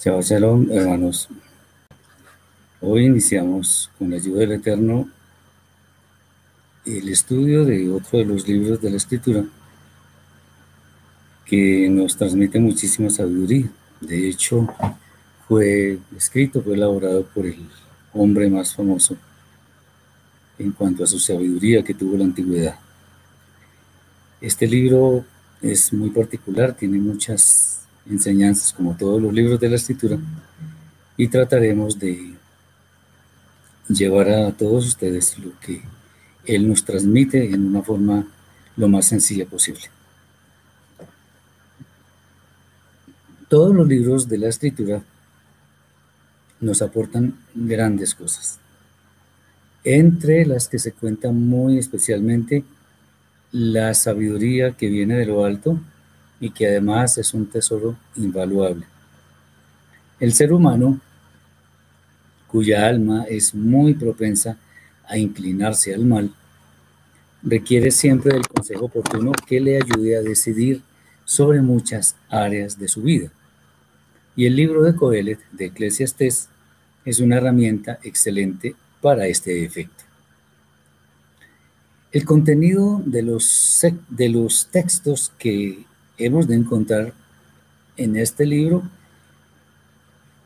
Shalom, 0.00 0.70
hermanos. 0.70 1.28
Hoy 2.80 3.06
iniciamos 3.06 3.90
con 3.98 4.10
la 4.10 4.16
ayuda 4.16 4.38
del 4.40 4.52
Eterno 4.52 5.10
el 6.86 7.08
estudio 7.08 7.64
de 7.64 7.90
otro 7.90 8.20
de 8.20 8.24
los 8.24 8.46
libros 8.46 8.80
de 8.80 8.90
la 8.90 8.96
Escritura 8.96 9.44
que 11.44 11.88
nos 11.90 12.16
transmite 12.16 12.60
muchísima 12.60 13.10
sabiduría. 13.10 13.68
De 14.00 14.28
hecho, 14.28 14.68
fue 15.48 15.98
escrito, 16.16 16.62
fue 16.62 16.74
elaborado 16.74 17.26
por 17.26 17.46
el 17.46 17.68
hombre 18.12 18.48
más 18.48 18.76
famoso 18.76 19.16
en 20.60 20.70
cuanto 20.70 21.02
a 21.02 21.08
su 21.08 21.18
sabiduría 21.18 21.82
que 21.82 21.94
tuvo 21.94 22.16
la 22.16 22.24
antigüedad. 22.24 22.78
Este 24.40 24.68
libro 24.68 25.24
es 25.60 25.92
muy 25.92 26.10
particular, 26.10 26.76
tiene 26.76 26.98
muchas 26.98 27.77
enseñanzas 28.10 28.72
como 28.72 28.96
todos 28.96 29.20
los 29.20 29.32
libros 29.32 29.60
de 29.60 29.68
la 29.68 29.76
escritura 29.76 30.18
y 31.16 31.28
trataremos 31.28 31.98
de 31.98 32.34
llevar 33.88 34.28
a 34.30 34.52
todos 34.52 34.86
ustedes 34.86 35.38
lo 35.38 35.58
que 35.60 35.82
Él 36.44 36.68
nos 36.68 36.84
transmite 36.84 37.52
en 37.52 37.66
una 37.66 37.82
forma 37.82 38.26
lo 38.76 38.88
más 38.88 39.06
sencilla 39.06 39.46
posible. 39.46 39.84
Todos 43.48 43.74
los 43.74 43.88
libros 43.88 44.28
de 44.28 44.38
la 44.38 44.48
escritura 44.48 45.02
nos 46.60 46.82
aportan 46.82 47.38
grandes 47.54 48.14
cosas, 48.14 48.58
entre 49.84 50.44
las 50.44 50.68
que 50.68 50.78
se 50.78 50.92
cuenta 50.92 51.30
muy 51.30 51.78
especialmente 51.78 52.64
la 53.52 53.94
sabiduría 53.94 54.72
que 54.72 54.88
viene 54.88 55.16
de 55.16 55.26
lo 55.26 55.44
alto, 55.44 55.80
y 56.40 56.50
que 56.50 56.66
además 56.66 57.18
es 57.18 57.34
un 57.34 57.46
tesoro 57.46 57.96
invaluable. 58.16 58.86
El 60.20 60.32
ser 60.32 60.52
humano, 60.52 61.00
cuya 62.46 62.86
alma 62.86 63.24
es 63.28 63.54
muy 63.54 63.94
propensa 63.94 64.56
a 65.06 65.16
inclinarse 65.16 65.94
al 65.94 66.04
mal, 66.04 66.32
requiere 67.42 67.90
siempre 67.90 68.32
del 68.32 68.46
consejo 68.48 68.86
oportuno 68.86 69.32
que 69.46 69.60
le 69.60 69.76
ayude 69.76 70.16
a 70.16 70.22
decidir 70.22 70.82
sobre 71.24 71.60
muchas 71.60 72.16
áreas 72.28 72.78
de 72.78 72.88
su 72.88 73.02
vida. 73.02 73.30
Y 74.34 74.46
el 74.46 74.56
libro 74.56 74.82
de 74.82 74.94
Coelet 74.94 75.40
de 75.52 75.66
Eclesiastes 75.66 76.48
es 77.04 77.20
una 77.20 77.36
herramienta 77.36 77.98
excelente 78.02 78.74
para 79.00 79.26
este 79.26 79.64
efecto. 79.64 80.04
El 82.10 82.24
contenido 82.24 83.02
de 83.04 83.22
los, 83.22 83.84
de 84.08 84.28
los 84.28 84.68
textos 84.68 85.32
que 85.38 85.84
hemos 86.18 86.48
de 86.48 86.56
encontrar 86.56 87.14
en 87.96 88.16
este 88.16 88.46
libro, 88.46 88.82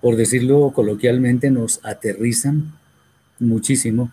por 0.01 0.17
decirlo 0.17 0.73
coloquialmente, 0.73 1.51
nos 1.51 1.81
aterrizan 1.85 2.73
muchísimo 3.39 4.13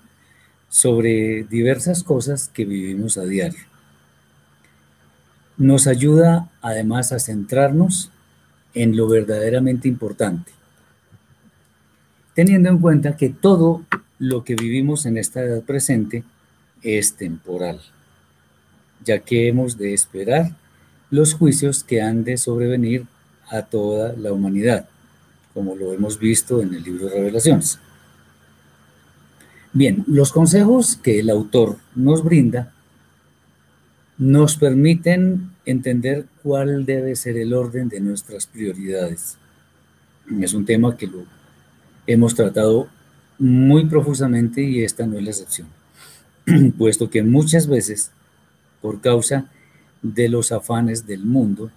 sobre 0.69 1.43
diversas 1.43 2.03
cosas 2.03 2.49
que 2.49 2.65
vivimos 2.65 3.17
a 3.17 3.25
diario. 3.25 3.63
Nos 5.57 5.87
ayuda 5.87 6.49
además 6.61 7.11
a 7.11 7.19
centrarnos 7.19 8.11
en 8.73 8.95
lo 8.95 9.07
verdaderamente 9.07 9.87
importante, 9.87 10.51
teniendo 12.35 12.69
en 12.69 12.77
cuenta 12.77 13.17
que 13.17 13.29
todo 13.29 13.83
lo 14.19 14.43
que 14.43 14.55
vivimos 14.55 15.05
en 15.05 15.17
esta 15.17 15.41
edad 15.41 15.63
presente 15.63 16.23
es 16.81 17.15
temporal, 17.15 17.81
ya 19.03 19.19
que 19.19 19.47
hemos 19.47 19.77
de 19.77 19.93
esperar 19.93 20.55
los 21.11 21.33
juicios 21.33 21.83
que 21.83 22.01
han 22.01 22.23
de 22.23 22.37
sobrevenir 22.37 23.05
a 23.49 23.63
toda 23.63 24.13
la 24.13 24.31
humanidad, 24.31 24.87
como 25.53 25.75
lo 25.75 25.93
hemos 25.93 26.19
visto 26.19 26.61
en 26.61 26.73
el 26.73 26.83
libro 26.83 27.07
de 27.07 27.15
Revelaciones. 27.15 27.79
Bien, 29.73 30.03
los 30.07 30.31
consejos 30.31 30.97
que 30.97 31.19
el 31.19 31.29
autor 31.29 31.77
nos 31.95 32.23
brinda 32.23 32.73
nos 34.17 34.57
permiten 34.57 35.51
entender 35.65 36.25
cuál 36.43 36.85
debe 36.85 37.15
ser 37.15 37.37
el 37.37 37.53
orden 37.53 37.87
de 37.87 38.01
nuestras 38.01 38.47
prioridades. 38.47 39.37
Es 40.41 40.53
un 40.53 40.65
tema 40.65 40.97
que 40.97 41.07
lo 41.07 41.23
hemos 42.05 42.35
tratado 42.35 42.89
muy 43.37 43.85
profusamente 43.85 44.61
y 44.61 44.83
esta 44.83 45.05
no 45.05 45.17
es 45.17 45.23
la 45.23 45.29
excepción, 45.29 45.67
puesto 46.77 47.09
que 47.09 47.23
muchas 47.23 47.67
veces, 47.67 48.11
por 48.81 48.99
causa 48.99 49.49
de 50.01 50.29
los 50.29 50.51
afanes 50.51 51.05
del 51.05 51.25
mundo, 51.25 51.71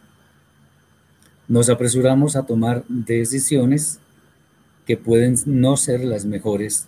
nos 1.48 1.68
apresuramos 1.68 2.36
a 2.36 2.44
tomar 2.44 2.84
decisiones 2.88 3.98
que 4.86 4.96
pueden 4.96 5.36
no 5.46 5.76
ser 5.76 6.04
las 6.04 6.24
mejores 6.24 6.86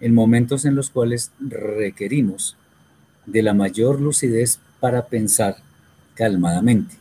en 0.00 0.14
momentos 0.14 0.64
en 0.64 0.74
los 0.74 0.90
cuales 0.90 1.32
requerimos 1.40 2.56
de 3.26 3.42
la 3.42 3.54
mayor 3.54 4.00
lucidez 4.00 4.58
para 4.80 5.06
pensar 5.06 5.56
calmadamente. 6.14 6.96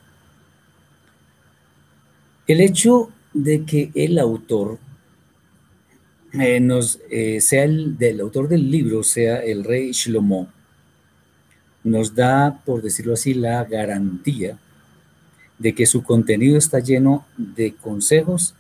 El 2.48 2.62
hecho 2.62 3.10
de 3.33 3.63
que 3.63 3.92
el 3.94 4.19
autor 4.19 4.80
eh, 6.33 6.68
eh, 7.10 7.42
sea 7.42 7.63
el 7.63 7.98
del 7.98 8.19
autor 8.22 8.48
del 8.48 8.69
libro, 8.69 9.04
sea 9.04 9.38
el 9.38 9.63
rey 9.63 9.92
Shlomo, 9.92 10.48
nos 11.89 12.15
da, 12.15 12.62
por 12.65 12.81
decirlo 12.81 13.13
así, 13.13 13.33
la 13.33 13.63
garantía 13.65 14.57
de 15.57 15.75
que 15.75 15.86
su 15.86 16.03
contenido 16.03 16.57
está 16.57 16.80
lleno 16.80 17.25
de 17.38 17.74
consejos 17.74 18.56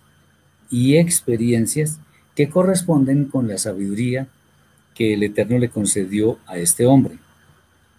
y 0.69 0.97
experiencias 0.97 1.99
que 2.35 2.49
corresponden 2.49 3.25
con 3.25 3.47
la 3.47 3.57
sabiduría 3.57 4.27
que 4.95 5.13
el 5.13 5.23
Eterno 5.23 5.57
le 5.57 5.69
concedió 5.69 6.39
a 6.45 6.57
este 6.57 6.85
hombre, 6.85 7.17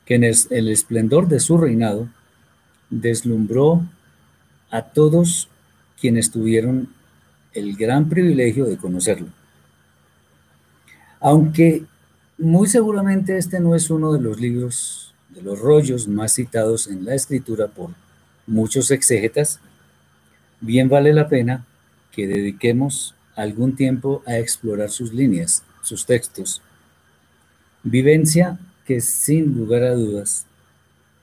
que 0.05 0.17
en 0.17 0.25
el 0.25 0.69
esplendor 0.69 1.29
de 1.29 1.41
su 1.41 1.57
reinado 1.57 2.09
deslumbró 2.91 3.83
a 4.71 4.83
todos 4.83 5.49
quienes 5.99 6.31
tuvieron 6.31 6.89
el 7.53 7.77
gran 7.77 8.09
privilegio 8.09 8.67
de 8.67 8.77
conocerlo. 8.77 9.29
Aunque 11.21 11.85
muy 12.39 12.69
seguramente 12.69 13.37
este 13.37 13.61
no 13.61 13.75
es 13.75 13.91
uno 13.91 14.13
de 14.13 14.21
los 14.21 14.41
libros 14.41 15.10
de 15.35 15.43
los 15.43 15.59
rollos 15.59 16.09
más 16.09 16.35
citados 16.35 16.87
en 16.89 17.05
la 17.05 17.15
escritura 17.15 17.69
por 17.69 17.91
muchos 18.47 18.91
exégetas, 18.91 19.61
bien 20.61 20.89
vale 20.89 21.13
la 21.13 21.29
pena 21.29 21.65
que 22.13 22.27
dediquemos 22.27 23.15
algún 23.37 23.77
tiempo 23.77 24.23
a 24.27 24.39
explorar 24.39 24.91
sus 24.91 25.13
líneas, 25.13 25.63
sus 25.83 26.05
textos, 26.05 26.61
vivencia 27.83 28.59
que 28.85 29.01
sin 29.01 29.55
lugar 29.55 29.85
a 29.85 29.95
dudas 29.95 30.47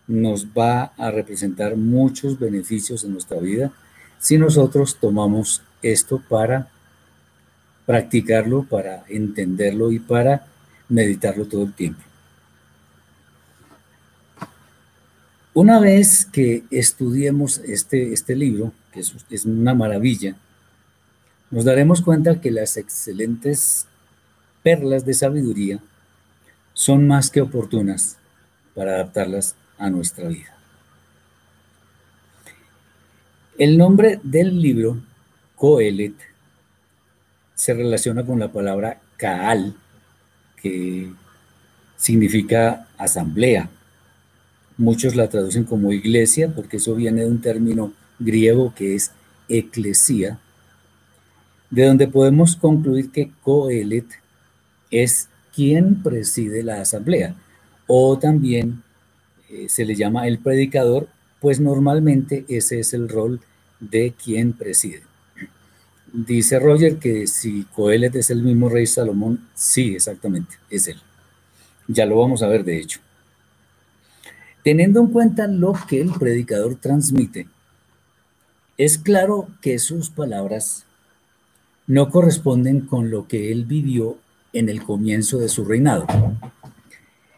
nos 0.07 0.47
va 0.47 0.93
a 0.97 1.11
representar 1.11 1.75
muchos 1.75 2.39
beneficios 2.39 3.03
en 3.03 3.11
nuestra 3.11 3.39
vida 3.39 3.71
si 4.19 4.37
nosotros 4.37 4.97
tomamos 4.99 5.61
esto 5.81 6.23
para 6.27 6.69
practicarlo, 7.85 8.63
para 8.63 9.03
entenderlo 9.09 9.91
y 9.91 9.99
para 9.99 10.47
meditarlo 10.89 11.45
todo 11.45 11.63
el 11.63 11.73
tiempo. 11.73 12.06
Una 15.57 15.79
vez 15.79 16.27
que 16.27 16.65
estudiemos 16.69 17.57
este, 17.57 18.13
este 18.13 18.35
libro, 18.35 18.73
que 18.91 18.99
es, 18.99 19.15
es 19.31 19.43
una 19.43 19.73
maravilla, 19.73 20.35
nos 21.49 21.65
daremos 21.65 22.03
cuenta 22.03 22.39
que 22.39 22.51
las 22.51 22.77
excelentes 22.77 23.87
perlas 24.61 25.03
de 25.03 25.15
sabiduría 25.15 25.79
son 26.73 27.07
más 27.07 27.31
que 27.31 27.41
oportunas 27.41 28.19
para 28.75 28.93
adaptarlas 28.93 29.55
a 29.79 29.89
nuestra 29.89 30.27
vida. 30.27 30.55
El 33.57 33.79
nombre 33.79 34.19
del 34.21 34.61
libro, 34.61 35.01
Coelet, 35.55 36.13
se 37.55 37.73
relaciona 37.73 38.23
con 38.23 38.37
la 38.37 38.51
palabra 38.51 39.01
Kaal, 39.17 39.75
que 40.61 41.11
significa 41.97 42.87
asamblea. 42.95 43.71
Muchos 44.77 45.15
la 45.15 45.27
traducen 45.27 45.63
como 45.63 45.91
iglesia, 45.91 46.53
porque 46.53 46.77
eso 46.77 46.93
viene 46.93 47.21
de 47.21 47.29
un 47.29 47.41
término 47.41 47.93
griego 48.19 48.73
que 48.75 48.95
es 48.95 49.11
eclesía, 49.49 50.39
de 51.69 51.85
donde 51.85 52.07
podemos 52.07 52.55
concluir 52.55 53.11
que 53.11 53.31
Coelet 53.41 54.05
es 54.91 55.29
quien 55.53 56.03
preside 56.03 56.63
la 56.63 56.81
asamblea, 56.81 57.35
o 57.87 58.19
también 58.19 58.83
eh, 59.49 59.67
se 59.67 59.85
le 59.85 59.95
llama 59.95 60.27
el 60.27 60.39
predicador, 60.39 61.07
pues 61.41 61.59
normalmente 61.59 62.45
ese 62.47 62.79
es 62.79 62.93
el 62.93 63.09
rol 63.09 63.41
de 63.79 64.13
quien 64.13 64.53
preside. 64.53 65.01
Dice 66.13 66.59
Roger 66.59 66.97
que 66.97 67.27
si 67.27 67.63
Coelet 67.63 68.15
es 68.15 68.29
el 68.29 68.43
mismo 68.43 68.69
rey 68.69 68.85
Salomón, 68.85 69.47
sí, 69.55 69.95
exactamente, 69.95 70.55
es 70.69 70.87
él. 70.87 70.97
Ya 71.87 72.05
lo 72.05 72.17
vamos 72.17 72.43
a 72.43 72.47
ver 72.47 72.63
de 72.63 72.79
hecho. 72.79 72.99
Teniendo 74.67 74.99
en 74.99 75.07
cuenta 75.07 75.47
lo 75.47 75.73
que 75.87 76.01
el 76.01 76.11
predicador 76.11 76.75
transmite, 76.75 77.47
es 78.77 78.97
claro 78.97 79.47
que 79.61 79.79
sus 79.79 80.09
palabras 80.09 80.83
no 81.87 82.09
corresponden 82.09 82.81
con 82.81 83.09
lo 83.09 83.29
que 83.29 83.53
él 83.53 83.63
vivió 83.63 84.17
en 84.51 84.67
el 84.67 84.83
comienzo 84.83 85.37
de 85.37 85.47
su 85.47 85.63
reinado 85.63 86.05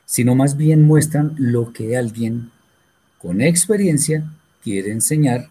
sino 0.09 0.33
más 0.33 0.57
bien 0.57 0.81
muestran 0.81 1.35
lo 1.37 1.71
que 1.71 1.95
alguien 1.95 2.49
con 3.19 3.41
experiencia 3.41 4.23
quiere 4.63 4.91
enseñar 4.91 5.49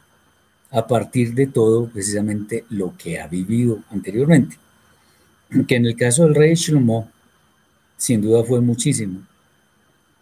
a 0.72 0.88
partir 0.88 1.32
de 1.34 1.46
todo 1.46 1.88
precisamente 1.88 2.64
lo 2.70 2.96
que 2.98 3.20
ha 3.20 3.28
vivido 3.28 3.84
anteriormente. 3.90 4.56
Que 5.68 5.76
en 5.76 5.86
el 5.86 5.94
caso 5.94 6.24
del 6.24 6.34
rey 6.34 6.56
Shlomo, 6.56 7.08
sin 7.96 8.20
duda 8.20 8.42
fue 8.42 8.60
muchísimo. 8.60 9.27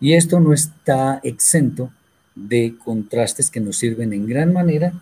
Y 0.01 0.15
esto 0.15 0.41
no 0.41 0.53
está 0.53 1.21
exento 1.23 1.91
de 2.35 2.75
contrastes 2.85 3.51
que 3.51 3.61
nos 3.61 3.79
sirven 3.79 4.13
en 4.13 4.27
gran 4.27 4.53
manera 4.53 4.93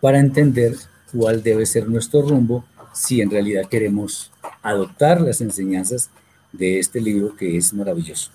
para 0.00 0.20
entender 0.20 0.76
cuál 1.12 1.42
debe 1.42 1.66
ser 1.66 1.88
nuestro 1.88 2.22
rumbo 2.22 2.64
si 2.92 3.20
en 3.20 3.30
realidad 3.30 3.68
queremos 3.68 4.30
adoptar 4.62 5.20
las 5.20 5.40
enseñanzas 5.40 6.10
de 6.52 6.78
este 6.78 7.00
libro 7.00 7.36
que 7.36 7.56
es 7.56 7.72
maravilloso. 7.72 8.30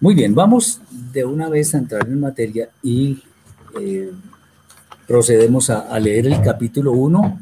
Muy 0.00 0.14
bien, 0.14 0.34
vamos 0.34 0.80
de 1.12 1.24
una 1.24 1.48
vez 1.48 1.74
a 1.74 1.78
entrar 1.78 2.06
en 2.06 2.20
materia 2.20 2.68
y 2.82 3.22
eh, 3.80 4.12
procedemos 5.06 5.70
a, 5.70 5.98
leer 5.98 6.26
el 6.26 6.42
capítulo 6.42 6.92
1, 6.92 7.40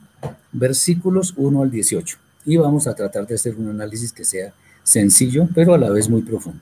versículos 0.53 1.35
1 1.37 1.63
al 1.63 1.71
18. 1.71 2.17
Y 2.47 2.57
vamos 2.57 2.87
a 2.87 2.95
tratar 2.95 3.27
de 3.27 3.35
hacer 3.35 3.57
un 3.57 3.71
análisis 3.71 4.13
que 4.13 4.25
sea 4.25 4.53
sencillo, 4.83 5.49
pero 5.55 5.75
a 5.75 5.79
la 5.79 5.91
vez 5.91 6.09
muy 6.09 6.23
profundo. 6.23 6.61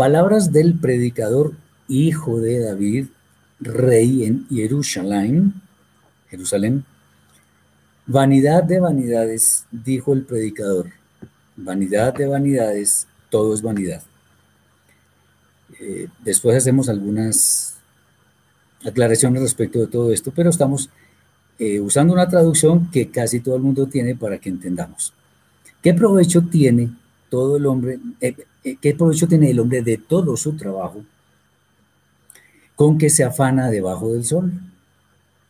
Palabras 0.00 0.50
del 0.50 0.78
predicador 0.78 1.52
hijo 1.86 2.40
de 2.40 2.60
David, 2.60 3.08
rey 3.60 4.24
en 4.24 4.48
Jerusalén, 4.48 5.52
Jerusalén. 6.30 6.86
Vanidad 8.06 8.64
de 8.64 8.80
vanidades, 8.80 9.66
dijo 9.70 10.14
el 10.14 10.22
predicador. 10.22 10.86
Vanidad 11.54 12.14
de 12.14 12.26
vanidades, 12.26 13.08
todo 13.28 13.52
es 13.52 13.60
vanidad. 13.60 14.02
Eh, 15.78 16.08
después 16.24 16.56
hacemos 16.56 16.88
algunas 16.88 17.76
aclaraciones 18.82 19.42
respecto 19.42 19.80
de 19.80 19.86
todo 19.86 20.14
esto, 20.14 20.32
pero 20.34 20.48
estamos 20.48 20.88
eh, 21.58 21.78
usando 21.78 22.14
una 22.14 22.26
traducción 22.26 22.90
que 22.90 23.10
casi 23.10 23.40
todo 23.40 23.54
el 23.54 23.62
mundo 23.62 23.86
tiene 23.86 24.16
para 24.16 24.38
que 24.38 24.48
entendamos. 24.48 25.12
¿Qué 25.82 25.92
provecho 25.92 26.40
tiene 26.40 26.90
todo 27.28 27.58
el 27.58 27.66
hombre, 27.66 28.00
eh, 28.22 28.34
qué 28.62 28.94
provecho 28.94 29.26
tiene 29.28 29.50
el 29.50 29.60
hombre 29.60 29.82
de 29.82 29.96
todo 29.96 30.36
su 30.36 30.56
trabajo 30.56 31.04
con 32.80 32.96
que 32.96 33.10
se 33.10 33.24
afana 33.24 33.70
debajo 33.70 34.12
del 34.12 34.24
sol? 34.24 34.52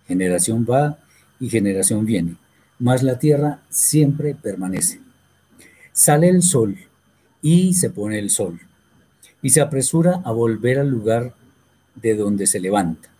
Generación 0.08 0.66
va 0.68 0.98
y 1.38 1.48
generación 1.48 2.04
viene, 2.04 2.36
mas 2.80 3.04
la 3.04 3.20
tierra 3.20 3.60
siempre 3.68 4.34
permanece. 4.34 5.00
Sale 5.92 6.28
el 6.28 6.42
sol 6.42 6.76
y 7.40 7.74
se 7.74 7.90
pone 7.90 8.18
el 8.18 8.30
sol, 8.30 8.60
y 9.42 9.50
se 9.50 9.60
apresura 9.60 10.20
a 10.24 10.32
volver 10.32 10.78
al 10.80 10.88
lugar 10.88 11.34
de 11.94 12.16
donde 12.16 12.46
se 12.46 12.58
levanta. 12.58 13.10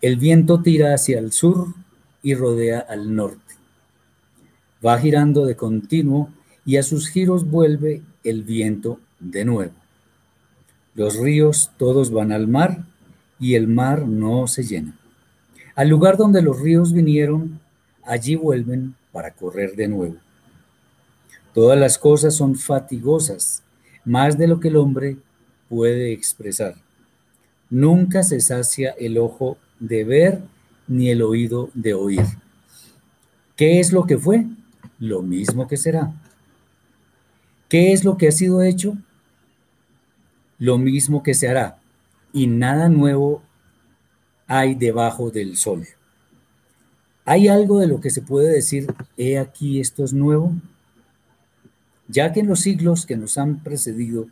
El 0.00 0.16
viento 0.16 0.60
tira 0.62 0.94
hacia 0.94 1.18
el 1.18 1.30
sur 1.30 1.74
y 2.22 2.34
rodea 2.34 2.80
al 2.80 3.14
norte. 3.14 3.54
Va 4.84 4.98
girando 4.98 5.46
de 5.46 5.56
continuo 5.56 6.30
y 6.64 6.76
a 6.76 6.82
sus 6.82 7.08
giros 7.08 7.48
vuelve 7.48 8.02
el 8.24 8.42
viento 8.42 9.00
de 9.18 9.44
nuevo. 9.44 9.72
Los 10.94 11.16
ríos 11.16 11.70
todos 11.78 12.10
van 12.10 12.32
al 12.32 12.48
mar 12.48 12.84
y 13.38 13.54
el 13.54 13.68
mar 13.68 14.06
no 14.06 14.46
se 14.46 14.64
llena. 14.64 14.98
Al 15.74 15.88
lugar 15.88 16.16
donde 16.16 16.42
los 16.42 16.60
ríos 16.60 16.92
vinieron, 16.92 17.60
allí 18.02 18.36
vuelven 18.36 18.94
para 19.12 19.30
correr 19.30 19.76
de 19.76 19.88
nuevo. 19.88 20.16
Todas 21.54 21.78
las 21.78 21.98
cosas 21.98 22.34
son 22.34 22.54
fatigosas, 22.56 23.62
más 24.04 24.38
de 24.38 24.46
lo 24.46 24.60
que 24.60 24.68
el 24.68 24.76
hombre 24.76 25.16
puede 25.68 26.12
expresar. 26.12 26.74
Nunca 27.70 28.22
se 28.22 28.40
sacia 28.40 28.90
el 28.98 29.18
ojo 29.18 29.56
de 29.78 30.04
ver 30.04 30.42
ni 30.86 31.10
el 31.10 31.22
oído 31.22 31.70
de 31.74 31.94
oír. 31.94 32.24
¿Qué 33.56 33.80
es 33.80 33.92
lo 33.92 34.06
que 34.06 34.18
fue? 34.18 34.46
Lo 34.98 35.22
mismo 35.22 35.68
que 35.68 35.76
será. 35.76 36.12
¿Qué 37.70 37.92
es 37.94 38.04
lo 38.04 38.18
que 38.18 38.28
ha 38.28 38.32
sido 38.32 38.62
hecho? 38.62 38.98
Lo 40.58 40.76
mismo 40.76 41.22
que 41.22 41.32
se 41.32 41.48
hará. 41.48 41.78
Y 42.34 42.46
nada 42.46 42.90
nuevo 42.90 43.42
hay 44.46 44.74
debajo 44.74 45.30
del 45.30 45.56
sol. 45.56 45.86
¿Hay 47.24 47.48
algo 47.48 47.78
de 47.78 47.86
lo 47.86 48.02
que 48.02 48.10
se 48.10 48.20
puede 48.20 48.52
decir, 48.52 48.92
he 49.16 49.38
aquí 49.38 49.80
esto 49.80 50.04
es 50.04 50.12
nuevo? 50.12 50.52
ya 52.10 52.32
que 52.32 52.40
en 52.40 52.48
los 52.48 52.60
siglos 52.60 53.06
que 53.06 53.16
nos 53.16 53.38
han 53.38 53.62
precedido, 53.62 54.26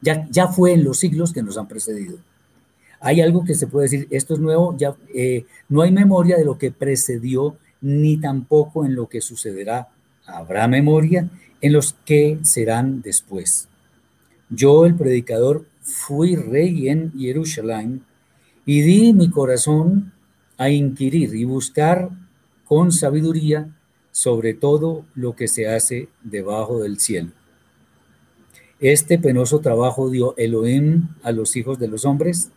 ya, 0.00 0.26
ya 0.30 0.48
fue 0.48 0.72
en 0.72 0.84
los 0.84 0.98
siglos 0.98 1.32
que 1.32 1.42
nos 1.42 1.58
han 1.58 1.68
precedido. 1.68 2.18
Hay 3.00 3.20
algo 3.20 3.44
que 3.44 3.54
se 3.54 3.66
puede 3.66 3.84
decir, 3.84 4.08
esto 4.10 4.34
es 4.34 4.40
nuevo, 4.40 4.76
ya 4.76 4.94
eh, 5.14 5.44
no 5.68 5.82
hay 5.82 5.92
memoria 5.92 6.36
de 6.36 6.44
lo 6.44 6.58
que 6.58 6.70
precedió, 6.70 7.56
ni 7.80 8.18
tampoco 8.18 8.84
en 8.84 8.94
lo 8.94 9.08
que 9.08 9.20
sucederá. 9.20 9.88
Habrá 10.26 10.68
memoria 10.68 11.28
en 11.60 11.72
los 11.72 11.94
que 12.04 12.38
serán 12.42 13.02
después. 13.02 13.68
Yo, 14.48 14.86
el 14.86 14.94
predicador, 14.94 15.66
fui 15.80 16.36
rey 16.36 16.88
en 16.88 17.12
Jerusalén 17.18 18.04
y 18.66 18.82
di 18.82 19.12
mi 19.12 19.30
corazón 19.30 20.12
a 20.56 20.70
inquirir 20.70 21.34
y 21.34 21.44
buscar 21.44 22.10
con 22.66 22.92
sabiduría 22.92 23.68
sobre 24.12 24.54
todo 24.54 25.04
lo 25.14 25.34
que 25.34 25.48
se 25.48 25.68
hace 25.68 26.08
debajo 26.22 26.80
del 26.80 26.98
cielo. 26.98 27.30
Este 28.80 29.18
penoso 29.18 29.60
trabajo 29.60 30.10
dio 30.10 30.34
Elohim 30.36 31.08
a 31.22 31.32
los 31.32 31.54
hijos 31.56 31.78
de 31.78 31.88
los 31.88 32.04
hombres 32.04 32.50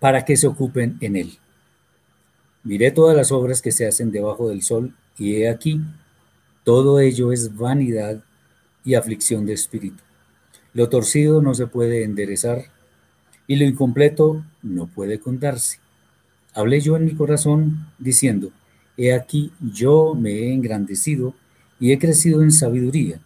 para 0.00 0.24
que 0.24 0.36
se 0.36 0.46
ocupen 0.46 0.98
en 1.00 1.16
él. 1.16 1.38
Miré 2.64 2.90
todas 2.90 3.16
las 3.16 3.32
obras 3.32 3.62
que 3.62 3.72
se 3.72 3.86
hacen 3.86 4.10
debajo 4.10 4.48
del 4.48 4.62
sol 4.62 4.94
y 5.16 5.36
he 5.36 5.48
aquí, 5.48 5.80
todo 6.68 7.00
ello 7.00 7.32
es 7.32 7.56
vanidad 7.56 8.22
y 8.84 8.94
aflicción 8.94 9.46
de 9.46 9.54
espíritu. 9.54 10.02
Lo 10.74 10.90
torcido 10.90 11.40
no 11.40 11.54
se 11.54 11.66
puede 11.66 12.04
enderezar 12.04 12.66
y 13.46 13.56
lo 13.56 13.64
incompleto 13.64 14.44
no 14.62 14.86
puede 14.86 15.18
contarse. 15.18 15.78
Hablé 16.52 16.82
yo 16.82 16.98
en 16.98 17.06
mi 17.06 17.14
corazón 17.14 17.86
diciendo, 17.98 18.50
He 18.98 19.14
aquí 19.14 19.50
yo 19.62 20.14
me 20.14 20.32
he 20.32 20.52
engrandecido 20.52 21.32
y 21.80 21.92
he 21.92 21.98
crecido 21.98 22.42
en 22.42 22.52
sabiduría, 22.52 23.18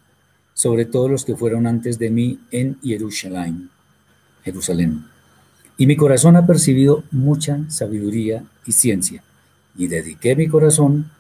sobre 0.55 0.85
todos 0.85 1.11
los 1.11 1.25
que 1.25 1.35
fueron 1.35 1.67
antes 1.67 1.99
de 1.99 2.11
mí 2.11 2.39
en 2.53 2.79
Jerusalén. 2.81 3.71
Jerusalén. 4.45 5.05
Y 5.77 5.89
mi 5.89 5.97
corazón 5.97 6.37
ha 6.37 6.47
percibido 6.47 7.03
mucha 7.11 7.69
sabiduría 7.69 8.45
y 8.65 8.71
ciencia, 8.71 9.25
y 9.77 9.89
dediqué 9.89 10.37
mi 10.37 10.47
corazón 10.47 11.11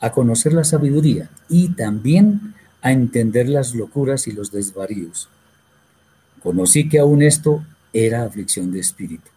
a 0.00 0.12
conocer 0.12 0.52
la 0.52 0.64
sabiduría 0.64 1.30
y 1.48 1.70
también 1.70 2.54
a 2.82 2.92
entender 2.92 3.48
las 3.48 3.74
locuras 3.74 4.26
y 4.28 4.32
los 4.32 4.52
desvaríos. 4.52 5.28
Conocí 6.42 6.88
que 6.88 6.98
aún 6.98 7.22
esto 7.22 7.64
era 7.92 8.24
aflicción 8.24 8.70
de 8.70 8.80
espíritu, 8.80 9.28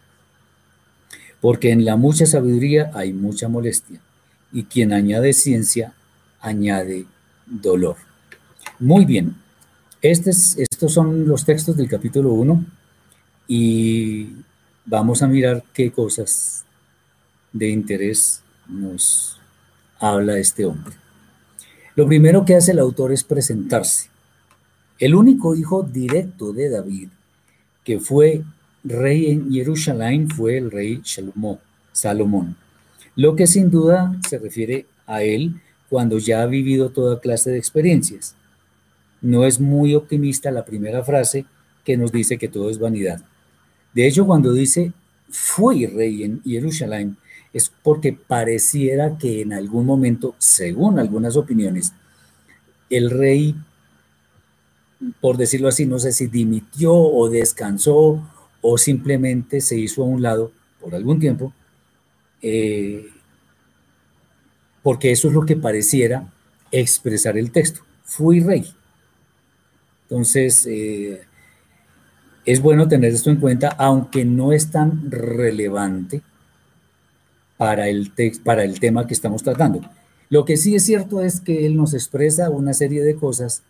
porque 1.40 1.70
en 1.70 1.84
la 1.84 1.96
mucha 1.96 2.26
sabiduría 2.26 2.90
hay 2.94 3.12
mucha 3.12 3.48
molestia, 3.48 4.00
y 4.52 4.64
quien 4.64 4.92
añade 4.92 5.32
ciencia 5.32 5.94
añade 6.40 7.06
dolor. 7.46 7.96
Muy 8.78 9.04
bien, 9.04 9.36
estos 10.02 10.92
son 10.92 11.26
los 11.26 11.44
textos 11.44 11.76
del 11.76 11.88
capítulo 11.88 12.32
1 12.32 12.64
y 13.48 14.28
vamos 14.84 15.22
a 15.22 15.28
mirar 15.28 15.62
qué 15.72 15.92
cosas 15.92 16.64
de 17.52 17.68
interés 17.68 18.42
nos 18.68 19.38
habla 20.02 20.36
este 20.36 20.64
hombre. 20.64 20.94
Lo 21.94 22.06
primero 22.06 22.44
que 22.44 22.56
hace 22.56 22.72
el 22.72 22.80
autor 22.80 23.12
es 23.12 23.22
presentarse. 23.22 24.10
El 24.98 25.14
único 25.14 25.54
hijo 25.54 25.84
directo 25.84 26.52
de 26.52 26.68
David 26.68 27.08
que 27.84 28.00
fue 28.00 28.42
rey 28.82 29.30
en 29.30 29.52
Jerusalén 29.52 30.28
fue 30.28 30.58
el 30.58 30.70
rey 30.70 31.02
Salomón, 31.92 32.56
lo 33.14 33.36
que 33.36 33.46
sin 33.46 33.70
duda 33.70 34.16
se 34.28 34.38
refiere 34.38 34.86
a 35.06 35.22
él 35.22 35.60
cuando 35.88 36.18
ya 36.18 36.42
ha 36.42 36.46
vivido 36.46 36.90
toda 36.90 37.20
clase 37.20 37.50
de 37.50 37.58
experiencias. 37.58 38.34
No 39.20 39.44
es 39.44 39.60
muy 39.60 39.94
optimista 39.94 40.50
la 40.50 40.64
primera 40.64 41.04
frase 41.04 41.44
que 41.84 41.96
nos 41.96 42.10
dice 42.10 42.38
que 42.38 42.48
todo 42.48 42.70
es 42.70 42.78
vanidad. 42.78 43.22
De 43.92 44.06
hecho, 44.06 44.26
cuando 44.26 44.52
dice 44.52 44.92
fui 45.28 45.86
rey 45.86 46.24
en 46.24 46.42
Jerusalén, 46.42 47.16
es 47.52 47.70
porque 47.82 48.12
pareciera 48.12 49.18
que 49.18 49.42
en 49.42 49.52
algún 49.52 49.84
momento, 49.84 50.34
según 50.38 50.98
algunas 50.98 51.36
opiniones, 51.36 51.92
el 52.88 53.10
rey, 53.10 53.54
por 55.20 55.36
decirlo 55.36 55.68
así, 55.68 55.86
no 55.86 55.98
sé 55.98 56.12
si 56.12 56.26
dimitió 56.26 56.94
o 56.94 57.28
descansó 57.28 58.22
o 58.60 58.78
simplemente 58.78 59.60
se 59.60 59.78
hizo 59.78 60.02
a 60.02 60.06
un 60.06 60.22
lado 60.22 60.52
por 60.80 60.94
algún 60.94 61.20
tiempo, 61.20 61.52
eh, 62.40 63.08
porque 64.82 65.12
eso 65.12 65.28
es 65.28 65.34
lo 65.34 65.44
que 65.44 65.56
pareciera 65.56 66.32
expresar 66.70 67.36
el 67.36 67.50
texto. 67.50 67.82
Fui 68.04 68.40
rey. 68.40 68.66
Entonces, 70.04 70.66
eh, 70.66 71.22
es 72.44 72.60
bueno 72.60 72.88
tener 72.88 73.12
esto 73.12 73.30
en 73.30 73.36
cuenta, 73.36 73.68
aunque 73.68 74.24
no 74.24 74.52
es 74.52 74.70
tan 74.70 75.10
relevante 75.10 76.22
para 77.62 77.86
el, 77.86 78.10
tema 78.80 79.06
que 79.06 79.14
estamos 79.14 79.44
tratando. 79.44 79.82
Lo 80.28 80.44
que 80.44 80.56
sí 80.56 80.74
es 80.74 80.84
cierto 80.84 81.20
es 81.20 81.40
que 81.40 81.64
él 81.64 81.76
nos 81.76 81.94
expresa 81.94 82.50
una 82.50 82.72
serie 82.72 83.04
de 83.04 83.14
cosas 83.14 83.62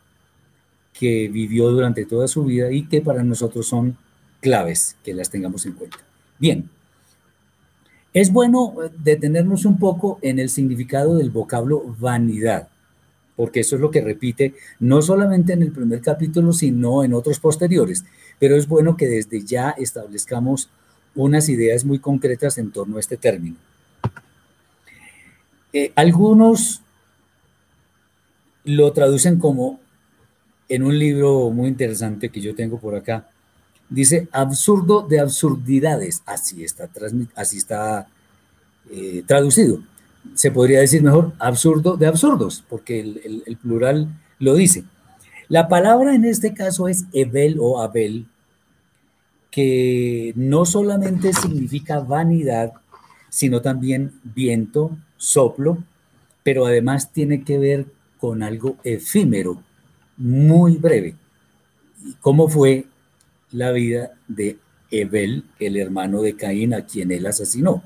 que 0.99 1.29
vivió 1.29 1.69
durante 1.69 2.07
toda 2.07 2.27
su 2.27 2.45
vida 2.45 2.73
y 2.73 2.87
que 2.87 3.03
para 3.03 3.23
nosotros 3.23 3.67
son 3.67 3.99
claves, 4.41 4.97
que 5.05 5.13
las 5.13 5.29
tengamos 5.29 5.67
en 5.67 5.75
cuenta. 5.75 5.99
Bien, 6.39 6.71
es 8.15 8.33
bueno 8.33 8.75
detenernos 9.05 9.67
un 9.67 9.79
poco 9.79 10.19
en 10.23 10.39
el 10.39 10.49
significado 10.49 11.17
del 11.17 11.29
vocablo 11.29 11.95
vanidad, 12.01 12.69
porque 13.37 13.61
eso 13.61 13.77
es 13.77 13.83
lo 13.83 13.91
que 13.91 14.01
repite 14.01 14.55
no 14.81 15.03
solamente 15.03 15.53
en 15.53 15.61
el 15.61 15.73
primer 15.73 16.01
capítulo, 16.01 16.55
sino 16.55 17.05
en 17.05 17.13
otros 17.13 17.41
posteriores 17.41 18.07
pero 18.39 18.57
es 18.57 18.67
bueno 18.67 18.97
que 18.97 19.07
desde 19.07 19.45
ya 19.45 19.71
establezcamos 19.71 20.69
unas 21.15 21.49
ideas 21.51 21.85
muy 21.85 21.99
concretas 21.99 22.59
en 22.59 22.73
torno 22.73 22.97
a 22.97 23.01
este 23.01 23.17
término. 23.17 23.57
Eh, 25.73 25.93
algunos 25.97 26.83
lo 28.65 28.93
traducen 28.93 29.39
como 29.39 29.81
en 30.69 30.83
un 30.83 30.99
libro 30.99 31.51
muy 31.51 31.69
interesante 31.69 32.31
que 32.31 32.41
yo 32.41 32.55
tengo 32.55 32.79
por 32.79 32.95
acá, 32.95 33.29
dice 33.89 34.29
absurdo 34.33 35.03
de 35.03 35.21
absurdidades, 35.21 36.23
así 36.27 36.65
está, 36.65 36.89
así 37.35 37.59
está 37.59 38.09
eh, 38.91 39.23
traducido. 39.27 39.83
Se 40.35 40.51
podría 40.51 40.81
decir 40.81 41.03
mejor 41.03 41.33
absurdo 41.39 41.97
de 41.97 42.07
absurdos, 42.07 42.65
porque 42.69 43.01
el 43.01 43.57
plural 43.57 44.09
lo 44.39 44.55
dice. 44.55 44.85
La 45.49 45.69
palabra 45.69 46.15
en 46.15 46.25
este 46.25 46.55
caso 46.55 46.89
es 46.89 47.05
Ebel 47.13 47.59
o 47.61 47.81
Abel, 47.81 48.27
que 49.51 50.33
no 50.35 50.65
solamente 50.65 51.35
significa 51.35 52.01
vanidad, 52.01 52.73
sino 53.29 53.61
también 53.61 54.13
viento, 54.25 54.97
soplo, 55.23 55.79
pero 56.43 56.67
además 56.67 57.13
tiene 57.13 57.45
que 57.45 57.57
ver 57.57 57.87
con 58.19 58.43
algo 58.43 58.77
efímero, 58.83 59.63
muy 60.17 60.79
breve. 60.79 61.15
¿Cómo 62.21 62.49
fue 62.49 62.87
la 63.53 63.71
vida 63.71 64.15
de 64.27 64.59
Ebel, 64.91 65.45
el 65.61 65.77
hermano 65.77 66.23
de 66.23 66.35
Caín, 66.35 66.75
a 66.75 66.87
quien 66.87 67.13
él 67.13 67.25
asesinó? 67.25 67.85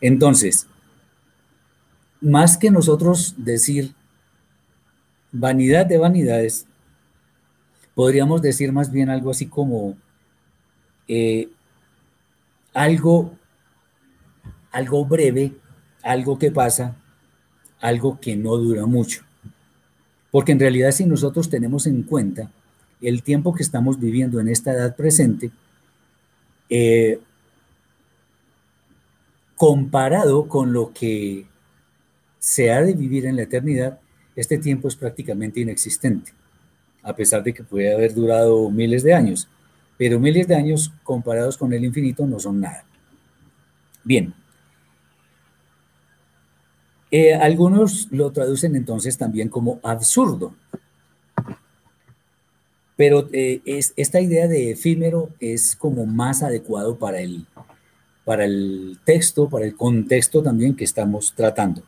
Entonces, 0.00 0.66
más 2.20 2.58
que 2.58 2.72
nosotros 2.72 3.34
decir 3.36 3.94
vanidad 5.30 5.86
de 5.86 5.98
vanidades, 5.98 6.66
podríamos 7.94 8.42
decir 8.42 8.72
más 8.72 8.90
bien 8.90 9.10
algo 9.10 9.30
así 9.30 9.46
como 9.46 9.96
eh, 11.06 11.48
algo, 12.74 13.32
algo 14.72 15.04
breve, 15.04 15.52
algo 16.08 16.38
que 16.38 16.50
pasa, 16.50 16.96
algo 17.80 18.18
que 18.20 18.36
no 18.36 18.56
dura 18.56 18.86
mucho. 18.86 19.22
Porque 20.30 20.52
en 20.52 20.60
realidad 20.60 20.90
si 20.90 21.06
nosotros 21.06 21.48
tenemos 21.48 21.86
en 21.86 22.02
cuenta 22.02 22.50
el 23.00 23.22
tiempo 23.22 23.54
que 23.54 23.62
estamos 23.62 23.98
viviendo 23.98 24.40
en 24.40 24.48
esta 24.48 24.72
edad 24.72 24.96
presente, 24.96 25.50
eh, 26.68 27.20
comparado 29.56 30.48
con 30.48 30.72
lo 30.72 30.92
que 30.92 31.46
se 32.38 32.70
ha 32.70 32.82
de 32.82 32.94
vivir 32.94 33.26
en 33.26 33.36
la 33.36 33.42
eternidad, 33.42 33.98
este 34.36 34.58
tiempo 34.58 34.88
es 34.88 34.96
prácticamente 34.96 35.60
inexistente, 35.60 36.32
a 37.02 37.14
pesar 37.14 37.42
de 37.42 37.54
que 37.54 37.64
puede 37.64 37.92
haber 37.92 38.14
durado 38.14 38.70
miles 38.70 39.02
de 39.02 39.14
años 39.14 39.48
pero 39.98 40.20
miles 40.20 40.46
de 40.46 40.54
años 40.54 40.92
comparados 41.02 41.58
con 41.58 41.72
el 41.72 41.84
infinito 41.84 42.24
no 42.24 42.38
son 42.38 42.60
nada. 42.60 42.84
Bien. 44.04 44.32
Eh, 47.10 47.34
algunos 47.34 48.08
lo 48.10 48.30
traducen 48.32 48.76
entonces 48.76 49.16
también 49.16 49.48
como 49.48 49.80
absurdo. 49.82 50.54
Pero 52.96 53.28
eh, 53.32 53.62
es, 53.64 53.94
esta 53.96 54.20
idea 54.20 54.48
de 54.48 54.72
efímero 54.72 55.30
es 55.40 55.76
como 55.76 56.04
más 56.04 56.42
adecuado 56.42 56.96
para 56.96 57.20
el, 57.20 57.46
para 58.24 58.44
el 58.44 58.98
texto, 59.04 59.48
para 59.48 59.64
el 59.64 59.76
contexto 59.76 60.42
también 60.42 60.74
que 60.74 60.84
estamos 60.84 61.32
tratando. 61.34 61.82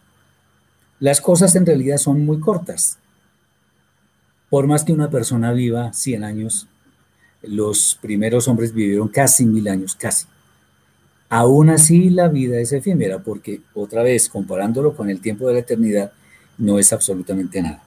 Las 1.01 1.21
cosas 1.21 1.57
en 1.57 1.67
realidad 1.67 1.97
son 1.97 2.25
muy 2.25 2.41
cortas. 2.41 2.99
Por 4.49 4.67
más 4.67 4.85
que 4.85 4.93
una 4.93 5.11
persona 5.11 5.53
viva 5.53 5.93
100 5.93 6.25
años, 6.25 6.69
los 7.43 7.99
primeros 8.01 8.49
hombres 8.49 8.73
vivieron 8.73 9.09
casi 9.09 9.47
mil 9.47 9.67
años, 9.69 9.95
casi. 9.95 10.27
Aún 11.33 11.71
así 11.71 12.11
la 12.11 12.27
vida 12.27 12.59
es 12.59 12.73
efímera 12.73 13.21
porque 13.21 13.61
otra 13.75 14.03
vez 14.03 14.29
comparándolo 14.29 14.97
con 14.97 15.09
el 15.09 15.21
tiempo 15.21 15.47
de 15.47 15.55
la 15.55 15.61
eternidad 15.61 16.13
no 16.59 16.79
es 16.79 16.93
absolutamente 16.93 17.63
nada. 17.63 17.83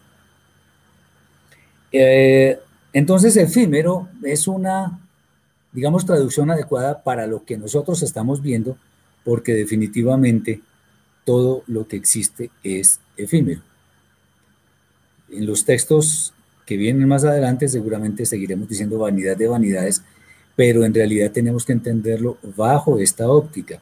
Eh, 1.92 2.58
entonces 2.94 3.36
efímero 3.36 4.08
es 4.24 4.48
una, 4.48 4.98
digamos, 5.74 6.06
traducción 6.06 6.52
adecuada 6.52 7.04
para 7.04 7.28
lo 7.28 7.44
que 7.44 7.58
nosotros 7.58 8.02
estamos 8.02 8.42
viendo 8.42 8.78
porque 9.26 9.54
definitivamente 9.54 10.62
todo 11.26 11.64
lo 11.68 11.86
que 11.86 11.98
existe 11.98 12.50
es 12.64 13.02
efímero. 13.18 13.62
En 15.30 15.46
los 15.46 15.66
textos 15.66 16.34
que 16.66 16.78
vienen 16.78 17.10
más 17.10 17.26
adelante 17.26 17.68
seguramente 17.68 18.26
seguiremos 18.26 18.70
diciendo 18.70 19.00
vanidad 19.00 19.36
de 19.36 19.48
vanidades, 19.48 20.02
pero 20.55 20.86
en 20.86 20.93
realidad 20.93 21.31
tenemos 21.31 21.65
que 21.65 21.74
entenderlo 21.74 22.38
bajo 22.55 23.00
esta 23.00 23.29
óptica, 23.29 23.81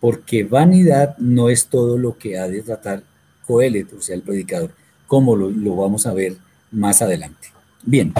porque 0.00 0.44
vanidad 0.44 1.16
no 1.18 1.48
es 1.48 1.66
todo 1.66 1.98
lo 1.98 2.16
que 2.16 2.38
ha 2.38 2.48
de 2.48 2.62
tratar 2.62 3.02
Coelet, 3.46 3.92
o 3.94 4.02
sea, 4.02 4.14
el 4.14 4.22
predicador, 4.22 4.72
como 5.06 5.34
lo, 5.34 5.76
vamos 5.76 6.06
a 6.06 6.12
ver 6.12 6.36
más 6.70 7.02
adelante. 7.02 7.48
Bien, 7.82 8.12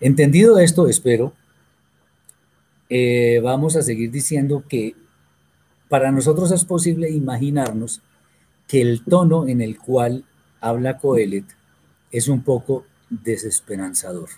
entendido 0.00 0.58
esto, 0.58 0.88
espero, 0.88 1.32
eh, 2.88 3.40
vamos 3.42 3.74
a 3.76 3.82
seguir 3.82 4.10
diciendo 4.10 4.62
que 4.68 4.94
para 5.88 6.12
nosotros 6.12 6.52
es 6.52 6.64
posible 6.64 7.10
imaginarnos 7.10 8.00
que 8.68 8.80
el 8.80 9.04
tono 9.04 9.48
en 9.48 9.60
el 9.60 9.78
cual 9.78 10.24
habla 10.60 10.98
Coelet 10.98 11.44
es 12.10 12.28
un 12.28 12.42
poco 12.42 12.84
desesperanzador, 13.10 14.28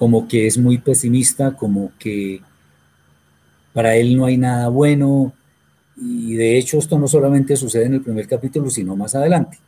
como 0.00 0.26
que 0.28 0.46
es 0.46 0.56
muy 0.56 0.78
pesimista, 0.78 1.58
como 1.58 1.92
que 1.98 2.40
para 3.74 3.96
él 3.96 4.16
no 4.16 4.24
hay 4.24 4.38
nada 4.38 4.68
bueno, 4.68 5.34
y 5.94 6.36
de 6.36 6.56
hecho 6.56 6.78
esto 6.78 6.98
no 6.98 7.06
solamente 7.06 7.54
sucede 7.54 7.84
en 7.84 7.92
el 7.92 8.00
primer 8.00 8.26
capítulo, 8.26 8.70
sino 8.70 8.96
más 8.96 9.14
adelante, 9.14 9.58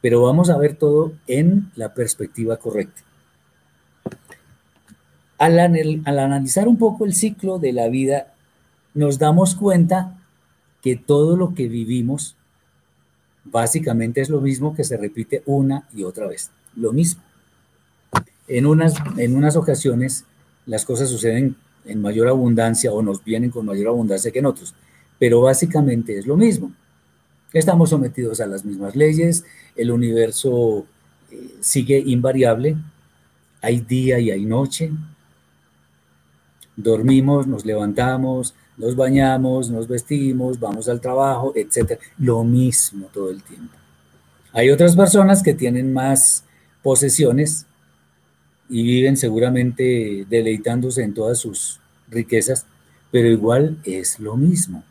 pero 0.00 0.22
vamos 0.22 0.48
a 0.48 0.58
ver 0.58 0.76
todo 0.76 1.14
en 1.26 1.72
la 1.74 1.92
perspectiva 1.92 2.56
correcta. 2.56 3.02
Al, 5.38 5.58
al 5.58 6.18
analizar 6.20 6.68
un 6.68 6.76
poco 6.76 7.04
el 7.04 7.12
ciclo 7.12 7.58
de 7.58 7.72
la 7.72 7.88
vida, 7.88 8.32
nos 8.94 9.18
damos 9.18 9.56
cuenta 9.56 10.16
que 10.82 10.94
todo 10.94 11.36
lo 11.36 11.52
que 11.52 11.66
vivimos 11.66 12.36
básicamente 13.42 14.20
es 14.20 14.28
lo 14.28 14.40
mismo 14.40 14.72
que 14.72 14.84
se 14.84 14.96
repite 14.96 15.42
una 15.46 15.88
y 15.92 16.04
otra 16.04 16.28
vez, 16.28 16.52
lo 16.76 16.92
mismo. 16.92 17.23
En 18.46 18.66
unas, 18.66 18.94
en 19.16 19.36
unas 19.36 19.56
ocasiones 19.56 20.24
las 20.66 20.84
cosas 20.84 21.08
suceden 21.08 21.56
en 21.84 22.00
mayor 22.00 22.28
abundancia 22.28 22.92
o 22.92 23.02
nos 23.02 23.22
vienen 23.24 23.50
con 23.50 23.66
mayor 23.66 23.88
abundancia 23.88 24.30
que 24.30 24.38
en 24.38 24.46
otros, 24.46 24.74
pero 25.18 25.42
básicamente 25.42 26.18
es 26.18 26.26
lo 26.26 26.36
mismo. 26.36 26.72
Estamos 27.52 27.90
sometidos 27.90 28.40
a 28.40 28.46
las 28.46 28.64
mismas 28.64 28.96
leyes, 28.96 29.44
el 29.76 29.90
universo 29.90 30.86
eh, 31.30 31.54
sigue 31.60 31.98
invariable, 31.98 32.76
hay 33.60 33.80
día 33.80 34.18
y 34.18 34.30
hay 34.30 34.44
noche, 34.44 34.90
dormimos, 36.76 37.46
nos 37.46 37.64
levantamos, 37.64 38.54
nos 38.76 38.96
bañamos, 38.96 39.70
nos 39.70 39.86
vestimos, 39.86 40.58
vamos 40.58 40.88
al 40.88 41.00
trabajo, 41.00 41.52
etc. 41.54 41.98
Lo 42.18 42.42
mismo 42.42 43.06
todo 43.12 43.30
el 43.30 43.42
tiempo. 43.42 43.74
Hay 44.52 44.70
otras 44.70 44.96
personas 44.96 45.42
que 45.42 45.54
tienen 45.54 45.92
más 45.92 46.44
posesiones 46.82 47.66
y 48.68 48.82
viven 48.82 49.16
seguramente 49.16 50.26
deleitándose 50.28 51.02
en 51.02 51.14
todas 51.14 51.38
sus 51.38 51.80
riquezas, 52.08 52.66
pero 53.10 53.28
igual 53.28 53.78
es 53.84 54.18
lo 54.18 54.36
mismo. 54.36 54.84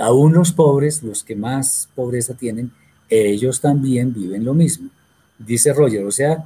Aún 0.00 0.32
los 0.32 0.52
pobres, 0.52 1.02
los 1.02 1.22
que 1.24 1.36
más 1.36 1.88
pobreza 1.94 2.34
tienen, 2.34 2.72
ellos 3.08 3.60
también 3.60 4.12
viven 4.12 4.44
lo 4.44 4.54
mismo. 4.54 4.90
Dice 5.38 5.72
Roger, 5.72 6.04
o 6.04 6.10
sea, 6.10 6.44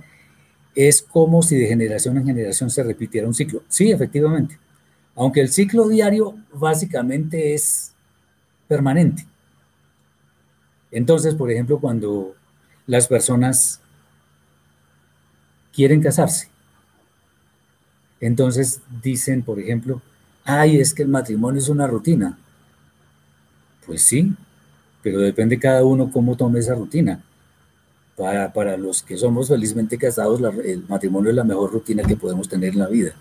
es 0.74 1.02
como 1.02 1.42
si 1.42 1.56
de 1.56 1.66
generación 1.66 2.16
en 2.16 2.26
generación 2.26 2.70
se 2.70 2.82
repitiera 2.82 3.26
un 3.26 3.34
ciclo. 3.34 3.62
Sí, 3.68 3.90
efectivamente. 3.90 4.58
Aunque 5.14 5.40
el 5.40 5.48
ciclo 5.48 5.88
diario 5.88 6.36
básicamente 6.52 7.54
es 7.54 7.92
permanente. 8.68 9.26
Entonces, 10.90 11.34
por 11.34 11.50
ejemplo, 11.50 11.80
cuando 11.80 12.34
las 12.86 13.06
personas 13.06 13.80
quieren 15.78 16.02
casarse, 16.02 16.48
entonces 18.20 18.80
dicen, 19.00 19.42
por 19.42 19.60
ejemplo, 19.60 20.02
ay, 20.44 20.80
es 20.80 20.92
que 20.92 21.04
el 21.04 21.08
matrimonio 21.08 21.60
es 21.60 21.68
una 21.68 21.86
rutina. 21.86 22.36
Pues 23.86 24.02
sí, 24.02 24.34
pero 25.04 25.20
depende 25.20 25.60
cada 25.60 25.84
uno 25.84 26.10
cómo 26.10 26.36
tome 26.36 26.58
esa 26.58 26.74
rutina. 26.74 27.22
Para, 28.16 28.52
para 28.52 28.76
los 28.76 29.04
que 29.04 29.16
somos 29.16 29.46
felizmente 29.46 29.96
casados, 29.96 30.40
el 30.64 30.84
matrimonio 30.88 31.30
es 31.30 31.36
la 31.36 31.44
mejor 31.44 31.72
rutina 31.72 32.02
que 32.02 32.16
podemos 32.16 32.48
tener 32.48 32.72
en 32.72 32.80
la 32.80 32.88
vida. 32.88 33.12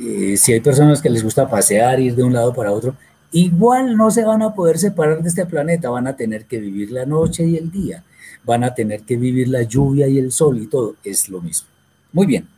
Eh, 0.00 0.36
si 0.36 0.52
hay 0.52 0.60
personas 0.60 1.00
que 1.00 1.08
les 1.08 1.22
gusta 1.22 1.48
pasear, 1.48 2.00
ir 2.00 2.16
de 2.16 2.24
un 2.24 2.32
lado 2.32 2.52
para 2.52 2.72
otro, 2.72 2.96
igual 3.30 3.96
no 3.96 4.10
se 4.10 4.24
van 4.24 4.42
a 4.42 4.54
poder 4.54 4.76
separar 4.76 5.22
de 5.22 5.28
este 5.28 5.46
planeta, 5.46 5.88
van 5.88 6.08
a 6.08 6.16
tener 6.16 6.46
que 6.46 6.58
vivir 6.58 6.90
la 6.90 7.06
noche 7.06 7.44
y 7.44 7.56
el 7.56 7.70
día, 7.70 8.02
van 8.44 8.64
a 8.64 8.74
tener 8.74 9.02
que 9.02 9.16
vivir 9.16 9.48
la 9.48 9.62
lluvia 9.62 10.08
y 10.08 10.18
el 10.18 10.32
sol 10.32 10.60
y 10.60 10.66
todo, 10.66 10.96
es 11.04 11.28
lo 11.28 11.40
mismo. 11.40 11.68
Muy 12.12 12.26
bien. 12.26 12.48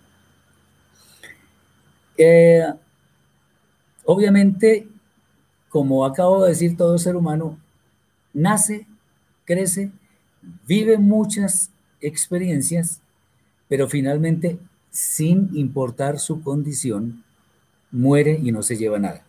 Eh, 2.17 2.65
obviamente, 4.05 4.89
como 5.69 6.05
acabo 6.05 6.43
de 6.43 6.51
decir, 6.51 6.77
todo 6.77 6.97
ser 6.99 7.17
humano 7.17 7.59
nace, 8.33 8.87
crece, 9.45 9.91
vive 10.67 10.99
muchas 10.99 11.71
experiencias, 12.01 13.01
pero 13.69 13.89
finalmente, 13.89 14.59
sin 14.91 15.51
importar 15.57 16.19
su 16.19 16.43
condición, 16.43 17.25
muere 17.91 18.39
y 18.43 18.53
no 18.53 18.63
se 18.63 18.77
lleva 18.77 18.99
nada. 18.99 19.25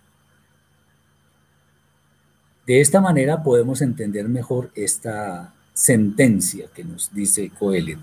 De 2.65 2.81
esta 2.81 2.99
manera 2.99 3.43
podemos 3.43 3.81
entender 3.81 4.27
mejor 4.27 4.71
esta 4.75 5.54
sentencia 5.75 6.65
que 6.73 6.83
nos 6.83 7.13
dice 7.13 7.51
Coelet. 7.59 7.99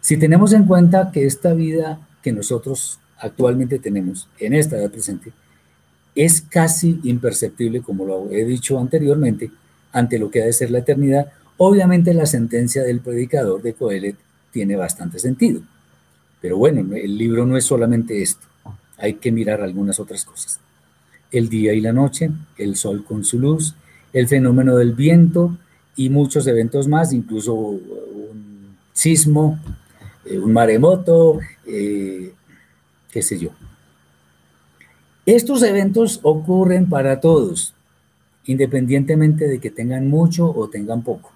Si 0.00 0.16
tenemos 0.16 0.52
en 0.52 0.64
cuenta 0.64 1.12
que 1.12 1.26
esta 1.26 1.54
vida 1.54 2.00
que 2.20 2.32
nosotros 2.32 2.98
actualmente 3.18 3.78
tenemos 3.78 4.28
en 4.40 4.54
esta 4.54 4.76
edad 4.76 4.90
presente 4.90 5.30
es 6.16 6.40
casi 6.40 6.98
imperceptible, 7.04 7.82
como 7.82 8.04
lo 8.04 8.28
he 8.32 8.44
dicho 8.44 8.80
anteriormente, 8.80 9.52
ante 9.92 10.18
lo 10.18 10.32
que 10.32 10.42
ha 10.42 10.46
de 10.46 10.52
ser 10.52 10.72
la 10.72 10.78
eternidad, 10.78 11.30
obviamente 11.56 12.12
la 12.14 12.26
sentencia 12.26 12.82
del 12.82 12.98
predicador 12.98 13.62
de 13.62 13.74
Coelet 13.74 14.16
tiene 14.50 14.74
bastante 14.74 15.20
sentido. 15.20 15.62
Pero 16.40 16.56
bueno, 16.56 16.96
el 16.96 17.16
libro 17.16 17.46
no 17.46 17.56
es 17.56 17.64
solamente 17.64 18.20
esto 18.20 18.50
hay 19.00 19.14
que 19.14 19.32
mirar 19.32 19.62
algunas 19.62 19.98
otras 19.98 20.24
cosas. 20.24 20.60
El 21.32 21.48
día 21.48 21.72
y 21.72 21.80
la 21.80 21.92
noche, 21.92 22.30
el 22.58 22.76
sol 22.76 23.04
con 23.04 23.24
su 23.24 23.38
luz, 23.38 23.74
el 24.12 24.28
fenómeno 24.28 24.76
del 24.76 24.94
viento 24.94 25.56
y 26.00 26.08
muchos 26.08 26.46
eventos 26.46 26.88
más, 26.88 27.12
incluso 27.12 27.52
un 27.52 28.74
sismo, 28.94 29.58
eh, 30.24 30.38
un 30.38 30.50
maremoto, 30.50 31.40
eh, 31.66 32.32
qué 33.12 33.20
sé 33.20 33.38
yo. 33.38 33.50
Estos 35.26 35.62
eventos 35.62 36.20
ocurren 36.22 36.88
para 36.88 37.20
todos, 37.20 37.74
independientemente 38.46 39.46
de 39.46 39.58
que 39.58 39.70
tengan 39.70 40.08
mucho 40.08 40.50
o 40.50 40.70
tengan 40.70 41.02
poco. 41.02 41.32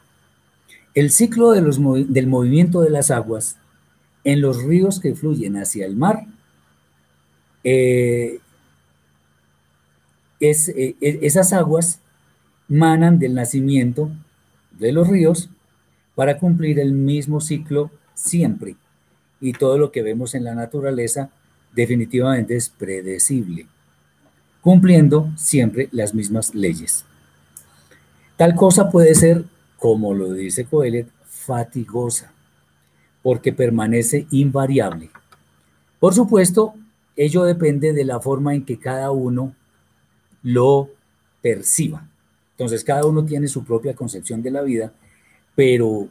El 0.95 1.11
ciclo 1.11 1.51
de 1.51 1.61
los, 1.61 1.79
del 2.09 2.27
movimiento 2.27 2.81
de 2.81 2.89
las 2.89 3.11
aguas 3.11 3.59
en 4.25 4.41
los 4.41 4.63
ríos 4.63 4.99
que 4.99 5.15
fluyen 5.15 5.59
hacia 5.59 5.85
el 5.85 5.95
mar 5.95 6.25
eh, 7.65 8.39
es, 10.41 10.71
e, 10.71 10.97
esas 11.03 11.53
aguas 11.53 12.01
manan 12.67 13.19
del 13.19 13.35
nacimiento 13.35 14.11
de 14.79 14.93
los 14.93 15.09
ríos 15.09 15.51
para 16.15 16.39
cumplir 16.39 16.79
el 16.79 16.93
mismo 16.93 17.41
ciclo 17.41 17.91
siempre. 18.15 18.77
Y 19.41 19.53
todo 19.53 19.79
lo 19.79 19.93
que 19.93 20.03
vemos 20.03 20.35
en 20.35 20.45
la 20.45 20.55
naturaleza 20.55 21.31
definitivamente 21.75 22.57
es 22.57 22.69
predecible, 22.69 23.67
cumpliendo 24.61 25.31
siempre 25.37 25.89
las 25.93 26.15
mismas 26.15 26.55
leyes. 26.55 27.05
Tal 28.37 28.55
cosa 28.55 28.91
puede 28.91 29.15
ser, 29.15 29.45
como 29.79 30.15
lo 30.15 30.33
dice 30.33 30.65
Coelet, 30.65 31.09
fatigosa, 31.25 32.33
porque 33.23 33.53
permanece 33.53 34.27
invariable. 34.31 35.11
Por 35.99 36.15
supuesto, 36.15 36.75
ello 37.17 37.45
depende 37.45 37.93
de 37.93 38.05
la 38.05 38.21
forma 38.21 38.55
en 38.55 38.65
que 38.65 38.79
cada 38.79 39.11
uno 39.11 39.55
lo 40.43 40.91
perciba. 41.43 42.07
Entonces, 42.57 42.85
cada 42.85 43.05
uno 43.05 43.25
tiene 43.25 43.49
su 43.49 43.65
propia 43.65 43.95
concepción 43.95 44.43
de 44.43 44.51
la 44.51 44.63
vida, 44.63 44.93
pero 45.57 46.09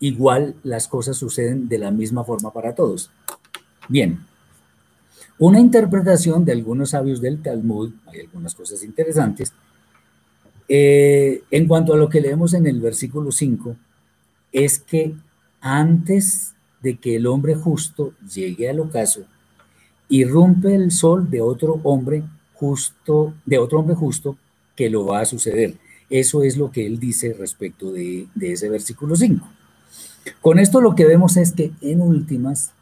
igual 0.00 0.56
las 0.64 0.88
cosas 0.88 1.16
suceden 1.16 1.68
de 1.68 1.78
la 1.78 1.90
misma 1.90 2.24
forma 2.24 2.52
para 2.52 2.74
todos. 2.74 3.10
Bien, 3.88 4.18
una 5.38 5.60
interpretación 5.60 6.44
de 6.44 6.52
algunos 6.52 6.90
sabios 6.90 7.20
del 7.20 7.40
Talmud, 7.40 7.92
hay 8.06 8.20
algunas 8.20 8.54
cosas 8.54 8.82
interesantes, 8.82 9.52
eh, 10.68 11.42
en 11.50 11.68
cuanto 11.68 11.94
a 11.94 11.96
lo 11.96 12.08
que 12.08 12.20
leemos 12.20 12.54
en 12.54 12.66
el 12.66 12.80
versículo 12.80 13.30
5, 13.30 13.76
es 14.52 14.78
que 14.78 15.14
antes 15.60 16.54
de 16.82 16.96
que 16.96 17.16
el 17.16 17.26
hombre 17.26 17.54
justo 17.54 18.14
llegue 18.32 18.68
al 18.68 18.80
ocaso, 18.80 19.22
irrumpe 20.08 20.74
el 20.74 20.90
sol 20.90 21.30
de 21.30 21.40
otro 21.40 21.80
hombre 21.84 22.24
justo, 22.54 23.34
de 23.46 23.58
otro 23.58 23.80
hombre 23.80 23.94
justo 23.94 24.36
que 24.76 24.90
lo 24.90 25.06
va 25.06 25.20
a 25.20 25.24
suceder. 25.24 25.74
Eso 26.10 26.42
es 26.42 26.56
lo 26.56 26.70
que 26.70 26.86
él 26.86 26.98
dice 26.98 27.32
respecto 27.32 27.92
de, 27.92 28.28
ese 28.40 28.68
versículo 28.68 29.16
5. 29.16 29.46
Con 30.40 30.58
esto 30.58 30.80
lo 30.80 30.94
que 30.94 31.06
vemos 31.06 31.36
es 31.36 31.52
que 31.52 31.72
en 31.80 32.00
últimas, 32.00 32.72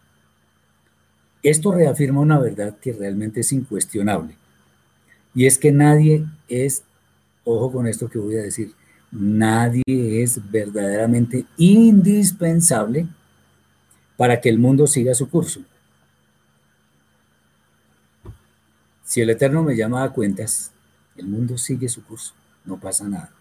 esto 1.42 1.72
reafirma 1.72 2.20
una 2.20 2.38
verdad 2.38 2.76
que 2.80 2.92
realmente 2.92 3.40
es 3.40 3.52
incuestionable. 3.52 4.36
Y 5.34 5.46
es 5.46 5.58
que 5.58 5.72
nadie 5.72 6.26
es, 6.48 6.82
ojo 7.44 7.72
con 7.72 7.86
esto 7.86 8.08
que 8.08 8.18
voy 8.18 8.36
a 8.36 8.42
decir, 8.42 8.72
nadie 9.10 9.82
es 10.22 10.50
verdaderamente 10.50 11.46
indispensable 11.56 13.06
para 14.16 14.40
que 14.40 14.48
el 14.48 14.58
mundo 14.58 14.86
siga 14.86 15.14
su 15.14 15.28
curso. 15.28 15.60
Si 19.04 19.20
el 19.20 19.30
Eterno 19.30 19.62
me 19.62 19.76
llama 19.76 20.04
a 20.04 20.10
cuentas, 20.10 20.72
el 21.16 21.26
mundo 21.26 21.58
sigue 21.58 21.88
su 21.88 22.04
curso, 22.04 22.34
no 22.64 22.78
pasa 22.78 23.08
nada. 23.08 23.32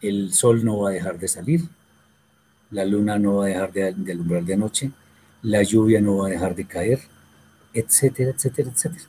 el 0.00 0.32
sol 0.32 0.64
no 0.64 0.78
va 0.78 0.90
a 0.90 0.92
dejar 0.92 1.18
de 1.18 1.28
salir, 1.28 1.68
la 2.70 2.84
luna 2.84 3.18
no 3.18 3.36
va 3.36 3.44
a 3.44 3.48
dejar 3.48 3.72
de, 3.72 3.92
de 3.92 4.12
alumbrar 4.12 4.44
de 4.44 4.56
noche, 4.56 4.90
la 5.42 5.62
lluvia 5.62 6.00
no 6.00 6.18
va 6.18 6.28
a 6.28 6.30
dejar 6.30 6.54
de 6.54 6.66
caer, 6.66 7.00
etcétera, 7.74 8.30
etcétera, 8.30 8.70
etcétera. 8.70 9.04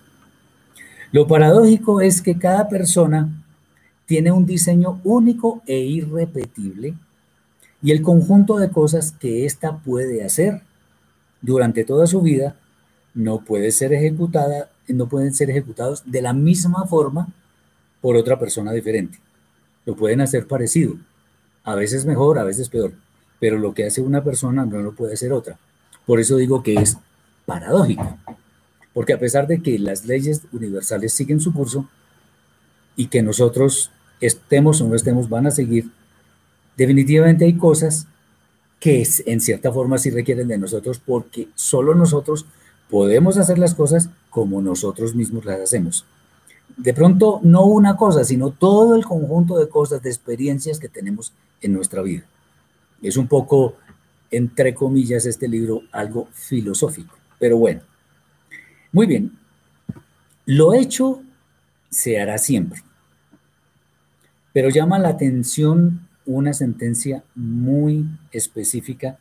Lo 1.12 1.28
paradójico 1.28 2.02
es 2.02 2.21
que 2.21 2.38
cada 2.38 2.69
persona 2.69 3.30
tiene 4.06 4.32
un 4.32 4.45
diseño 4.45 5.00
único 5.04 5.62
e 5.65 5.80
irrepetible 5.80 6.95
y 7.82 7.91
el 7.91 8.02
conjunto 8.02 8.58
de 8.58 8.69
cosas 8.69 9.12
que 9.12 9.45
ésta 9.45 9.78
puede 9.78 10.24
hacer 10.24 10.62
durante 11.41 11.84
toda 11.84 12.08
su 12.08 12.21
vida 12.21 12.56
no 13.13 13.41
puede 13.41 13.71
ser 13.71 13.93
ejecutada, 13.93 14.70
no 14.93 15.08
pueden 15.08 15.34
ser 15.34 15.49
ejecutados 15.49 16.04
de 16.06 16.21
la 16.21 16.34
misma 16.34 16.86
forma 16.86 17.27
por 18.01 18.15
otra 18.15 18.39
persona 18.39 18.71
diferente. 18.71 19.19
Lo 19.86 19.95
pueden 19.95 20.21
hacer 20.21 20.47
parecido, 20.47 20.95
a 21.63 21.75
veces 21.75 22.06
mejor, 22.06 22.39
a 22.39 22.43
veces 22.43 22.69
peor, 22.69 22.93
pero 23.39 23.58
lo 23.58 23.73
que 23.73 23.86
hace 23.86 24.01
una 24.01 24.23
persona 24.23 24.65
no 24.65 24.80
lo 24.80 24.93
puede 24.93 25.13
hacer 25.13 25.34
otra. 25.34 25.58
Por 26.06 26.19
eso 26.19 26.38
digo 26.38 26.63
que 26.63 26.75
es 26.75 26.97
paradójico, 27.45 28.17
porque 28.93 29.13
a 29.13 29.19
pesar 29.19 29.47
de 29.47 29.62
que 29.62 29.80
las 29.80 30.06
leyes 30.06 30.41
universales 30.51 31.13
siguen 31.13 31.39
su 31.39 31.54
curso 31.54 31.88
y 32.95 33.08
que 33.08 33.23
nosotros 33.23 33.91
estemos 34.19 34.82
o 34.82 34.88
no 34.88 34.95
estemos 34.95 35.30
van 35.30 35.47
a 35.47 35.51
seguir, 35.51 35.91
definitivamente 36.77 37.45
hay 37.45 37.58
cosas 37.58 38.08
que 38.80 39.08
en 39.27 39.41
cierta 39.41 39.71
forma 39.71 39.99
sí 39.99 40.10
requieren 40.10 40.47
de 40.47 40.58
nosotros 40.58 40.99
porque 40.99 41.47
solo 41.56 41.93
nosotros 41.93 42.45
podemos 42.89 43.38
hacer 43.38 43.60
las 43.60 43.75
cosas 43.75 44.10
como 44.32 44.60
nosotros 44.63 45.13
mismos 45.13 45.46
las 45.46 45.60
hacemos. 45.60 46.06
De 46.78 46.94
pronto, 46.96 47.39
no 47.44 47.65
una 47.65 47.96
cosa, 47.96 48.24
sino 48.24 48.50
todo 48.50 48.96
el 48.96 49.06
conjunto 49.06 49.60
de 49.60 49.70
cosas, 49.70 50.02
de 50.02 50.10
experiencias 50.10 50.80
que 50.80 50.89
tenemos 50.89 51.34
en 51.62 51.74
nuestra 51.74 52.02
vida. 52.02 52.24
Es 53.04 53.17
un 53.17 53.28
poco, 53.28 53.76
entre 54.32 54.74
comillas, 54.74 55.28
este 55.28 55.48
libro 55.48 55.84
algo 55.91 56.28
filosófico, 56.32 57.13
pero 57.38 57.58
bueno. 57.58 57.82
Muy 58.91 59.06
bien, 59.06 59.38
lo 60.46 60.74
hecho 60.74 61.22
se 61.89 62.20
hará 62.20 62.38
siempre. 62.38 62.82
Pero 64.54 64.70
llama 64.70 65.00
la 65.00 65.10
atención 65.10 66.08
una 66.26 66.54
sentencia 66.54 67.24
muy 67.36 68.06
específica 68.32 69.17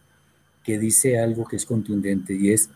que 0.65 0.79
dice 0.79 1.19
algo 1.19 1.47
que 1.47 1.57
es 1.57 1.67
contundente 1.67 2.35
y 2.35 2.53
es, 2.53 2.71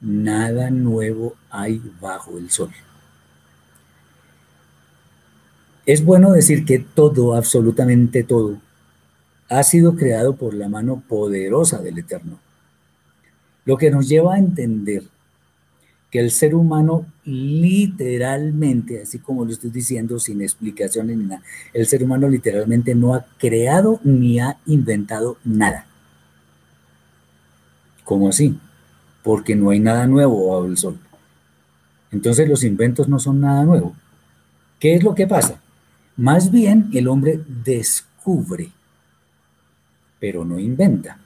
nada 0.00 0.70
nuevo 0.70 1.34
hay 1.50 1.82
bajo 2.00 2.38
el 2.38 2.50
sol. 2.50 2.70
Es 5.86 6.04
bueno 6.04 6.32
decir 6.32 6.64
que 6.64 6.78
todo, 6.78 7.34
absolutamente 7.34 8.22
todo, 8.22 8.60
ha 9.48 9.62
sido 9.62 9.96
creado 9.96 10.36
por 10.36 10.52
la 10.54 10.68
mano 10.68 11.02
poderosa 11.08 11.80
del 11.80 11.98
Eterno, 11.98 12.38
lo 13.64 13.78
que 13.78 13.90
nos 13.90 14.08
lleva 14.08 14.34
a 14.34 14.38
entender 14.38 15.04
que 16.10 16.20
el 16.20 16.30
ser 16.30 16.54
humano 16.54 17.06
literalmente, 17.24 19.02
así 19.02 19.18
como 19.18 19.44
lo 19.44 19.50
estoy 19.50 19.70
diciendo 19.70 20.18
sin 20.18 20.40
explicaciones 20.42 21.16
ni 21.16 21.24
nada, 21.24 21.42
el 21.72 21.86
ser 21.86 22.02
humano 22.02 22.28
literalmente 22.28 22.94
no 22.94 23.14
ha 23.14 23.26
creado 23.38 24.00
ni 24.04 24.40
ha 24.40 24.58
inventado 24.66 25.36
nada. 25.44 25.86
¿Cómo 28.04 28.28
así? 28.28 28.58
Porque 29.28 29.54
no 29.54 29.68
hay 29.68 29.78
nada 29.78 30.06
nuevo 30.06 30.48
bajo 30.48 30.64
el 30.64 30.78
sol. 30.78 30.98
Entonces 32.10 32.48
los 32.48 32.64
inventos 32.64 33.10
no 33.10 33.18
son 33.18 33.42
nada 33.42 33.62
nuevo. 33.62 33.94
¿Qué 34.80 34.94
es 34.94 35.02
lo 35.02 35.14
que 35.14 35.26
pasa? 35.26 35.60
Más 36.16 36.50
bien 36.50 36.88
el 36.94 37.08
hombre 37.08 37.38
descubre, 37.46 38.72
pero 40.18 40.46
no 40.46 40.58
inventa. 40.58 41.18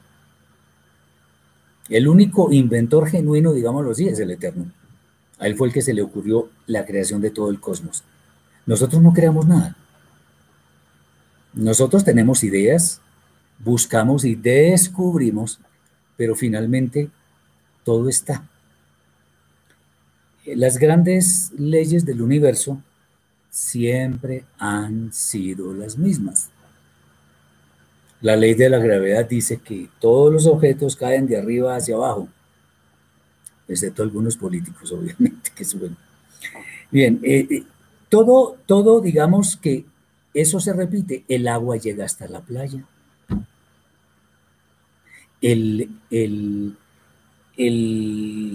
El 1.89 2.09
único 2.09 2.51
inventor 2.51 3.07
genuino, 3.07 3.53
digámoslo 3.53 3.93
así, 3.93 4.09
es 4.09 4.19
el 4.19 4.33
Eterno. 4.33 4.73
A 5.39 5.47
él 5.47 5.55
fue 5.55 5.69
el 5.69 5.73
que 5.73 5.83
se 5.83 5.95
le 5.95 6.03
ocurrió 6.03 6.51
la 6.67 6.85
creación 6.85 7.21
de 7.21 7.31
todo 7.31 7.51
el 7.51 7.61
cosmos. 7.61 8.03
Nosotros 8.67 9.01
no 9.01 9.13
creamos 9.13 9.47
nada. 9.47 9.77
Nosotros 11.55 12.03
tenemos 12.03 12.43
ideas, 12.43 13.01
buscamos 13.61 14.25
y 14.25 14.35
descubrimos, 14.35 15.61
pero 16.17 16.35
finalmente 16.35 17.09
todo 17.85 18.09
está. 18.09 18.49
Las 20.45 20.79
grandes 20.79 21.53
leyes 21.57 22.05
del 22.05 22.21
universo 22.21 22.83
siempre 23.51 24.45
han 24.59 25.13
sido 25.13 25.73
las 25.73 25.97
mismas. 25.97 26.51
La 28.21 28.37
ley 28.37 28.55
de 28.55 28.71
la 28.71 28.79
gravedad 28.79 29.29
dice 29.29 29.59
que 29.59 29.89
todos 30.01 30.33
los 30.33 30.47
objetos 30.47 30.97
caen 30.97 31.27
de 31.27 31.37
arriba 31.37 31.77
hacia 31.77 31.97
abajo, 31.97 32.29
excepto 33.69 34.03
algunos 34.03 34.37
políticos, 34.37 34.91
obviamente, 34.93 35.51
que 35.55 35.65
suben. 35.65 35.97
Bien, 36.91 37.21
eh, 37.23 37.47
eh, 37.51 37.65
todo, 38.09 38.59
todo, 38.67 39.01
digamos 39.01 39.57
que 39.57 39.85
eso 40.35 40.61
se 40.61 40.73
repite. 40.73 41.25
El 41.29 41.49
agua 41.49 41.77
llega 41.77 42.05
hasta 42.05 42.29
la 42.29 42.41
playa. 42.41 42.85
El, 45.41 45.91
el, 46.11 46.77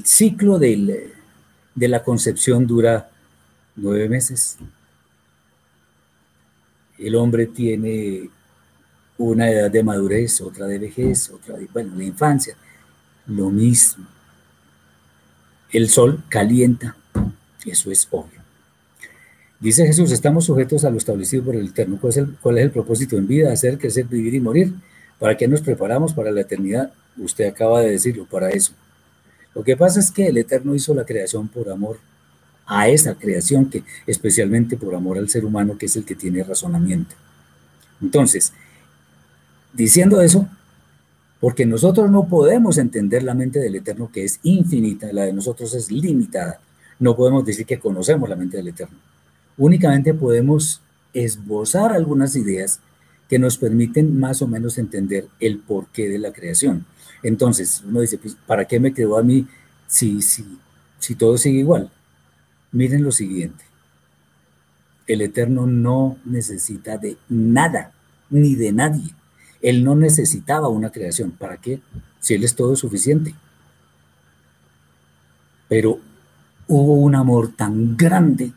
ciclo 0.03 0.59
de 0.59 1.11
la 1.75 2.03
concepción 2.03 2.65
dura 2.65 3.09
nueve 3.75 4.09
meses. 4.09 4.57
El 6.97 7.15
hombre 7.15 7.45
tiene 7.45 8.29
una 9.17 9.49
edad 9.49 9.71
de 9.71 9.83
madurez, 9.83 10.41
otra 10.41 10.67
de 10.67 10.79
vejez, 10.79 11.29
otra 11.29 11.57
de, 11.57 11.67
bueno, 11.71 11.95
de 11.95 12.05
infancia, 12.05 12.55
lo 13.27 13.49
mismo. 13.49 14.07
El 15.71 15.89
sol 15.89 16.23
calienta, 16.29 16.95
eso 17.65 17.91
es 17.91 18.07
obvio. 18.11 18.41
Dice 19.59 19.85
Jesús, 19.85 20.11
estamos 20.11 20.45
sujetos 20.45 20.85
a 20.85 20.91
lo 20.91 20.97
establecido 20.97 21.43
por 21.43 21.55
el 21.55 21.67
Eterno. 21.67 21.97
¿Cuál 21.99 22.11
es 22.11 22.17
el, 22.17 22.35
cuál 22.35 22.57
es 22.59 22.65
el 22.65 22.71
propósito 22.71 23.17
en 23.17 23.27
vida? 23.27 23.51
Hacer, 23.51 23.77
crecer, 23.79 24.05
vivir 24.05 24.35
y 24.35 24.39
morir. 24.39 24.73
¿Para 25.19 25.35
qué 25.35 25.47
nos 25.47 25.61
preparamos 25.61 26.13
para 26.13 26.31
la 26.31 26.41
eternidad? 26.41 26.93
Usted 27.17 27.47
acaba 27.47 27.81
de 27.81 27.91
decirlo, 27.91 28.25
para 28.25 28.49
eso. 28.49 28.73
Lo 29.57 29.63
que 29.63 29.75
pasa 29.75 29.99
es 29.99 30.11
que 30.11 30.27
el 30.27 30.37
Eterno 30.37 30.75
hizo 30.75 30.93
la 30.93 31.05
creación 31.05 31.47
por 31.47 31.69
amor 31.69 31.97
a 32.67 32.87
esa 32.87 33.15
creación, 33.15 33.69
que 33.69 33.83
especialmente 34.05 34.77
por 34.77 34.93
amor 34.93 35.17
al 35.17 35.29
ser 35.29 35.43
humano, 35.43 35.77
que 35.77 35.87
es 35.87 35.95
el 35.95 36.05
que 36.05 36.15
tiene 36.15 36.43
razonamiento. 36.43 37.15
Entonces, 38.01 38.53
Diciendo 39.77 40.21
eso, 40.21 40.47
porque 41.39 41.67
nosotros 41.67 42.09
no 42.09 42.27
podemos 42.27 42.79
entender 42.79 43.21
la 43.21 43.35
mente 43.35 43.59
del 43.59 43.75
Eterno 43.75 44.09
que 44.11 44.23
es 44.23 44.39
infinita, 44.41 45.13
la 45.13 45.25
de 45.25 45.33
nosotros 45.33 45.75
es 45.75 45.91
limitada. 45.91 46.59
No 46.99 47.15
podemos 47.15 47.45
decir 47.45 47.67
que 47.67 47.77
conocemos 47.77 48.27
la 48.27 48.35
mente 48.35 48.57
del 48.57 48.69
Eterno. 48.69 48.97
Únicamente 49.55 50.15
podemos 50.15 50.81
esbozar 51.13 51.93
algunas 51.93 52.35
ideas 52.35 52.79
que 53.29 53.37
nos 53.37 53.59
permiten 53.59 54.19
más 54.19 54.41
o 54.41 54.47
menos 54.47 54.79
entender 54.79 55.27
el 55.39 55.59
porqué 55.59 56.09
de 56.09 56.17
la 56.17 56.33
creación. 56.33 56.87
Entonces, 57.23 57.83
uno 57.85 58.01
dice, 58.01 58.17
pues, 58.17 58.35
¿para 58.45 58.65
qué 58.65 58.79
me 58.79 58.93
creó 58.93 59.17
a 59.17 59.23
mí 59.23 59.47
si, 59.87 60.21
si, 60.21 60.45
si 60.99 61.15
todo 61.15 61.37
sigue 61.37 61.59
igual? 61.59 61.91
Miren 62.71 63.03
lo 63.03 63.11
siguiente. 63.11 63.63
El 65.07 65.21
Eterno 65.21 65.67
no 65.67 66.17
necesita 66.25 66.97
de 66.97 67.17
nada, 67.29 67.93
ni 68.29 68.55
de 68.55 68.71
nadie. 68.71 69.13
Él 69.61 69.83
no 69.83 69.95
necesitaba 69.95 70.67
una 70.67 70.91
creación. 70.91 71.31
¿Para 71.31 71.57
qué? 71.57 71.81
Si 72.19 72.33
Él 72.33 72.43
es 72.43 72.55
todo 72.55 72.75
suficiente. 72.75 73.33
Pero 75.69 75.99
hubo 76.67 76.95
un 76.95 77.15
amor 77.15 77.53
tan 77.55 77.97
grande 77.97 78.51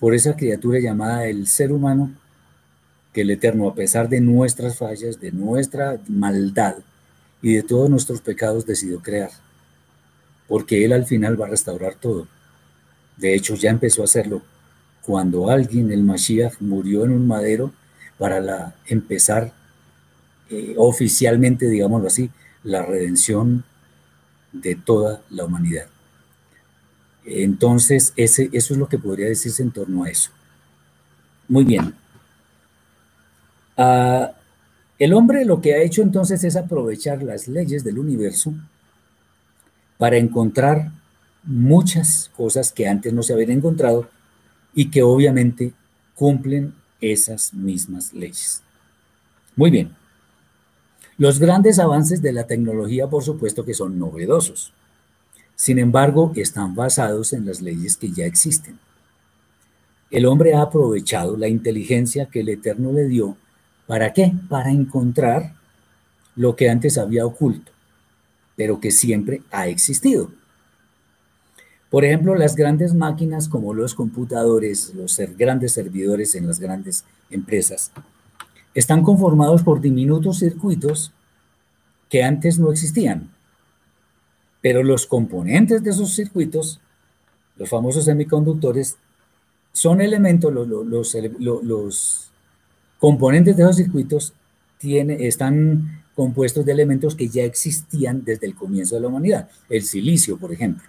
por 0.00 0.14
esa 0.14 0.36
criatura 0.36 0.80
llamada 0.80 1.26
el 1.26 1.46
ser 1.46 1.72
humano 1.72 2.10
que 3.12 3.22
el 3.22 3.30
Eterno, 3.30 3.68
a 3.68 3.74
pesar 3.74 4.08
de 4.08 4.20
nuestras 4.20 4.76
fallas, 4.76 5.20
de 5.20 5.32
nuestra 5.32 5.98
maldad 6.08 6.76
y 7.42 7.54
de 7.54 7.62
todos 7.62 7.90
nuestros 7.90 8.20
pecados, 8.20 8.66
decidió 8.66 9.00
crear. 9.00 9.30
Porque 10.48 10.84
Él 10.84 10.92
al 10.92 11.06
final 11.06 11.40
va 11.40 11.46
a 11.46 11.50
restaurar 11.50 11.94
todo. 11.94 12.26
De 13.16 13.34
hecho, 13.34 13.54
ya 13.54 13.70
empezó 13.70 14.02
a 14.02 14.04
hacerlo 14.04 14.42
cuando 15.02 15.50
alguien, 15.50 15.92
el 15.92 16.02
Mashiach, 16.02 16.60
murió 16.60 17.04
en 17.04 17.12
un 17.12 17.26
madero 17.26 17.72
para 18.18 18.40
la, 18.40 18.74
empezar 18.86 19.52
eh, 20.50 20.74
oficialmente, 20.76 21.68
digámoslo 21.68 22.08
así, 22.08 22.30
la 22.64 22.84
redención 22.84 23.64
de 24.52 24.74
toda 24.74 25.22
la 25.30 25.44
humanidad. 25.44 25.86
Entonces, 27.24 28.12
ese, 28.16 28.50
eso 28.52 28.74
es 28.74 28.78
lo 28.78 28.88
que 28.88 28.98
podría 28.98 29.26
decirse 29.26 29.62
en 29.62 29.70
torno 29.70 30.04
a 30.04 30.10
eso. 30.10 30.30
Muy 31.48 31.64
bien. 31.64 31.94
Ah, 33.76 34.32
el 34.98 35.12
hombre 35.12 35.44
lo 35.44 35.60
que 35.60 35.74
ha 35.74 35.82
hecho 35.82 36.02
entonces 36.02 36.42
es 36.44 36.56
aprovechar 36.56 37.22
las 37.22 37.48
leyes 37.48 37.84
del 37.84 37.98
universo 37.98 38.54
para 39.98 40.16
encontrar 40.16 40.92
muchas 41.44 42.30
cosas 42.36 42.72
que 42.72 42.88
antes 42.88 43.12
no 43.12 43.22
se 43.22 43.32
habían 43.32 43.50
encontrado 43.50 44.08
y 44.74 44.90
que 44.90 45.02
obviamente 45.02 45.72
cumplen 46.14 46.74
esas 47.00 47.54
mismas 47.54 48.12
leyes. 48.12 48.62
Muy 49.54 49.70
bien. 49.70 49.94
Los 51.18 51.38
grandes 51.38 51.78
avances 51.78 52.20
de 52.20 52.32
la 52.32 52.46
tecnología, 52.46 53.06
por 53.06 53.22
supuesto 53.22 53.64
que 53.64 53.74
son 53.74 53.98
novedosos. 53.98 54.72
Sin 55.54 55.78
embargo, 55.78 56.32
están 56.36 56.74
basados 56.74 57.32
en 57.32 57.46
las 57.46 57.62
leyes 57.62 57.96
que 57.96 58.10
ya 58.10 58.26
existen. 58.26 58.78
El 60.10 60.26
hombre 60.26 60.54
ha 60.54 60.62
aprovechado 60.62 61.36
la 61.36 61.48
inteligencia 61.48 62.26
que 62.26 62.40
el 62.40 62.50
Eterno 62.50 62.92
le 62.92 63.08
dio. 63.08 63.36
¿Para 63.86 64.12
qué? 64.12 64.32
Para 64.48 64.70
encontrar 64.70 65.54
lo 66.34 66.56
que 66.56 66.68
antes 66.68 66.98
había 66.98 67.24
oculto, 67.24 67.72
pero 68.56 68.80
que 68.80 68.90
siempre 68.90 69.42
ha 69.50 69.68
existido. 69.68 70.30
Por 71.90 72.04
ejemplo, 72.04 72.34
las 72.34 72.56
grandes 72.56 72.94
máquinas 72.94 73.48
como 73.48 73.72
los 73.72 73.94
computadores, 73.94 74.92
los 74.94 75.18
grandes 75.38 75.72
servidores 75.72 76.34
en 76.34 76.46
las 76.46 76.58
grandes 76.58 77.04
empresas, 77.30 77.92
están 78.74 79.02
conformados 79.02 79.62
por 79.62 79.80
diminutos 79.80 80.40
circuitos 80.40 81.12
que 82.10 82.22
antes 82.22 82.58
no 82.58 82.70
existían. 82.70 83.30
Pero 84.60 84.82
los 84.82 85.06
componentes 85.06 85.82
de 85.82 85.90
esos 85.90 86.14
circuitos, 86.14 86.80
los 87.56 87.70
famosos 87.70 88.04
semiconductores, 88.04 88.96
son 89.72 90.00
elementos, 90.00 90.52
los, 90.52 90.66
los, 91.64 92.25
componentes 93.06 93.56
de 93.56 93.62
esos 93.62 93.76
circuitos 93.76 94.32
están 94.80 96.02
compuestos 96.16 96.66
de 96.66 96.72
elementos 96.72 97.14
que 97.14 97.28
ya 97.28 97.44
existían 97.44 98.24
desde 98.24 98.48
el 98.48 98.56
comienzo 98.56 98.96
de 98.96 99.00
la 99.00 99.06
humanidad. 99.06 99.48
El 99.68 99.84
silicio, 99.84 100.36
por 100.36 100.52
ejemplo, 100.52 100.82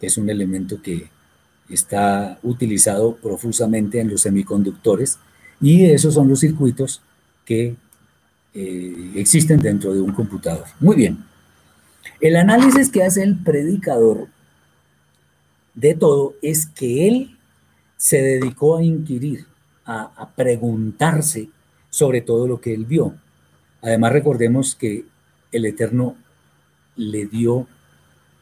que 0.00 0.08
es 0.08 0.18
un 0.18 0.28
elemento 0.28 0.82
que 0.82 1.08
está 1.68 2.40
utilizado 2.42 3.14
profusamente 3.14 4.00
en 4.00 4.08
los 4.08 4.22
semiconductores 4.22 5.20
y 5.60 5.84
esos 5.84 6.14
son 6.14 6.28
los 6.28 6.40
circuitos 6.40 7.02
que 7.44 7.76
eh, 8.52 9.12
existen 9.14 9.60
dentro 9.60 9.94
de 9.94 10.00
un 10.00 10.12
computador. 10.12 10.64
Muy 10.80 10.96
bien. 10.96 11.24
El 12.20 12.34
análisis 12.34 12.90
que 12.90 13.04
hace 13.04 13.22
el 13.22 13.36
predicador 13.36 14.26
de 15.76 15.94
todo 15.94 16.34
es 16.42 16.66
que 16.66 17.06
él 17.06 17.38
se 17.96 18.20
dedicó 18.22 18.78
a 18.78 18.82
inquirir, 18.82 19.46
a, 19.88 20.28
preguntarse 20.36 21.48
sobre 21.88 22.20
todo 22.20 22.46
lo 22.46 22.60
que 22.60 22.74
él 22.74 22.84
vio. 22.84 23.14
Además, 23.80 24.12
recordemos 24.12 24.74
que 24.74 25.06
el 25.50 25.64
Eterno 25.64 26.14
le 26.96 27.26
dio, 27.26 27.66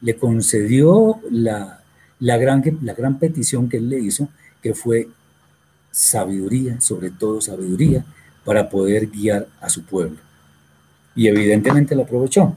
le 0.01 0.17
concedió 0.17 1.19
la, 1.31 1.81
la, 2.19 2.37
gran, 2.37 2.61
la 2.81 2.93
gran 2.93 3.17
petición 3.17 3.69
que 3.69 3.77
él 3.77 3.89
le 3.89 3.99
hizo, 3.99 4.27
que 4.61 4.73
fue 4.73 5.07
sabiduría, 5.89 6.81
sobre 6.81 7.11
todo 7.11 7.39
sabiduría, 7.39 8.05
para 8.43 8.69
poder 8.69 9.07
guiar 9.07 9.47
a 9.61 9.69
su 9.69 9.85
pueblo. 9.85 10.17
Y 11.15 11.27
evidentemente 11.27 11.95
lo 11.95 12.03
aprovechó. 12.03 12.55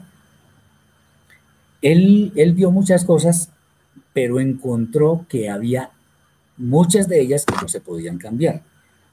Él, 1.81 2.33
él 2.35 2.53
vio 2.53 2.71
muchas 2.71 3.05
cosas, 3.05 3.49
pero 4.13 4.39
encontró 4.41 5.25
que 5.29 5.49
había 5.49 5.91
muchas 6.57 7.07
de 7.07 7.21
ellas 7.21 7.45
que 7.45 7.55
no 7.59 7.69
se 7.69 7.79
podían 7.79 8.17
cambiar. 8.17 8.63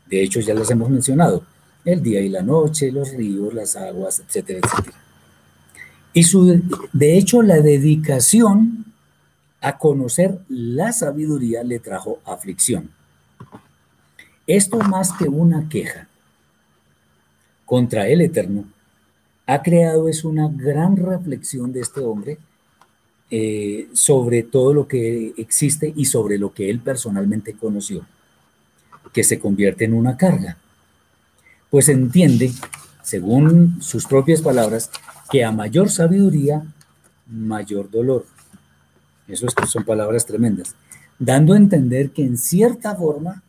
De 0.08 0.22
hecho, 0.22 0.40
ya 0.40 0.54
las 0.54 0.70
hemos 0.70 0.90
mencionado, 0.90 1.44
el 1.84 2.02
día 2.02 2.20
y 2.20 2.28
la 2.28 2.42
noche, 2.42 2.92
los 2.92 3.12
ríos, 3.12 3.54
las 3.54 3.76
aguas, 3.76 4.20
etcétera, 4.26 4.60
etcétera. 4.62 4.96
Y 6.12 6.22
su, 6.24 6.62
de 6.92 7.18
hecho, 7.18 7.42
la 7.42 7.60
dedicación 7.60 8.86
a 9.60 9.78
conocer 9.78 10.38
la 10.48 10.92
sabiduría 10.92 11.62
le 11.64 11.78
trajo 11.78 12.20
aflicción. 12.24 12.90
Esto 14.46 14.78
más 14.78 15.12
que 15.12 15.24
una 15.24 15.68
queja 15.68 16.08
contra 17.66 18.08
el 18.08 18.22
Eterno, 18.22 18.64
ha 19.46 19.62
creado 19.62 20.08
es 20.08 20.24
una 20.24 20.48
gran 20.48 20.96
reflexión 20.96 21.72
de 21.72 21.80
este 21.80 22.00
hombre 22.00 22.38
eh, 23.30 23.88
sobre 23.92 24.42
todo 24.42 24.72
lo 24.72 24.88
que 24.88 25.34
existe 25.36 25.92
y 25.94 26.06
sobre 26.06 26.38
lo 26.38 26.54
que 26.54 26.70
él 26.70 26.80
personalmente 26.80 27.52
conoció, 27.52 28.06
que 29.12 29.24
se 29.24 29.38
convierte 29.38 29.84
en 29.84 29.94
una 29.94 30.16
carga. 30.16 30.56
Pues 31.70 31.88
entiende, 31.88 32.52
según 33.02 33.82
sus 33.82 34.06
propias 34.06 34.42
palabras, 34.42 34.90
que 35.30 35.44
a 35.44 35.52
mayor 35.52 35.90
sabiduría, 35.90 36.62
mayor 37.26 37.90
dolor. 37.90 38.24
Eso 39.26 39.46
son 39.66 39.84
palabras 39.84 40.24
tremendas, 40.24 40.74
dando 41.18 41.52
a 41.52 41.58
entender 41.58 42.10
que 42.10 42.22
en 42.22 42.38
cierta 42.38 42.94
forma 42.94 43.42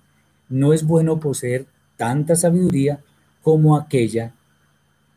no 0.49 0.73
es 0.73 0.83
bueno 0.83 1.19
poseer 1.19 1.65
tanta 1.95 2.35
sabiduría 2.35 2.99
como 3.41 3.77
aquella 3.77 4.33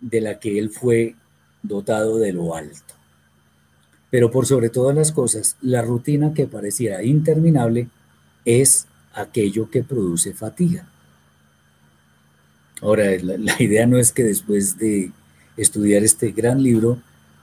de 0.01 0.21
la 0.21 0.39
que 0.39 0.59
él 0.59 0.71
fue 0.71 1.17
dotado 1.63 2.19
de 2.19 2.33
lo 2.33 2.55
alto. 2.55 2.95
Pero 4.11 4.31
por 4.31 4.47
sobre 4.47 4.69
todas 4.69 4.95
las 4.95 5.11
cosas, 5.11 5.57
la 5.63 5.83
rutina 5.83 6.35
que 6.35 6.47
pareciera 6.47 7.03
interminable 7.03 7.89
es 8.45 8.87
aquello 9.15 9.71
que 9.71 9.83
produce 9.83 10.33
fatiga. 10.33 10.87
Ahora, 12.81 13.05
la, 13.23 13.55
idea 13.63 13.87
no 13.87 13.99
es 13.99 14.13
que 14.13 14.25
después 14.25 14.79
de 14.79 15.13
estudiar 15.57 16.03
este 16.03 16.33
gran 16.33 16.63
libro 16.63 16.99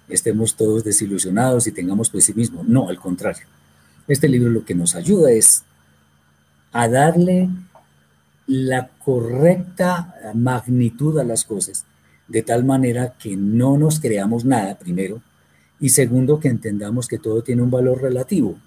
estemos 0.10 0.56
todos 0.56 0.84
desilusionados 0.84 1.68
y 1.68 1.72
tengamos 1.72 2.10
pesimismo. 2.10 2.64
No, 2.68 2.90
al 2.90 3.00
contrario. 3.00 3.46
Este 4.08 4.28
libro 4.28 4.50
lo 4.50 4.66
que 4.66 4.76
nos 4.76 4.96
ayuda 4.96 5.32
es 5.32 5.64
a 6.72 6.88
darle 6.90 7.50
la 8.48 8.90
correcta 9.06 10.16
magnitud 10.34 11.20
a 11.20 11.24
las 11.24 11.46
cosas, 11.46 11.86
de 12.28 12.42
tal 12.42 12.66
manera 12.66 13.14
que 13.18 13.38
no 13.38 13.78
nos 13.78 14.00
creamos 14.00 14.44
nada, 14.44 14.78
primero, 14.78 15.22
y 15.80 15.90
segundo, 15.90 16.40
que 16.40 16.50
entendamos 16.50 17.08
que 17.08 17.20
todo 17.20 17.44
tiene 17.44 17.62
un 17.62 17.72
valor 17.72 18.02
relativo. 18.02 18.58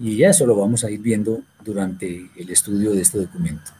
Y 0.00 0.24
eso 0.24 0.46
lo 0.46 0.56
vamos 0.56 0.82
a 0.82 0.90
ir 0.90 1.00
viendo 1.00 1.42
durante 1.62 2.30
el 2.34 2.50
estudio 2.50 2.92
de 2.92 3.02
este 3.02 3.18
documento. 3.18 3.70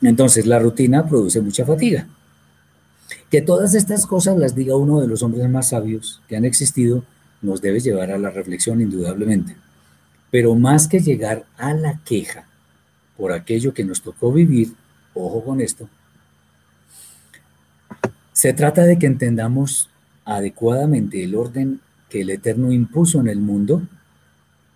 Entonces, 0.00 0.46
la 0.46 0.60
rutina 0.60 1.08
produce 1.08 1.40
mucha 1.40 1.66
fatiga. 1.66 2.06
Que 3.28 3.42
todas 3.42 3.74
estas 3.74 4.06
cosas 4.06 4.36
las 4.36 4.54
diga 4.54 4.76
uno 4.76 5.00
de 5.00 5.08
los 5.08 5.22
hombres 5.24 5.50
más 5.50 5.70
sabios 5.70 6.22
que 6.28 6.36
han 6.36 6.44
existido 6.44 7.02
nos 7.42 7.60
debe 7.60 7.80
llevar 7.80 8.12
a 8.12 8.18
la 8.18 8.30
reflexión 8.30 8.80
indudablemente. 8.80 9.56
Pero 10.30 10.54
más 10.54 10.86
que 10.86 11.00
llegar 11.00 11.44
a 11.56 11.74
la 11.74 12.00
queja 12.04 12.46
por 13.16 13.32
aquello 13.32 13.74
que 13.74 13.84
nos 13.84 14.00
tocó 14.00 14.32
vivir, 14.32 14.74
ojo 15.14 15.44
con 15.44 15.60
esto, 15.60 15.88
se 18.32 18.52
trata 18.52 18.84
de 18.84 18.98
que 18.98 19.06
entendamos 19.06 19.88
adecuadamente 20.24 21.24
el 21.24 21.34
orden 21.34 21.80
el 22.20 22.30
Eterno 22.30 22.72
impuso 22.72 23.20
en 23.20 23.28
el 23.28 23.38
mundo 23.38 23.82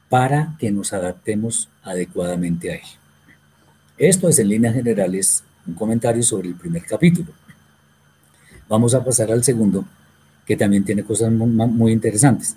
para 0.09 0.57
que 0.59 0.71
nos 0.71 0.93
adaptemos 0.93 1.69
adecuadamente 1.83 2.73
a 2.73 2.75
él. 2.75 2.83
Esto 3.97 4.29
es 4.29 4.39
en 4.39 4.49
líneas 4.49 4.75
generales 4.75 5.45
un 5.67 5.75
comentario 5.75 6.23
sobre 6.23 6.49
el 6.49 6.55
primer 6.55 6.85
capítulo. 6.85 7.33
Vamos 8.69 8.95
a 8.95 9.05
pasar 9.05 9.31
al 9.31 9.45
segundo, 9.45 9.85
que 10.47 10.57
también 10.57 10.85
tiene 10.85 11.05
cosas 11.05 11.31
muy, 11.33 11.93
interesantes. 11.93 12.57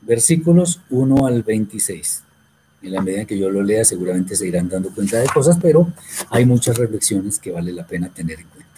Versículos 0.00 0.80
1 0.90 1.26
al 1.26 1.42
26. 1.42 2.22
En 2.82 2.92
la 2.92 3.02
medida 3.02 3.24
que 3.24 3.38
yo 3.38 3.50
lo 3.50 3.62
lea, 3.62 3.84
seguramente 3.84 4.36
se 4.36 4.46
irán 4.46 4.68
dando 4.68 4.90
cuenta 4.90 5.18
de 5.18 5.26
cosas, 5.26 5.58
pero 5.60 5.92
hay 6.30 6.44
muchas 6.44 6.76
reflexiones 6.76 7.38
que 7.38 7.50
vale 7.50 7.72
la 7.72 7.86
pena 7.86 8.10
tener 8.10 8.40
en 8.40 8.46
cuenta. 8.46 8.70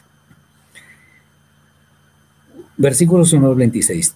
Versículos 2.76 3.33
1 3.33 3.46
al 3.48 3.55
26. 3.55 4.14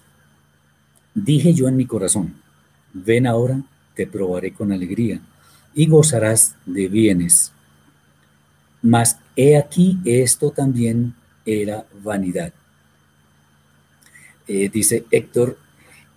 Dije 1.15 1.53
yo 1.55 1.69
en 1.69 1.77
mi 1.77 1.87
corazón, 1.87 2.35
ven 2.93 3.27
ahora, 3.27 3.63
te 3.95 4.07
probaré 4.07 4.53
con 4.53 4.73
alegría 4.73 5.21
y 5.75 5.87
gozarás 5.87 6.55
de 6.67 6.89
bienes. 6.89 7.53
Mas 8.83 9.19
he 9.37 9.57
aquí, 9.57 9.99
esto 10.05 10.51
también 10.51 11.15
era 11.45 11.85
vanidad. 12.03 12.53
Eh, 14.47 14.71
dice 14.73 15.05
Héctor, 15.11 15.59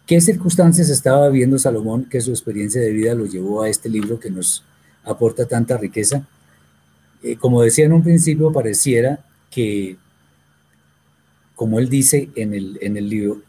¿qué 0.05 0.21
circunstancias 0.21 0.89
estaba 0.89 1.29
viendo 1.29 1.59
Salomón 1.59 2.05
que 2.05 2.21
su 2.21 2.31
experiencia 2.31 2.81
de 2.81 2.91
vida 2.91 3.15
lo 3.15 3.25
llevó 3.25 3.61
a 3.61 3.69
este 3.69 3.89
libro 3.89 4.19
que 4.19 4.31
nos 4.31 4.63
aporta 5.03 5.45
tanta 5.47 5.77
riqueza? 5.77 6.27
Eh, 7.21 7.35
como 7.37 7.61
decía 7.61 7.85
en 7.85 7.93
un 7.93 8.03
principio, 8.03 8.51
pareciera 8.51 9.25
que 9.49 9.97
como 11.55 11.79
él 11.79 11.89
dice 11.89 12.29
en 12.35 12.53
el, 12.53 12.77
en 12.81 12.97
el 12.97 13.07
libro, 13.07 13.41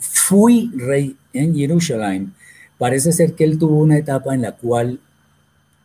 fui 0.00 0.70
rey 0.74 1.16
en 1.32 1.54
Jerusalén. 1.54 2.34
Parece 2.78 3.12
ser 3.12 3.34
que 3.34 3.44
él 3.44 3.58
tuvo 3.58 3.76
una 3.76 3.98
etapa 3.98 4.34
en 4.34 4.42
la 4.42 4.52
cual 4.52 4.98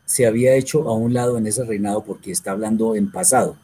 se 0.06 0.26
había 0.26 0.56
hecho 0.56 0.88
a 0.88 0.94
un 0.94 1.14
lado 1.14 1.38
en 1.38 1.48
ese 1.48 1.64
reinado 1.64 2.04
porque 2.04 2.32
está 2.32 2.52
hablando 2.52 2.96
en 2.96 3.12
pasado. 3.12 3.58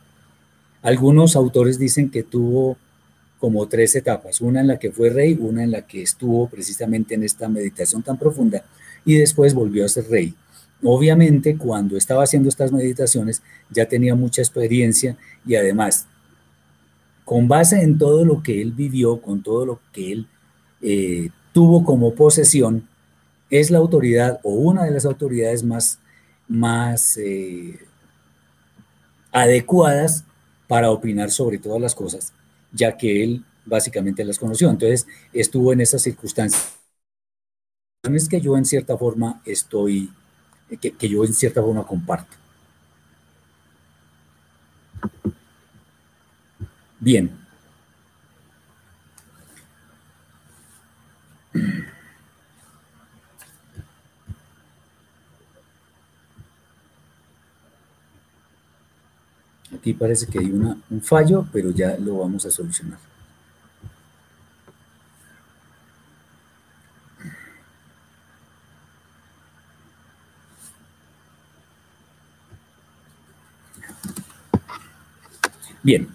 Algunos 0.82 1.36
autores 1.36 1.78
dicen 1.78 2.10
que 2.10 2.24
tuvo 2.24 2.78
como 3.40 3.68
tres 3.68 3.96
etapas, 3.96 4.42
una 4.42 4.62
en 4.62 4.68
la 4.68 4.78
que 4.78 4.92
fue 4.92 5.10
rey, 5.10 5.38
una 5.40 5.64
en 5.64 5.72
la 5.72 5.86
que 5.88 6.02
estuvo 6.02 6.48
precisamente 6.48 7.16
en 7.16 7.24
esta 7.24 7.48
meditación 7.48 8.04
tan 8.04 8.18
profunda 8.18 8.64
y 9.06 9.16
después 9.16 9.54
volvió 9.54 9.86
a 9.86 9.90
ser 9.90 10.08
rey. 10.10 10.36
Obviamente, 10.84 11.58
cuando 11.58 11.98
estaba 11.98 12.24
haciendo 12.24 12.50
estas 12.50 12.72
meditaciones, 12.72 13.42
ya 13.70 13.88
tenía 13.88 14.16
mucha 14.16 14.42
experiencia 14.42 15.18
y 15.46 15.56
además, 15.56 16.08
con 17.24 17.48
base 17.48 17.82
en 17.82 17.98
todo 17.98 18.26
lo 18.26 18.42
que 18.42 18.62
él 18.62 18.72
vivió, 18.72 19.22
con 19.22 19.42
todo 19.42 19.66
lo 19.66 19.80
que 19.92 20.12
él 20.12 20.28
eh, 20.82 21.30
tuvo 21.54 21.84
como 21.84 22.16
posesión, 22.16 22.88
es 23.50 23.70
la 23.72 23.80
autoridad 23.80 24.40
o 24.44 24.54
una 24.54 24.86
de 24.86 24.92
las 24.92 25.06
autoridades 25.06 25.64
más, 25.64 26.00
más 26.48 27.18
eh, 27.18 27.80
adecuadas 29.32 30.24
para 30.68 30.92
opinar 30.92 31.32
sobre 31.32 31.58
todas 31.58 31.82
las 31.82 31.96
cosas, 31.96 32.34
ya 32.72 32.96
que 32.98 33.24
él 33.24 33.44
básicamente 33.66 34.24
las 34.24 34.40
conoció. 34.40 34.70
Entonces, 34.70 35.06
estuvo 35.34 35.74
en 35.74 35.82
esas 35.82 36.02
circunstancias. 36.02 36.78
Es 38.04 38.28
que 38.30 38.42
yo 38.42 38.58
en 38.58 38.66
cierta 38.66 38.98
forma 38.98 39.42
estoy 39.46 40.10
que, 40.78 41.10
yo 41.10 41.26
en 41.26 41.34
cierta 41.34 41.62
forma 41.62 41.86
comparto. 41.86 42.36
Bien. 47.00 47.41
Aquí 59.74 59.94
parece 59.94 60.28
que 60.28 60.38
hay 60.38 60.52
una, 60.52 60.78
un 60.90 61.02
fallo, 61.02 61.48
pero 61.52 61.72
ya 61.72 61.98
lo 61.98 62.20
vamos 62.20 62.46
a 62.46 62.52
solucionar. 62.52 63.00
Bien, 75.84 76.08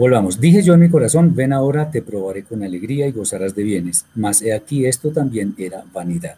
volvamos. 0.00 0.40
Dije 0.40 0.62
yo 0.62 0.72
en 0.72 0.80
mi 0.80 0.88
corazón, 0.88 1.34
ven 1.34 1.52
ahora, 1.52 1.90
te 1.90 2.00
probaré 2.00 2.42
con 2.42 2.62
alegría 2.62 3.06
y 3.06 3.12
gozarás 3.12 3.54
de 3.54 3.62
bienes. 3.62 4.06
Mas 4.14 4.40
he 4.40 4.54
aquí 4.54 4.86
esto 4.86 5.10
también 5.10 5.54
era 5.58 5.84
vanidad. 5.92 6.36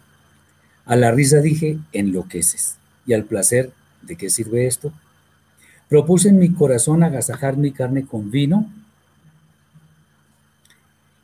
A 0.85 0.97
la 0.97 1.11
risa 1.11 1.39
dije, 1.39 1.79
enloqueces. 1.93 2.75
Y 3.05 3.13
al 3.13 3.23
placer, 3.23 3.71
¿de 4.01 4.17
qué 4.17 4.29
sirve 4.29 4.67
esto? 4.67 4.91
Propuse 5.87 6.27
en 6.27 6.39
mi 6.39 6.51
corazón 6.51 7.03
agasajar 7.03 7.55
mi 7.55 7.71
carne 7.71 8.05
con 8.05 8.31
vino 8.31 8.69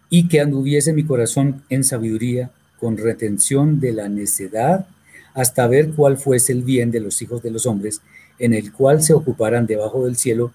y 0.09 0.29
que 0.29 0.39
anduviese 0.39 0.93
mi 0.93 1.03
corazón 1.03 1.63
en 1.69 1.83
sabiduría, 1.83 2.51
con 2.79 2.95
retención 2.95 3.81
de 3.81 3.91
la 3.91 4.07
necedad, 4.07 4.87
hasta 5.33 5.67
ver 5.67 5.91
cuál 5.91 6.17
fuese 6.17 6.53
el 6.53 6.63
bien 6.63 6.89
de 6.89 7.01
los 7.01 7.21
hijos 7.21 7.43
de 7.43 7.51
los 7.51 7.65
hombres, 7.65 8.01
en 8.39 8.53
el 8.53 8.71
cual 8.71 9.03
se 9.03 9.13
ocuparan 9.13 9.67
debajo 9.67 10.05
del 10.05 10.15
cielo 10.15 10.53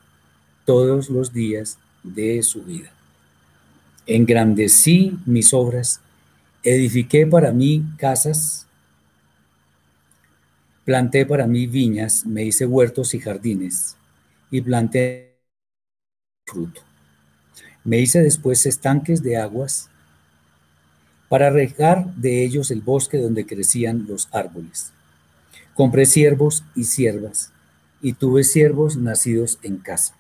todos 0.65 1.11
los 1.11 1.33
días 1.33 1.79
de 2.03 2.43
su 2.43 2.63
vida. 2.63 2.91
Engrandecí 4.07 5.19
mis 5.27 5.55
obras, 5.55 6.01
edifiqué 6.63 7.27
para 7.27 7.53
mí 7.53 7.85
casas, 7.99 8.67
planté 10.85 11.25
para 11.25 11.47
mí 11.47 11.67
viñas, 11.67 12.27
me 12.27 12.45
hice 12.45 12.67
huertos 12.67 13.15
y 13.15 13.21
jardines, 13.21 13.97
y 14.51 14.61
planté 14.61 15.39
fruto. 16.47 16.83
Me 17.85 17.99
hice 17.99 18.23
después 18.23 18.67
estanques 18.67 19.23
de 19.23 19.37
aguas 19.37 19.89
para 21.29 21.51
regar 21.51 22.15
de 22.15 22.45
ellos 22.45 22.71
el 22.71 22.81
bosque 22.81 23.19
donde 23.19 23.47
crecían 23.47 24.07
los 24.07 24.29
árboles. 24.33 24.93
Compré 25.75 26.07
siervos 26.07 26.65
y 26.75 26.85
siervas, 26.85 27.53
y 28.01 28.13
tuve 28.13 28.45
siervos 28.45 28.97
nacidos 28.97 29.59
en 29.63 29.79
casa. 29.79 30.15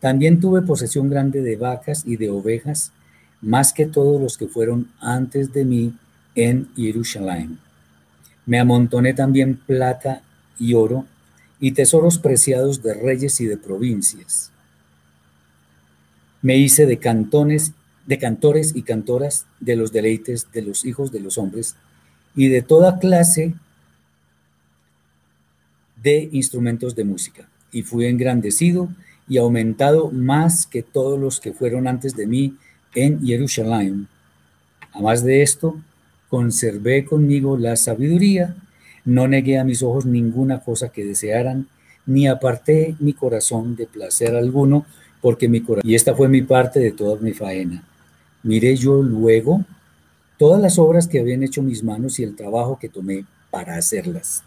También 0.00 0.40
tuve 0.40 0.62
posesión 0.62 1.08
grande 1.08 1.42
de 1.42 1.56
vacas 1.56 2.04
y 2.06 2.16
de 2.16 2.30
ovejas, 2.30 2.92
más 3.40 3.72
que 3.72 3.86
todos 3.86 4.20
los 4.20 4.36
que 4.36 4.48
fueron 4.48 4.90
antes 5.00 5.52
de 5.52 5.64
mí 5.64 5.94
en 6.34 6.68
Jerusalén. 6.76 7.58
Me 8.44 8.60
amontoné 8.60 9.14
también 9.14 9.56
plata 9.56 10.22
y 10.58 10.74
oro 10.74 11.06
y 11.58 11.72
tesoros 11.72 12.18
preciados 12.18 12.82
de 12.82 12.94
reyes 12.94 13.40
y 13.40 13.46
de 13.46 13.56
provincias. 13.56 14.50
Me 16.42 16.56
hice 16.58 16.86
de 16.86 16.98
cantones, 16.98 17.72
de 18.06 18.18
cantores 18.18 18.76
y 18.76 18.82
cantoras 18.82 19.46
de 19.60 19.76
los 19.76 19.92
deleites 19.92 20.52
de 20.52 20.62
los 20.62 20.84
hijos 20.84 21.10
de 21.10 21.20
los 21.20 21.38
hombres 21.38 21.74
y 22.36 22.48
de 22.48 22.62
toda 22.62 22.98
clase 22.98 23.54
de 26.02 26.28
instrumentos 26.30 26.94
de 26.94 27.04
música. 27.04 27.48
Y 27.72 27.82
fui 27.82 28.06
engrandecido 28.06 28.88
y 29.28 29.38
aumentado 29.38 30.10
más 30.10 30.66
que 30.66 30.82
todos 30.82 31.18
los 31.18 31.40
que 31.40 31.52
fueron 31.52 31.88
antes 31.88 32.14
de 32.14 32.26
mí 32.26 32.54
en 32.94 33.24
Jerusalén. 33.24 34.08
Además 34.92 35.24
de 35.24 35.42
esto, 35.42 35.76
conservé 36.28 37.04
conmigo 37.04 37.56
la 37.56 37.76
sabiduría, 37.76 38.56
no 39.04 39.28
negué 39.28 39.58
a 39.58 39.64
mis 39.64 39.82
ojos 39.82 40.06
ninguna 40.06 40.60
cosa 40.60 40.88
que 40.88 41.04
desearan, 41.04 41.68
ni 42.06 42.28
aparté 42.28 42.96
mi 42.98 43.12
corazón 43.12 43.76
de 43.76 43.86
placer 43.86 44.34
alguno, 44.34 44.86
porque 45.20 45.48
mi 45.48 45.60
corazón, 45.60 45.90
y 45.90 45.94
esta 45.94 46.14
fue 46.14 46.28
mi 46.28 46.42
parte 46.42 46.80
de 46.80 46.92
toda 46.92 47.20
mi 47.20 47.32
faena. 47.32 47.82
Miré 48.42 48.76
yo 48.76 49.02
luego 49.02 49.64
todas 50.38 50.60
las 50.60 50.78
obras 50.78 51.08
que 51.08 51.18
habían 51.18 51.42
hecho 51.42 51.62
mis 51.62 51.82
manos 51.82 52.18
y 52.18 52.22
el 52.22 52.36
trabajo 52.36 52.78
que 52.78 52.88
tomé 52.88 53.24
para 53.50 53.76
hacerlas. 53.76 54.42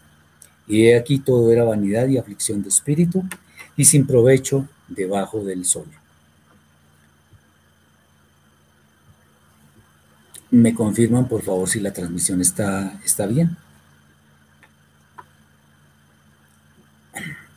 Y 0.68 0.86
he 0.86 0.96
aquí 0.96 1.20
todo 1.20 1.52
era 1.52 1.64
vanidad 1.64 2.08
y 2.08 2.18
aflicción 2.18 2.62
de 2.62 2.70
espíritu, 2.70 3.24
y 3.80 3.86
sin 3.86 4.06
provecho 4.06 4.68
debajo 4.90 5.42
del 5.42 5.64
sol. 5.64 5.86
¿Me 10.52 10.76
confirman, 10.76 11.30
por 11.30 11.44
favor, 11.44 11.70
si 11.70 11.80
la 11.80 11.94
transmisión 11.94 12.42
está, 12.42 13.00
está 13.06 13.26
bien? 13.26 13.56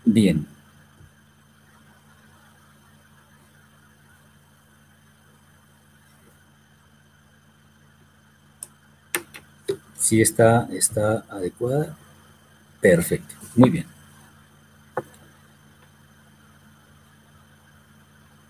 Bien. 0.04 0.46
Si 9.98 10.20
está, 10.20 10.68
está 10.70 11.24
adecuada. 11.28 11.96
Perfecto. 12.80 13.34
Muy 13.56 13.70
bien. 13.70 14.01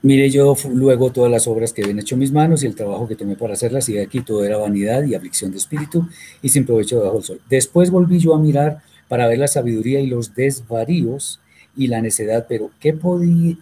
Mire 0.03 0.29
yo 0.31 0.57
luego 0.73 1.13
todas 1.13 1.31
las 1.31 1.47
obras 1.47 1.73
que 1.73 1.83
habían 1.83 2.01
hecho 2.01 2.17
mis 2.17 2.33
manos 2.33 2.63
y 2.63 2.67
el 2.67 2.75
trabajo 2.75 3.07
que 3.07 3.15
tomé 3.15 3.37
para 3.37 3.55
hacerlas, 3.55 3.89
y 3.89 3.99
aquí 3.99 4.21
todo 4.21 4.45
era 4.45 4.57
vanidad 4.57 5.05
y 5.05 5.15
aflicción 5.15 5.53
de 5.53 5.59
espíritu 5.59 6.09
y 6.43 6.49
sin 6.49 6.67
provecho 6.67 6.99
debajo 6.99 7.17
del 7.17 7.25
sol. 7.25 7.41
Después 7.49 7.91
volví 7.91 8.19
yo 8.19 8.35
a 8.35 8.39
mirar 8.41 8.83
para 9.07 9.29
ver 9.29 9.39
la 9.39 9.47
sabiduría 9.47 10.01
y 10.01 10.09
los 10.09 10.35
desvaríos 10.35 11.39
y 11.77 11.87
la 11.87 12.03
necedad, 12.03 12.47
pero 12.49 12.71
¿qué, 12.81 12.99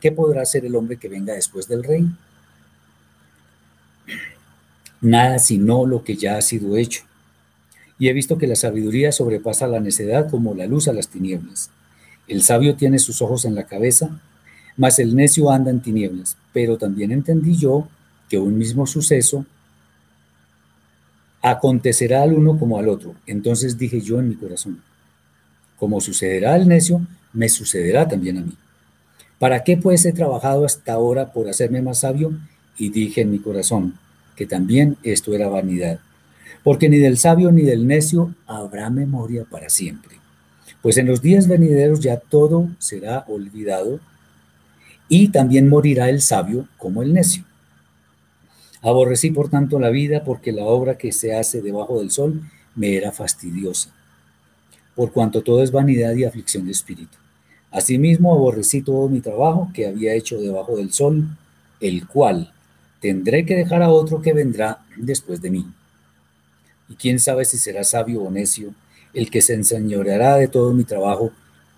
¿qué 0.01 0.13
podrá 0.13 0.41
hacer 0.41 0.65
el 0.65 0.77
hombre 0.77 0.97
que 0.97 1.09
venga 1.09 1.35
después 1.35 1.69
del 1.69 1.85
rey? 1.85 2.07
Nada 5.03 5.39
sino 5.39 5.85
lo 5.85 6.05
que 6.05 6.17
ya 6.17 6.39
ha 6.39 6.43
sido 6.43 6.77
hecho. 6.77 7.03
Y 7.99 8.09
he 8.09 8.15
visto 8.15 8.39
que 8.39 8.47
la 8.47 8.57
sabiduría 8.57 9.13
sobrepasa 9.13 9.67
la 9.67 9.81
necedad 9.81 10.31
como 10.31 10.55
la 10.55 10.67
luz 10.67 10.89
a 10.89 10.95
las 10.95 11.09
tinieblas. 11.09 11.71
El 12.29 12.43
sabio 12.43 12.77
tiene 12.77 12.99
sus 12.99 13.21
ojos 13.21 13.45
en 13.45 13.55
la 13.55 13.65
cabeza 13.65 14.21
mas 14.77 14.99
el 14.99 15.15
necio 15.15 15.51
anda 15.51 15.71
en 15.71 15.81
tinieblas. 15.81 16.37
Pero 16.53 16.79
también 16.79 17.13
entendí 17.13 17.57
yo 17.57 17.89
que 18.29 18.39
un 18.39 18.57
mismo 18.57 18.87
suceso 18.87 19.45
acontecerá 21.43 22.23
al 22.23 22.33
uno 22.33 22.59
como 22.59 22.79
al 22.79 22.89
otro. 22.89 23.15
Entonces 23.27 23.79
dije 23.79 24.01
yo 24.01 24.19
en 24.19 24.29
mi 24.29 24.35
corazón, 24.35 24.83
como 25.79 26.01
sucederá 26.01 26.55
al 26.55 26.69
necio, 26.69 27.01
me 27.33 27.49
sucederá 27.49 28.07
también 28.07 28.39
a 28.39 28.43
mí. 28.43 28.53
¿Para 29.39 29.65
qué 29.65 29.77
pues 29.77 30.05
he 30.05 30.13
trabajado 30.13 30.65
hasta 30.65 30.93
ahora 30.93 31.33
por 31.33 31.49
hacerme 31.49 31.81
más 31.81 32.01
sabio? 32.01 32.33
Y 32.77 32.91
dije 32.91 33.23
en 33.23 33.31
mi 33.31 33.39
corazón 33.39 33.99
que 34.37 34.47
también 34.47 34.97
esto 35.03 35.35
era 35.35 35.49
vanidad, 35.49 36.01
porque 36.63 36.89
ni 36.89 36.99
del 36.99 37.19
sabio 37.19 37.51
ni 37.53 37.63
del 37.63 37.87
necio 37.87 38.35
habrá 38.47 38.91
memoria 38.91 39.45
para 39.45 39.69
siempre. 39.69 40.17
Pues 40.83 40.97
en 40.97 41.07
los 41.07 41.21
días 41.21 41.47
venideros 41.47 42.01
ya 42.01 42.19
todo 42.19 42.69
será 42.79 43.25
olvidado 43.29 44.01
y 45.11 45.29
también 45.29 45.69
morirá 45.69 46.09
el 46.09 46.23
sabio 46.23 46.69
como 46.79 47.03
el 47.03 47.13
necio. 47.13 47.45
Aborrecí 48.81 49.33
por 49.33 49.51
tanto 49.51 49.79
la 49.79 49.91
vida 49.91 50.25
porque 50.25 50.53
la 50.53 50.65
obra 50.65 50.97
que 50.97 51.13
se 51.13 51.37
hace 51.37 51.61
debajo 51.61 51.99
del 51.99 52.13
sol 52.13 52.41
me 52.77 52.97
era 52.97 53.11
fastidiosa, 53.11 53.93
por 54.95 55.13
cuanto 55.13 55.43
todo 55.43 55.63
es 55.65 55.73
vanidad 55.73 56.15
y 56.15 56.25
aflicción 56.25 56.65
de 56.65 56.73
espíritu. 56.73 57.19
Asimismo 57.73 58.33
aborrecí 58.33 58.83
todo 58.83 59.09
mi 59.09 59.21
trabajo 59.21 59.71
que 59.75 59.89
había 59.89 60.15
hecho 60.15 60.39
debajo 60.39 60.77
del 60.77 60.93
sol, 60.93 61.27
el 61.81 62.07
cual 62.07 62.53
tendré 63.01 63.45
que 63.45 63.57
dejar 63.57 63.83
a 63.83 63.91
otro 63.91 64.23
que 64.23 64.33
vendrá 64.33 64.79
después 64.97 65.43
de 65.43 65.51
mí. 65.51 65.67
Y 66.89 66.95
quién 66.95 67.19
sabe 67.19 67.45
si 67.45 67.59
será 67.59 67.83
sabio 67.83 68.23
o 68.23 68.31
necio 68.31 68.73
el 69.13 69.29
que 69.29 69.43
se 69.43 69.55
enseñoreará 69.55 70.37
de 70.37 70.47
todo 70.47 70.73
mi 70.73 70.85
trabajo, 70.85 71.33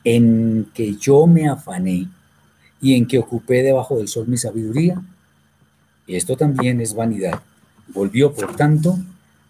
en 0.05 0.69
que 0.75 0.97
yo 0.97 1.27
me 1.27 1.49
afané 1.49 2.09
y 2.83 2.97
en 2.97 3.07
que 3.07 3.19
ocupé 3.19 3.63
debajo 3.63 3.97
del 3.97 4.09
sol 4.09 4.27
mi 4.27 4.37
sabiduría. 4.37 5.01
Esto 6.09 6.37
también 6.37 6.81
es 6.81 6.95
vanidad. 6.95 7.41
Volvió, 7.95 8.35
por 8.35 8.57
tanto, 8.57 8.99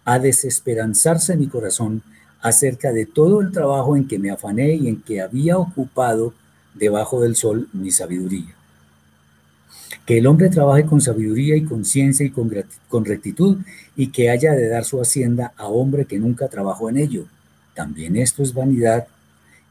a 0.05 0.19
desesperanzarse 0.19 1.35
mi 1.35 1.47
corazón 1.47 2.03
acerca 2.41 2.93
de 2.93 3.07
todo 3.07 3.41
el 3.41 3.51
trabajo 3.51 3.97
en 3.97 4.07
que 4.07 4.19
me 4.19 4.29
afané 4.29 4.75
y 4.75 4.87
en 4.87 5.01
que 5.01 5.19
había 5.19 5.57
ocupado 5.57 6.33
debajo 6.75 7.21
del 7.21 7.35
sol 7.35 7.69
mi 7.73 7.89
sabiduría. 7.89 8.53
Que 10.05 10.19
el 10.19 10.27
hombre 10.27 10.49
trabaje 10.49 10.85
con 10.85 11.01
sabiduría 11.01 11.55
y 11.55 11.63
conciencia 11.63 12.25
y 12.25 12.29
con, 12.29 12.51
con 12.87 13.05
rectitud 13.05 13.57
y 13.95 14.07
que 14.07 14.29
haya 14.29 14.51
de 14.51 14.67
dar 14.67 14.83
su 14.83 15.01
hacienda 15.01 15.53
a 15.57 15.67
hombre 15.67 16.05
que 16.05 16.19
nunca 16.19 16.49
trabajó 16.49 16.89
en 16.89 16.97
ello. 16.97 17.25
También 17.73 18.15
esto 18.15 18.43
es 18.43 18.53
vanidad 18.53 19.07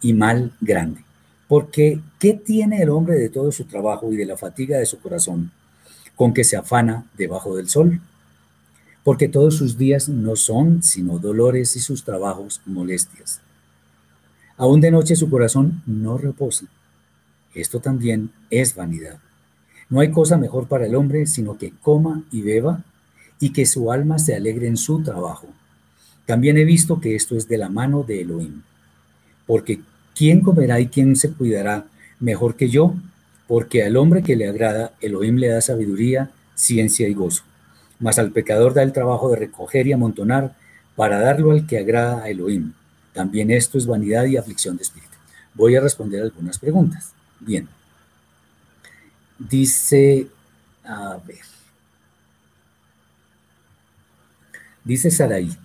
y 0.00 0.14
mal 0.14 0.52
grande. 0.60 1.04
Porque, 1.52 2.00
¿qué 2.18 2.32
tiene 2.32 2.80
el 2.80 2.88
hombre 2.88 3.16
de 3.16 3.28
todo 3.28 3.52
su 3.52 3.64
trabajo 3.64 4.10
y 4.10 4.16
de 4.16 4.24
la 4.24 4.38
fatiga 4.38 4.78
de 4.78 4.86
su 4.86 4.98
corazón 5.00 5.52
con 6.16 6.32
que 6.32 6.44
se 6.44 6.56
afana 6.56 7.04
debajo 7.18 7.54
del 7.54 7.68
sol? 7.68 8.00
porque 9.04 9.28
todos 9.28 9.56
sus 9.56 9.76
días 9.76 10.08
no 10.08 10.34
son 10.34 10.82
sino 10.82 11.18
dolores 11.18 11.76
y 11.76 11.80
sus 11.80 12.04
trabajos 12.04 12.62
molestias. 12.64 13.42
Aún 14.56 14.80
de 14.80 14.90
noche 14.90 15.14
su 15.14 15.28
corazón 15.28 15.82
no 15.84 16.16
reposa. 16.16 16.64
Esto 17.54 17.80
también 17.80 18.30
es 18.48 18.74
vanidad. 18.74 19.18
No 19.90 20.00
hay 20.00 20.10
cosa 20.10 20.38
mejor 20.38 20.68
para 20.68 20.86
el 20.86 20.94
hombre 20.94 21.26
sino 21.26 21.58
que 21.58 21.74
coma 21.82 22.22
y 22.30 22.40
beba 22.40 22.82
y 23.40 23.52
que 23.52 23.66
su 23.66 23.92
alma 23.92 24.18
se 24.18 24.34
alegre 24.34 24.68
en 24.68 24.78
su 24.78 25.02
trabajo. 25.02 25.48
También 26.24 26.56
he 26.56 26.64
visto 26.64 26.98
que 26.98 27.14
esto 27.14 27.36
es 27.36 27.46
de 27.46 27.58
la 27.58 27.68
mano 27.68 28.04
de 28.04 28.22
Elohim. 28.22 28.62
Porque 29.46 29.80
¿quién 30.14 30.40
comerá 30.40 30.80
y 30.80 30.88
quién 30.88 31.16
se 31.16 31.32
cuidará 31.32 31.86
mejor 32.20 32.56
que 32.56 32.68
yo? 32.68 32.94
Porque 33.46 33.84
al 33.84 33.96
hombre 33.96 34.22
que 34.22 34.36
le 34.36 34.48
agrada, 34.48 34.92
Elohim 35.00 35.36
le 35.36 35.48
da 35.48 35.60
sabiduría, 35.60 36.30
ciencia 36.54 37.08
y 37.08 37.14
gozo 37.14 37.44
mas 38.02 38.18
al 38.18 38.32
pecador 38.32 38.74
da 38.74 38.82
el 38.82 38.92
trabajo 38.92 39.30
de 39.30 39.36
recoger 39.36 39.86
y 39.86 39.92
amontonar 39.92 40.56
para 40.96 41.20
darlo 41.20 41.52
al 41.52 41.66
que 41.66 41.78
agrada 41.78 42.24
a 42.24 42.28
Elohim. 42.28 42.72
También 43.14 43.52
esto 43.52 43.78
es 43.78 43.86
vanidad 43.86 44.24
y 44.24 44.36
aflicción 44.36 44.76
de 44.76 44.82
espíritu. 44.82 45.14
Voy 45.54 45.76
a 45.76 45.80
responder 45.80 46.20
algunas 46.20 46.58
preguntas. 46.58 47.12
Bien. 47.38 47.68
Dice, 49.38 50.26
a 50.84 51.16
ver. 51.24 51.44
Dice 54.82 55.12
Saraí, 55.12 55.56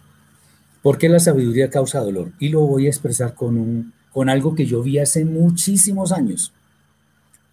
¿por 0.84 1.00
qué 1.00 1.10
la 1.10 1.20
sabiduría 1.20 1.72
causa 1.72 2.02
dolor? 2.02 2.32
Y 2.38 2.50
lo 2.50 2.62
voy 2.62 2.86
a 2.86 2.90
expresar 2.90 3.34
con, 3.34 3.58
un, 3.58 3.94
con 4.18 4.30
algo 4.30 4.56
que 4.56 4.66
yo 4.66 4.82
vi 4.82 4.98
hace 4.98 5.26
muchísimos 5.26 6.12
años. 6.12 6.52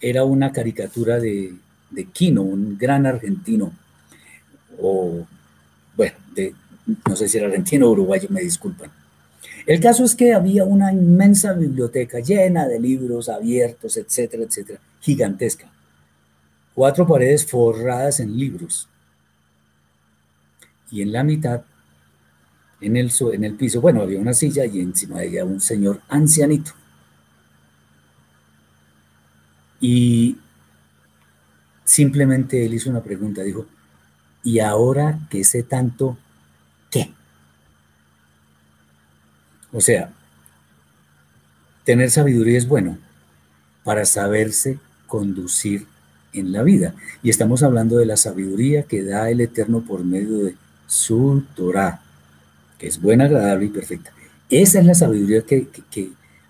Era 0.00 0.24
una 0.24 0.50
caricatura 0.50 1.20
de, 1.20 1.54
de 1.90 2.04
Quino, 2.06 2.40
un 2.40 2.78
gran 2.78 3.04
argentino, 3.04 3.70
o, 4.80 5.26
bueno, 5.94 6.16
no 7.06 7.16
sé 7.16 7.28
si 7.28 7.36
era 7.36 7.48
argentino 7.48 7.86
o 7.86 7.90
uruguayo, 7.90 8.28
me 8.30 8.40
disculpan. 8.40 8.90
El 9.66 9.78
caso 9.78 10.04
es 10.04 10.14
que 10.14 10.32
había 10.32 10.64
una 10.64 10.90
inmensa 10.90 11.52
biblioteca 11.52 12.20
llena 12.20 12.66
de 12.66 12.80
libros 12.80 13.28
abiertos, 13.28 13.98
etcétera, 13.98 14.44
etcétera, 14.44 14.80
gigantesca. 15.02 15.70
Cuatro 16.74 17.06
paredes 17.06 17.44
forradas 17.44 18.20
en 18.20 18.38
libros. 18.38 18.88
Y 20.90 21.02
en 21.02 21.12
la 21.12 21.24
mitad, 21.24 21.60
en 22.84 22.96
el, 22.96 23.12
en 23.32 23.44
el 23.44 23.54
piso, 23.54 23.80
bueno, 23.80 24.02
había 24.02 24.20
una 24.20 24.34
silla 24.34 24.66
y 24.66 24.80
encima 24.80 25.20
de 25.20 25.28
ella 25.28 25.44
un 25.44 25.60
señor 25.60 26.00
ancianito. 26.08 26.72
Y 29.80 30.38
simplemente 31.84 32.64
él 32.64 32.74
hizo 32.74 32.90
una 32.90 33.02
pregunta, 33.02 33.42
dijo, 33.42 33.66
y 34.42 34.58
ahora 34.58 35.18
que 35.30 35.44
sé 35.44 35.62
tanto, 35.62 36.18
¿qué? 36.90 37.12
O 39.72 39.80
sea, 39.80 40.12
tener 41.84 42.10
sabiduría 42.10 42.58
es 42.58 42.68
bueno 42.68 42.98
para 43.82 44.04
saberse 44.04 44.78
conducir 45.06 45.86
en 46.32 46.52
la 46.52 46.62
vida. 46.62 46.94
Y 47.22 47.30
estamos 47.30 47.62
hablando 47.62 47.96
de 47.96 48.06
la 48.06 48.16
sabiduría 48.16 48.84
que 48.84 49.02
da 49.02 49.30
el 49.30 49.40
Eterno 49.40 49.80
por 49.82 50.04
medio 50.04 50.38
de 50.44 50.56
su 50.86 51.44
Torah, 51.54 52.02
es 52.86 53.00
buena, 53.00 53.24
agradable 53.24 53.66
y 53.66 53.68
perfecta. 53.68 54.12
Esa 54.50 54.80
es 54.80 54.86
la 54.86 54.94
sabiduría 54.94 55.42
que, 55.42 55.68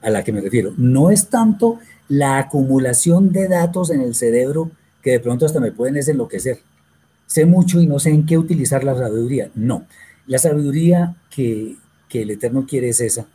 a 0.02 0.10
la 0.10 0.22
que 0.24 0.32
me 0.32 0.40
refiero. 0.40 0.74
No 0.76 1.10
es 1.10 1.28
tanto 1.28 1.78
la 2.08 2.38
acumulación 2.38 3.32
de 3.32 3.48
datos 3.48 3.90
en 3.90 4.00
el 4.00 4.14
cerebro 4.14 4.70
que 5.02 5.12
de 5.12 5.20
pronto 5.20 5.46
hasta 5.46 5.60
me 5.60 5.72
pueden 5.72 5.96
enloquecer 5.96 6.58
sé 7.26 7.46
mucho 7.46 7.80
y 7.80 7.86
no 7.86 7.98
sé 7.98 8.10
en 8.10 8.26
qué 8.26 8.38
utilizar 8.38 8.84
la 8.84 8.94
sabiduría. 8.94 9.50
No, 9.54 9.86
la 10.26 10.38
sabiduría 10.38 11.16
que, 11.30 11.76
el 12.10 12.30
Eterno 12.30 12.64
quiere 12.64 12.90
es 12.90 13.00
esa, 13.00 13.26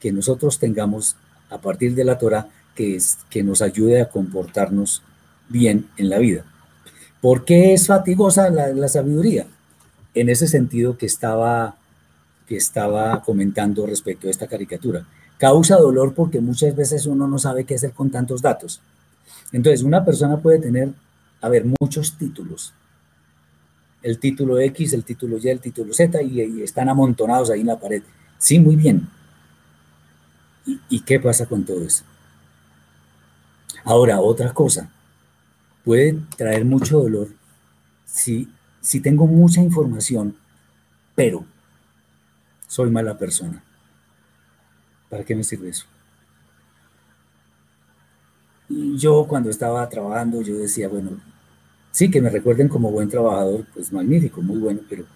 que 0.00 0.10
nosotros 0.10 0.58
tengamos 0.58 1.16
a 1.48 1.58
partir 1.58 1.94
de 1.94 2.02
la 2.02 2.18
Torah 2.18 2.48
que, 2.74 2.96
es, 2.96 3.18
que 3.30 3.44
nos 3.44 3.62
ayude 3.62 4.00
a 4.00 4.08
comportarnos 4.08 5.02
bien 5.48 5.86
en 5.96 6.10
la 6.10 6.18
vida. 6.18 6.44
¿Por 7.20 7.44
qué 7.44 7.72
es 7.72 7.86
fatigosa 7.86 8.50
la, 8.50 8.88
sabiduría? 8.88 9.46
En 10.12 10.28
ese 10.28 10.48
sentido 10.48 10.98
que 10.98 11.06
estaba, 11.06 11.76
que 12.46 12.56
estaba 12.56 13.22
comentando 13.22 13.86
respecto 13.86 14.28
a 14.28 14.30
esta 14.30 14.46
caricatura. 14.46 15.06
Causa 15.38 15.76
dolor 15.76 16.14
porque 16.14 16.40
muchas 16.40 16.74
veces 16.74 17.06
uno 17.06 17.26
no 17.26 17.38
sabe 17.38 17.64
qué 17.64 17.74
hacer 17.74 17.92
con 17.92 18.10
tantos 18.10 18.40
datos. 18.40 18.80
Entonces, 19.52 19.82
una 19.82 20.04
persona 20.04 20.38
puede 20.38 20.58
tener, 20.58 20.90
a 21.40 21.48
ver, 21.48 21.64
muchos 21.80 22.16
títulos, 22.16 22.72
el 24.02 24.18
título 24.18 24.58
X, 24.60 24.92
el 24.92 25.04
título 25.04 25.36
Y, 25.38 25.48
el 25.48 25.60
título 25.60 25.92
Z 25.92 26.22
y, 26.22 26.62
están 26.62 26.88
amontonados 26.88 27.50
ahí 27.50 27.60
en 27.60 27.66
la 27.66 27.78
pared. 27.78 28.02
Sí, 28.38 28.58
muy 28.58 28.76
bien. 28.76 29.08
¿Y, 30.88 31.00
qué 31.00 31.20
pasa 31.20 31.46
con 31.46 31.64
todo 31.64 31.84
eso? 31.84 32.04
Ahora, 33.84 34.20
otra 34.20 34.52
cosa, 34.52 34.90
puede 35.84 36.18
traer 36.36 36.64
mucho 36.64 37.00
dolor 37.00 37.28
si, 38.04 38.48
si 38.80 39.00
tengo 39.00 39.26
mucha 39.26 39.60
información, 39.60 40.36
pero 41.14 41.44
soy 42.66 42.90
mala 42.90 43.18
persona. 43.18 43.62
¿Para 45.08 45.24
qué 45.24 45.34
me 45.34 45.44
sirve 45.44 45.68
eso? 45.68 45.86
Y 48.68 48.96
yo 48.98 49.26
cuando 49.28 49.50
estaba 49.50 49.88
trabajando, 49.88 50.42
yo 50.42 50.56
decía, 50.56 50.88
bueno, 50.88 51.20
Sí, 51.96 52.10
que 52.10 52.20
me 52.20 52.28
recuerden 52.28 52.68
como 52.68 52.90
buen 52.90 53.08
trabajador, 53.08 53.64
pues 53.72 53.90
magnífico, 53.90 54.42
muy 54.42 54.58
bueno, 54.58 54.80
pero, 54.86 55.06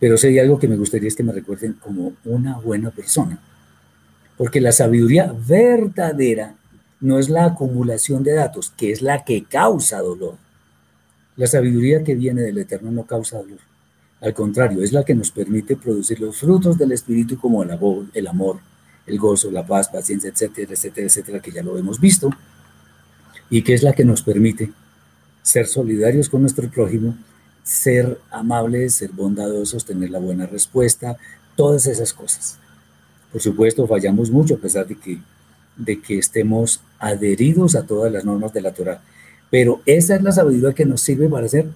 pero 0.00 0.16
si 0.16 0.36
algo 0.40 0.58
que 0.58 0.66
me 0.66 0.76
gustaría 0.76 1.06
es 1.06 1.14
que 1.14 1.22
me 1.22 1.32
recuerden 1.32 1.74
como 1.74 2.14
una 2.24 2.58
buena 2.58 2.90
persona. 2.90 3.38
Porque 4.36 4.60
la 4.60 4.72
sabiduría 4.72 5.32
verdadera 5.46 6.56
no 7.00 7.20
es 7.20 7.28
la 7.28 7.44
acumulación 7.44 8.24
de 8.24 8.34
datos, 8.34 8.72
que 8.76 8.90
es 8.90 9.02
la 9.02 9.22
que 9.22 9.44
causa 9.44 10.00
dolor. 10.00 10.34
La 11.36 11.46
sabiduría 11.46 12.02
que 12.02 12.16
viene 12.16 12.42
del 12.42 12.58
Eterno 12.58 12.90
no 12.90 13.04
causa 13.04 13.38
dolor. 13.38 13.60
Al 14.20 14.32
contrario, 14.32 14.82
es 14.82 14.92
la 14.92 15.04
que 15.04 15.14
nos 15.14 15.30
permite 15.30 15.76
producir 15.76 16.20
los 16.20 16.38
frutos 16.38 16.78
del 16.78 16.92
Espíritu 16.92 17.38
como 17.38 17.62
el 17.62 17.70
amor, 17.70 18.06
el, 18.14 18.26
amor, 18.26 18.58
el 19.06 19.18
gozo, 19.18 19.50
la 19.50 19.66
paz, 19.66 19.88
paciencia, 19.88 20.30
etcétera, 20.30 20.72
etcétera, 20.72 21.06
etcétera, 21.06 21.40
que 21.40 21.52
ya 21.52 21.62
lo 21.62 21.76
hemos 21.76 22.00
visto, 22.00 22.30
y 23.50 23.62
que 23.62 23.74
es 23.74 23.82
la 23.82 23.92
que 23.92 24.04
nos 24.04 24.22
permite 24.22 24.72
ser 25.42 25.66
solidarios 25.66 26.28
con 26.28 26.40
nuestro 26.40 26.68
prójimo, 26.68 27.14
ser 27.62 28.18
amables, 28.30 28.94
ser 28.94 29.10
bondadosos, 29.10 29.84
tener 29.84 30.10
la 30.10 30.18
buena 30.18 30.46
respuesta, 30.46 31.16
todas 31.54 31.86
esas 31.86 32.12
cosas. 32.12 32.58
Por 33.30 33.40
supuesto, 33.40 33.86
fallamos 33.86 34.30
mucho 34.30 34.54
a 34.54 34.58
pesar 34.58 34.86
de 34.86 34.96
que, 34.96 35.18
de 35.76 36.00
que 36.00 36.18
estemos 36.18 36.80
adheridos 36.98 37.74
a 37.74 37.86
todas 37.86 38.12
las 38.12 38.24
normas 38.24 38.52
de 38.52 38.62
la 38.62 38.72
Torah, 38.72 39.02
pero 39.50 39.82
esa 39.86 40.16
es 40.16 40.22
la 40.22 40.32
sabiduría 40.32 40.74
que 40.74 40.84
nos 40.84 41.00
sirve 41.00 41.28
para 41.28 41.48
ser 41.48 41.66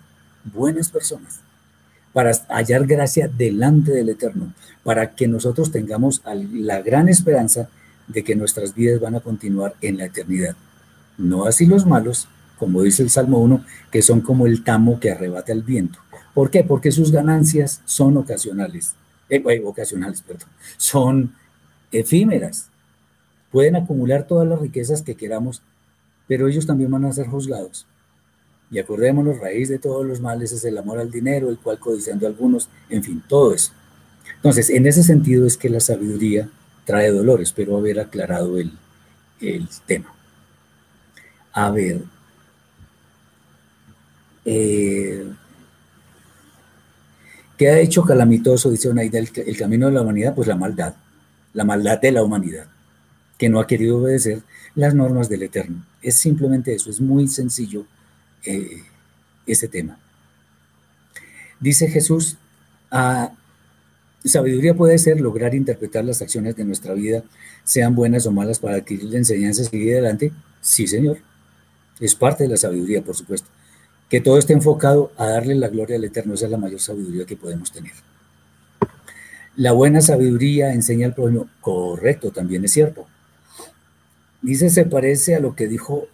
buenas 0.52 0.88
personas, 0.88 1.40
para 2.12 2.32
hallar 2.48 2.86
gracia 2.86 3.28
delante 3.28 3.92
del 3.92 4.08
Eterno, 4.08 4.52
para 4.82 5.14
que 5.14 5.28
nosotros 5.28 5.70
tengamos 5.70 6.22
la 6.52 6.82
gran 6.82 7.08
esperanza 7.08 7.68
de 8.08 8.24
que 8.24 8.34
nuestras 8.34 8.74
vidas 8.74 9.00
van 9.00 9.14
a 9.14 9.20
continuar 9.20 9.74
en 9.80 9.98
la 9.98 10.06
eternidad. 10.06 10.56
No 11.18 11.44
así 11.44 11.66
los 11.66 11.86
malos, 11.86 12.28
como 12.58 12.82
dice 12.82 13.02
el 13.02 13.10
Salmo 13.10 13.38
1, 13.38 13.64
que 13.90 14.02
son 14.02 14.20
como 14.20 14.46
el 14.46 14.64
tamo 14.64 14.98
que 14.98 15.10
arrebata 15.10 15.52
el 15.52 15.62
viento. 15.62 15.98
¿Por 16.34 16.50
qué? 16.50 16.64
Porque 16.64 16.92
sus 16.92 17.12
ganancias 17.12 17.82
son 17.84 18.16
ocasionales, 18.16 18.94
eh, 19.28 19.42
eh, 19.46 19.62
ocasionales, 19.64 20.22
perdón, 20.22 20.48
son 20.76 21.34
efímeras. 21.92 22.70
Pueden 23.50 23.76
acumular 23.76 24.26
todas 24.26 24.48
las 24.48 24.60
riquezas 24.60 25.02
que 25.02 25.16
queramos, 25.16 25.62
pero 26.26 26.48
ellos 26.48 26.66
también 26.66 26.90
van 26.90 27.04
a 27.04 27.12
ser 27.12 27.26
juzgados. 27.26 27.86
Y 28.70 28.78
acordémonos, 28.78 29.40
raíz 29.40 29.68
de 29.68 29.78
todos 29.78 30.06
los 30.06 30.20
males 30.20 30.52
es 30.52 30.64
el 30.64 30.78
amor 30.78 30.98
al 30.98 31.10
dinero, 31.10 31.50
el 31.50 31.58
cual 31.58 31.78
codiciando 31.78 32.26
a 32.26 32.30
algunos, 32.30 32.68
en 32.88 33.02
fin, 33.02 33.22
todo 33.26 33.52
eso. 33.52 33.72
Entonces, 34.36 34.70
en 34.70 34.86
ese 34.86 35.02
sentido 35.02 35.46
es 35.46 35.56
que 35.56 35.68
la 35.68 35.80
sabiduría 35.80 36.48
trae 36.84 37.10
dolor. 37.10 37.40
Espero 37.42 37.76
haber 37.76 37.98
aclarado 37.98 38.58
el, 38.58 38.72
el 39.40 39.68
tema. 39.86 40.14
A 41.52 41.70
ver. 41.70 42.02
Eh, 44.44 45.26
¿Qué 47.58 47.68
ha 47.68 47.78
hecho 47.80 48.04
calamitoso, 48.04 48.70
dice 48.70 48.88
Onaida, 48.88 49.18
el, 49.18 49.28
el 49.34 49.56
camino 49.58 49.86
de 49.86 49.92
la 49.92 50.02
humanidad? 50.02 50.34
Pues 50.34 50.48
la 50.48 50.56
maldad, 50.56 50.94
la 51.52 51.64
maldad 51.64 52.00
de 52.00 52.12
la 52.12 52.22
humanidad, 52.22 52.66
que 53.36 53.48
no 53.48 53.60
ha 53.60 53.66
querido 53.66 53.98
obedecer 53.98 54.42
las 54.74 54.94
normas 54.94 55.28
del 55.28 55.42
Eterno. 55.42 55.84
Es 56.00 56.14
simplemente 56.14 56.72
eso, 56.72 56.88
es 56.88 57.00
muy 57.00 57.28
sencillo 57.28 57.84
eh, 58.44 58.82
ese 59.46 59.68
tema. 59.68 59.98
Dice 61.58 61.88
Jesús, 61.88 62.36
a 62.90 63.32
sabiduría 64.24 64.74
puede 64.74 64.98
ser 64.98 65.20
lograr 65.20 65.54
interpretar 65.54 66.04
las 66.04 66.22
acciones 66.22 66.56
de 66.56 66.64
nuestra 66.64 66.94
vida, 66.94 67.22
sean 67.64 67.94
buenas 67.94 68.26
o 68.26 68.32
malas, 68.32 68.58
para 68.58 68.76
adquirir 68.76 69.14
enseñanzas 69.14 69.66
y 69.66 69.70
seguir 69.70 69.92
adelante. 69.94 70.32
Sí, 70.60 70.86
Señor. 70.86 71.18
Es 72.00 72.14
parte 72.14 72.44
de 72.44 72.50
la 72.50 72.56
sabiduría, 72.56 73.02
por 73.02 73.14
supuesto 73.14 73.48
que 74.10 74.20
todo 74.20 74.38
esté 74.38 74.52
enfocado 74.52 75.12
a 75.16 75.26
darle 75.26 75.54
la 75.54 75.68
gloria 75.68 75.96
al 75.96 76.04
Eterno. 76.04 76.34
Esa 76.34 76.46
es 76.46 76.50
la 76.50 76.58
mayor 76.58 76.80
sabiduría 76.80 77.24
que 77.24 77.36
podemos 77.36 77.70
tener. 77.70 77.92
La 79.56 79.72
buena 79.72 80.00
sabiduría 80.00 80.74
enseña 80.74 81.06
al 81.06 81.14
prójimo. 81.14 81.48
Correcto, 81.60 82.32
también 82.32 82.64
es 82.64 82.72
cierto. 82.72 83.06
Dice, 84.42 84.68
se 84.68 84.84
parece 84.84 85.36
a 85.36 85.40
lo 85.40 85.54
que 85.54 85.68
dijo 85.68 86.08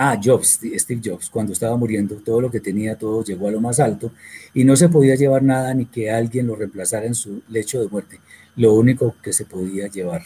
Ah, 0.00 0.16
Jobs, 0.22 0.60
Steve 0.76 1.00
Jobs, 1.04 1.28
cuando 1.28 1.52
estaba 1.52 1.76
muriendo, 1.76 2.14
todo 2.24 2.40
lo 2.40 2.52
que 2.52 2.60
tenía, 2.60 2.96
todo 2.96 3.24
llegó 3.24 3.48
a 3.48 3.50
lo 3.50 3.60
más 3.60 3.80
alto 3.80 4.12
y 4.54 4.62
no 4.62 4.76
se 4.76 4.88
podía 4.88 5.16
llevar 5.16 5.42
nada 5.42 5.74
ni 5.74 5.86
que 5.86 6.08
alguien 6.08 6.46
lo 6.46 6.54
reemplazara 6.54 7.04
en 7.04 7.16
su 7.16 7.42
lecho 7.48 7.80
de 7.80 7.88
muerte. 7.88 8.20
Lo 8.54 8.74
único 8.74 9.16
que 9.20 9.32
se 9.32 9.44
podía 9.44 9.88
llevar 9.88 10.22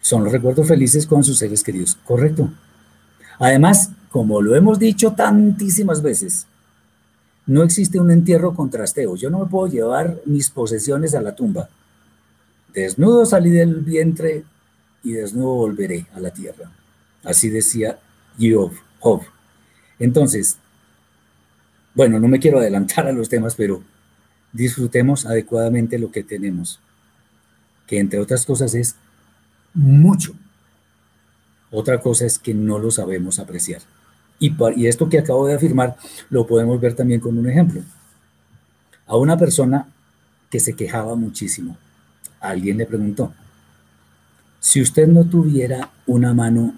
son 0.00 0.24
los 0.24 0.32
recuerdos 0.32 0.66
felices 0.66 1.06
con 1.06 1.22
sus 1.22 1.36
seres 1.36 1.62
queridos. 1.62 1.98
Correcto. 2.02 2.48
Además, 3.38 3.90
como 4.08 4.40
lo 4.40 4.56
hemos 4.56 4.78
dicho 4.78 5.12
tantísimas 5.12 6.00
veces, 6.00 6.46
no 7.44 7.62
existe 7.62 8.00
un 8.00 8.10
entierro 8.10 8.54
con 8.54 8.70
trasteo. 8.70 9.16
Yo 9.16 9.28
no 9.28 9.40
me 9.40 9.50
puedo 9.50 9.66
llevar 9.66 10.22
mis 10.24 10.48
posesiones 10.48 11.14
a 11.14 11.20
la 11.20 11.34
tumba. 11.34 11.68
Desnudo 12.72 13.26
salí 13.26 13.50
del 13.50 13.82
vientre 13.82 14.44
y 15.02 15.12
desnudo 15.12 15.56
volveré 15.56 16.06
a 16.14 16.20
la 16.20 16.30
tierra. 16.30 16.72
Así 17.22 17.50
decía 17.50 17.98
Job. 18.38 18.72
Entonces, 19.98 20.58
bueno, 21.94 22.20
no 22.20 22.28
me 22.28 22.38
quiero 22.38 22.58
adelantar 22.58 23.06
a 23.06 23.12
los 23.12 23.28
temas, 23.28 23.54
pero 23.54 23.82
disfrutemos 24.52 25.26
adecuadamente 25.26 25.98
lo 25.98 26.10
que 26.10 26.22
tenemos, 26.22 26.80
que 27.86 27.98
entre 27.98 28.20
otras 28.20 28.44
cosas 28.44 28.74
es 28.74 28.96
mucho. 29.74 30.34
Otra 31.70 32.00
cosa 32.00 32.26
es 32.26 32.38
que 32.38 32.54
no 32.54 32.78
lo 32.78 32.90
sabemos 32.90 33.38
apreciar. 33.38 33.82
Y, 34.38 34.54
y 34.76 34.86
esto 34.86 35.08
que 35.08 35.18
acabo 35.18 35.46
de 35.46 35.54
afirmar 35.54 35.96
lo 36.30 36.46
podemos 36.46 36.80
ver 36.80 36.94
también 36.94 37.20
con 37.20 37.38
un 37.38 37.48
ejemplo. 37.48 37.82
A 39.06 39.16
una 39.16 39.36
persona 39.36 39.88
que 40.50 40.60
se 40.60 40.74
quejaba 40.74 41.14
muchísimo, 41.16 41.76
alguien 42.40 42.78
le 42.78 42.86
preguntó, 42.86 43.32
si 44.60 44.80
usted 44.80 45.06
no 45.06 45.24
tuviera 45.24 45.90
una 46.06 46.34
mano, 46.34 46.74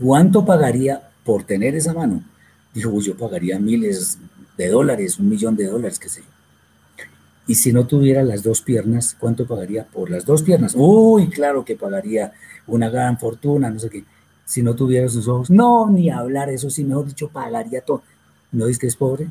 ¿cuánto 0.00 0.44
pagaría 0.44 1.10
por 1.24 1.44
tener 1.44 1.74
esa 1.74 1.92
mano? 1.92 2.22
Dijo, 2.72 2.90
pues 2.90 3.06
yo 3.06 3.16
pagaría 3.16 3.58
miles 3.58 4.18
de 4.56 4.68
dólares, 4.68 5.18
un 5.18 5.28
millón 5.28 5.56
de 5.56 5.66
dólares, 5.66 5.98
qué 5.98 6.08
sé 6.08 6.22
yo. 6.22 6.26
Y 7.46 7.56
si 7.56 7.72
no 7.72 7.86
tuviera 7.86 8.22
las 8.22 8.42
dos 8.42 8.62
piernas, 8.62 9.16
¿cuánto 9.18 9.46
pagaría 9.46 9.84
por 9.84 10.10
las 10.10 10.24
dos 10.24 10.42
piernas? 10.42 10.74
Uy, 10.76 11.28
claro 11.28 11.64
que 11.64 11.74
pagaría 11.74 12.32
una 12.66 12.88
gran 12.88 13.18
fortuna, 13.18 13.70
no 13.70 13.80
sé 13.80 13.90
qué. 13.90 14.04
Si 14.44 14.62
no 14.62 14.74
tuviera 14.74 15.08
sus 15.08 15.26
ojos, 15.26 15.50
no, 15.50 15.90
ni 15.90 16.10
hablar, 16.10 16.48
eso 16.48 16.70
sí, 16.70 16.84
mejor 16.84 17.06
dicho, 17.06 17.28
pagaría 17.28 17.80
todo. 17.80 18.02
¿No 18.52 18.66
dice 18.66 18.80
que 18.80 18.86
es 18.86 18.96
pobre? 18.96 19.28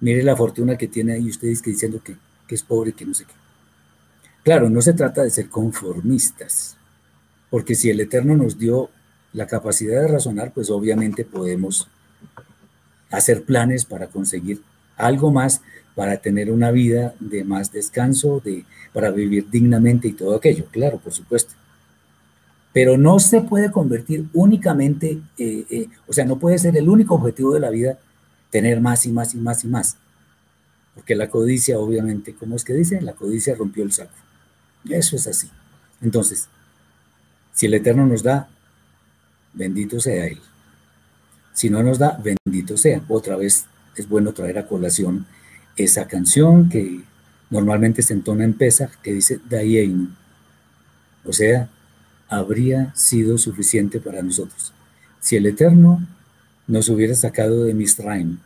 Mire 0.00 0.22
la 0.22 0.36
fortuna 0.36 0.76
que 0.76 0.88
tiene 0.88 1.14
ahí, 1.14 1.28
usted 1.28 1.48
dice 1.48 1.62
que 1.62 1.70
diciendo 1.70 2.00
que, 2.02 2.16
que 2.46 2.54
es 2.54 2.62
pobre, 2.62 2.92
que 2.92 3.04
no 3.04 3.14
sé 3.14 3.24
qué. 3.24 3.34
Claro, 4.42 4.70
no 4.70 4.80
se 4.80 4.92
trata 4.92 5.22
de 5.22 5.30
ser 5.30 5.48
conformistas, 5.48 6.76
porque 7.50 7.74
si 7.74 7.90
el 7.90 8.00
Eterno 8.00 8.36
nos 8.36 8.58
dio 8.58 8.90
la 9.32 9.46
capacidad 9.46 10.00
de 10.00 10.08
razonar, 10.08 10.52
pues 10.52 10.70
obviamente 10.70 11.24
podemos 11.24 11.88
hacer 13.10 13.44
planes 13.44 13.84
para 13.84 14.08
conseguir 14.08 14.62
algo 14.96 15.32
más, 15.32 15.62
para 15.94 16.18
tener 16.18 16.50
una 16.50 16.70
vida 16.70 17.14
de 17.20 17.44
más 17.44 17.72
descanso, 17.72 18.40
de, 18.44 18.64
para 18.92 19.10
vivir 19.10 19.50
dignamente 19.50 20.08
y 20.08 20.12
todo 20.12 20.36
aquello, 20.36 20.66
claro, 20.70 20.98
por 20.98 21.12
supuesto 21.12 21.54
pero 22.72 22.96
no 22.96 23.18
se 23.18 23.40
puede 23.40 23.70
convertir 23.72 24.26
únicamente, 24.32 25.20
eh, 25.38 25.66
eh, 25.70 25.88
o 26.06 26.12
sea, 26.12 26.24
no 26.24 26.38
puede 26.38 26.58
ser 26.58 26.76
el 26.76 26.88
único 26.88 27.16
objetivo 27.16 27.52
de 27.54 27.60
la 27.60 27.70
vida 27.70 27.98
tener 28.50 28.80
más 28.80 29.06
y 29.06 29.12
más 29.12 29.34
y 29.34 29.38
más 29.38 29.64
y 29.64 29.68
más. 29.68 29.96
Porque 30.94 31.14
la 31.14 31.28
codicia, 31.28 31.78
obviamente, 31.78 32.34
¿cómo 32.34 32.56
es 32.56 32.64
que 32.64 32.74
dice? 32.74 33.00
La 33.00 33.14
codicia 33.14 33.54
rompió 33.54 33.82
el 33.82 33.92
saco. 33.92 34.14
Eso 34.88 35.16
es 35.16 35.26
así. 35.26 35.50
Entonces, 36.00 36.48
si 37.52 37.66
el 37.66 37.74
Eterno 37.74 38.06
nos 38.06 38.22
da, 38.22 38.48
bendito 39.52 40.00
sea 40.00 40.26
Él. 40.26 40.40
Si 41.52 41.70
no 41.70 41.82
nos 41.82 41.98
da, 41.98 42.20
bendito 42.22 42.76
sea. 42.76 43.02
Otra 43.08 43.36
vez 43.36 43.66
es 43.96 44.08
bueno 44.08 44.32
traer 44.32 44.58
a 44.58 44.66
colación 44.66 45.26
esa 45.76 46.06
canción 46.06 46.68
que 46.68 47.02
normalmente 47.50 48.02
se 48.02 48.14
entona 48.14 48.44
en 48.44 48.54
Pesach, 48.54 48.90
que 49.02 49.12
dice 49.12 49.40
Dayein. 49.48 50.16
O 51.24 51.32
sea, 51.32 51.68
habría 52.28 52.94
sido 52.94 53.36
suficiente 53.38 54.00
para 54.00 54.22
nosotros. 54.22 54.72
Si 55.20 55.36
el 55.36 55.46
Eterno 55.46 56.06
nos 56.66 56.88
hubiera 56.88 57.14
sacado 57.14 57.64
de 57.64 57.74
Misraim 57.74 58.38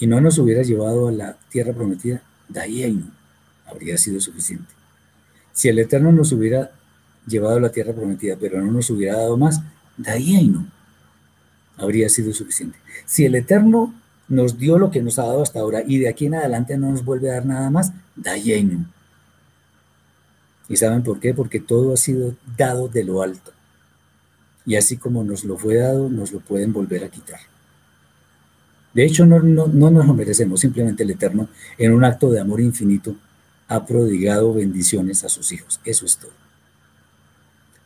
y 0.00 0.06
no 0.06 0.20
nos 0.20 0.38
hubiera 0.38 0.62
llevado 0.62 1.08
a 1.08 1.12
la 1.12 1.36
tierra 1.50 1.72
prometida, 1.72 2.22
no 2.48 3.12
habría 3.66 3.96
sido 3.96 4.20
suficiente. 4.20 4.68
Si 5.52 5.68
el 5.68 5.78
Eterno 5.78 6.12
nos 6.12 6.32
hubiera 6.32 6.72
llevado 7.26 7.56
a 7.56 7.60
la 7.60 7.72
tierra 7.72 7.92
prometida, 7.92 8.36
pero 8.38 8.60
no 8.60 8.72
nos 8.72 8.90
hubiera 8.90 9.16
dado 9.16 9.36
más, 9.36 9.60
no 9.96 10.66
habría 11.76 12.08
sido 12.08 12.32
suficiente. 12.32 12.78
Si 13.06 13.24
el 13.24 13.34
Eterno 13.34 13.94
nos 14.28 14.58
dio 14.58 14.78
lo 14.78 14.90
que 14.90 15.02
nos 15.02 15.18
ha 15.18 15.24
dado 15.24 15.42
hasta 15.42 15.60
ahora 15.60 15.82
y 15.86 15.98
de 15.98 16.08
aquí 16.08 16.26
en 16.26 16.34
adelante 16.34 16.76
no 16.78 16.90
nos 16.90 17.04
vuelve 17.04 17.30
a 17.30 17.34
dar 17.34 17.46
nada 17.46 17.70
más, 17.70 17.92
no 18.16 18.86
¿Y 20.66 20.76
saben 20.76 21.02
por 21.02 21.20
qué? 21.20 21.34
Porque 21.34 21.60
todo 21.60 21.92
ha 21.92 21.96
sido 21.96 22.34
dado 22.56 22.88
de 22.88 23.04
lo 23.04 23.22
alto. 23.22 23.52
Y 24.64 24.76
así 24.76 24.96
como 24.96 25.22
nos 25.22 25.44
lo 25.44 25.58
fue 25.58 25.76
dado, 25.76 26.08
nos 26.08 26.32
lo 26.32 26.40
pueden 26.40 26.72
volver 26.72 27.04
a 27.04 27.10
quitar. 27.10 27.40
De 28.94 29.04
hecho, 29.04 29.26
no, 29.26 29.40
no, 29.40 29.66
no 29.66 29.90
nos 29.90 30.06
lo 30.06 30.14
merecemos, 30.14 30.60
simplemente 30.60 31.02
el 31.02 31.10
Eterno, 31.10 31.48
en 31.76 31.92
un 31.92 32.04
acto 32.04 32.30
de 32.30 32.40
amor 32.40 32.60
infinito, 32.60 33.14
ha 33.68 33.84
prodigado 33.84 34.54
bendiciones 34.54 35.24
a 35.24 35.28
sus 35.28 35.52
hijos. 35.52 35.80
Eso 35.84 36.06
es 36.06 36.16
todo. 36.16 36.43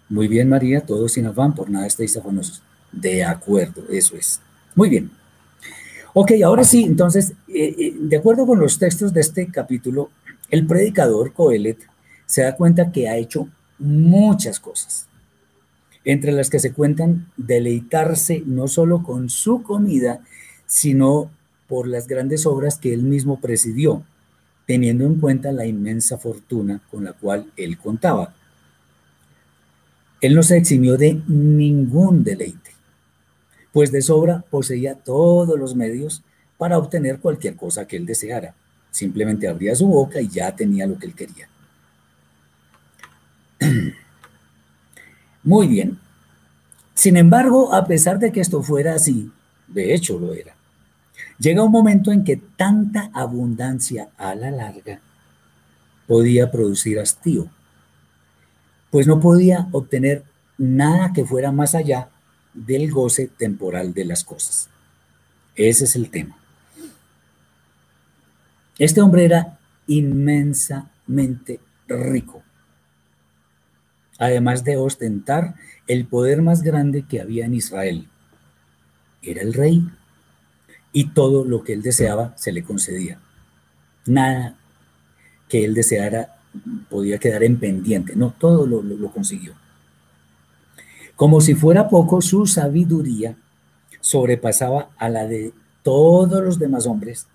Muy 0.09 0.29
bien, 0.29 0.49
María, 0.49 0.81
todos 0.81 1.13
sin 1.13 1.27
afán, 1.27 1.55
por 1.55 1.71
nada 1.71 1.87
estáis 1.87 2.17
afanosos. 2.17 2.63
De 2.93 3.25
acuerdo, 3.25 3.85
eso 3.91 4.17
es. 4.17 4.41
Muy 4.75 4.89
bien. 4.89 5.11
Ok, 6.15 6.33
ahora 6.45 6.65
sí, 6.65 6.85
entonces, 6.85 7.33
eh, 7.49 7.75
eh, 7.79 7.95
de 7.99 8.17
acuerdo 8.17 8.47
con 8.47 8.59
los 8.59 8.79
textos 8.79 9.13
de 9.13 9.21
este 9.21 9.47
capítulo, 9.49 10.11
el 10.51 10.67
predicador 10.67 11.33
Coelet 11.33 11.79
se 12.27 12.43
da 12.43 12.57
cuenta 12.57 12.91
que 12.91 13.09
ha 13.09 13.17
hecho 13.17 13.49
muchas 13.79 14.59
cosas, 14.59 15.07
entre 16.05 16.33
las 16.33 16.49
que 16.51 16.59
se 16.59 16.73
cuentan 16.73 17.31
deleitarse 17.37 18.43
no 18.47 18.67
solo 18.67 19.03
con 19.03 19.29
su 19.29 19.63
comida, 19.63 20.21
sino 20.67 21.31
por 21.69 21.87
las 21.87 22.07
grandes 22.07 22.47
obras 22.47 22.79
que 22.79 22.95
él 22.95 23.03
mismo 23.03 23.41
presidió, 23.41 24.03
teniendo 24.67 25.05
en 25.05 25.21
cuenta 25.21 25.53
la 25.53 25.67
inmensa 25.67 26.19
fortuna 26.19 26.81
con 26.91 27.05
la 27.05 27.13
cual 27.13 27.53
él 27.57 27.79
contaba. 27.79 28.35
Él 30.21 30.35
no 30.35 30.43
se 30.43 30.57
eximió 30.57 30.97
de 30.97 31.23
ningún 31.27 32.25
deleite, 32.25 32.73
pues 33.73 33.93
de 33.93 34.03
sobra 34.03 34.45
poseía 34.51 34.95
todos 34.95 35.59
los 35.59 35.77
medios 35.77 36.23
para 36.57 36.79
obtener 36.79 37.21
cualquier 37.21 37.57
cosa 37.57 37.87
que 37.87 37.97
él 37.97 38.07
deseara. 38.07 38.55
Simplemente 38.91 39.47
abría 39.47 39.75
su 39.77 39.87
boca 39.87 40.21
y 40.21 40.29
ya 40.29 40.55
tenía 40.57 40.87
lo 40.87 40.99
que 40.99 41.07
él 41.07 41.15
quería. 41.15 41.49
Muy 45.45 45.69
bien. 45.69 45.99
Sin 46.95 47.17
embargo, 47.17 47.73
a 47.73 47.87
pesar 47.87 48.19
de 48.19 48.33
que 48.33 48.41
esto 48.41 48.63
fuera 48.63 48.95
así, 48.95 49.31
de 49.69 49.95
hecho 49.95 50.19
lo 50.19 50.35
era, 50.35 50.57
llega 51.39 51.63
un 51.63 51.71
momento 51.71 52.11
en 52.11 52.25
que 52.25 52.37
tanta 52.37 53.11
abundancia 53.15 54.09
a 54.17 54.35
la 54.35 54.51
larga 54.51 55.01
podía 56.09 56.51
producir 56.51 56.99
hastío, 56.99 57.49
pues 58.91 59.07
no 59.07 59.21
podía 59.21 59.69
obtener 59.73 60.25
nada 60.57 61.13
que 61.13 61.25
fuera 61.25 61.53
más 61.53 61.75
allá 61.75 62.09
del 62.55 62.91
goce 62.91 63.29
temporal 63.29 63.95
de 63.95 64.05
las 64.05 64.25
cosas. 64.25 64.69
Ese 65.55 65.85
es 65.85 65.97
el 65.97 66.11
tema. 66.11 66.37
Este 68.79 69.01
hombre 69.01 69.25
era 69.25 69.59
inmensamente 69.87 71.61
rico, 71.89 72.43
además 74.19 74.63
de 74.63 74.77
ostentar 74.77 75.55
el 75.87 76.07
poder 76.07 76.43
más 76.43 76.63
grande 76.63 77.03
que 77.03 77.21
había 77.21 77.47
en 77.47 77.55
Israel. 77.55 78.09
Era 79.23 79.43
el 79.43 79.53
rey 79.53 79.85
y 80.93 81.09
todo 81.11 81.45
lo 81.45 81.65
que 81.65 81.73
él 81.73 81.83
deseaba 81.83 82.37
se 82.37 82.53
le 82.53 82.63
concedía. 82.63 83.21
Nada 84.07 84.57
que 85.49 85.65
él 85.65 85.75
deseara 85.75 86.38
podía 86.89 87.19
quedar 87.19 87.43
en 87.43 87.59
pendiente, 87.59 88.17
no, 88.17 88.35
todo 88.39 88.67
lo, 88.67 89.11
consiguió. 89.11 89.55
Como 91.17 91.41
si 91.41 91.55
fuera 91.55 91.89
poco, 91.89 92.21
su 92.21 92.47
sabiduría 92.47 93.37
sobrepasaba 94.01 94.91
a 94.97 95.09
la 95.09 95.27
de 95.27 95.53
todos 95.83 96.43
los 96.43 96.59
demás 96.59 96.87
hombres, 96.87 97.27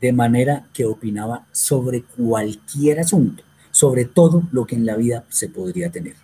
de 0.00 0.12
manera 0.12 0.66
que 0.72 0.84
opinaba 0.84 1.46
sobre 1.52 2.02
cualquier 2.02 3.00
asunto, 3.00 3.42
sobre 3.70 4.04
todo 4.04 4.42
lo 4.52 4.66
que 4.66 4.76
en 4.76 4.86
la 4.86 4.96
vida 4.96 5.24
se 5.28 5.48
podría 5.48 5.90
tener. 5.90 6.14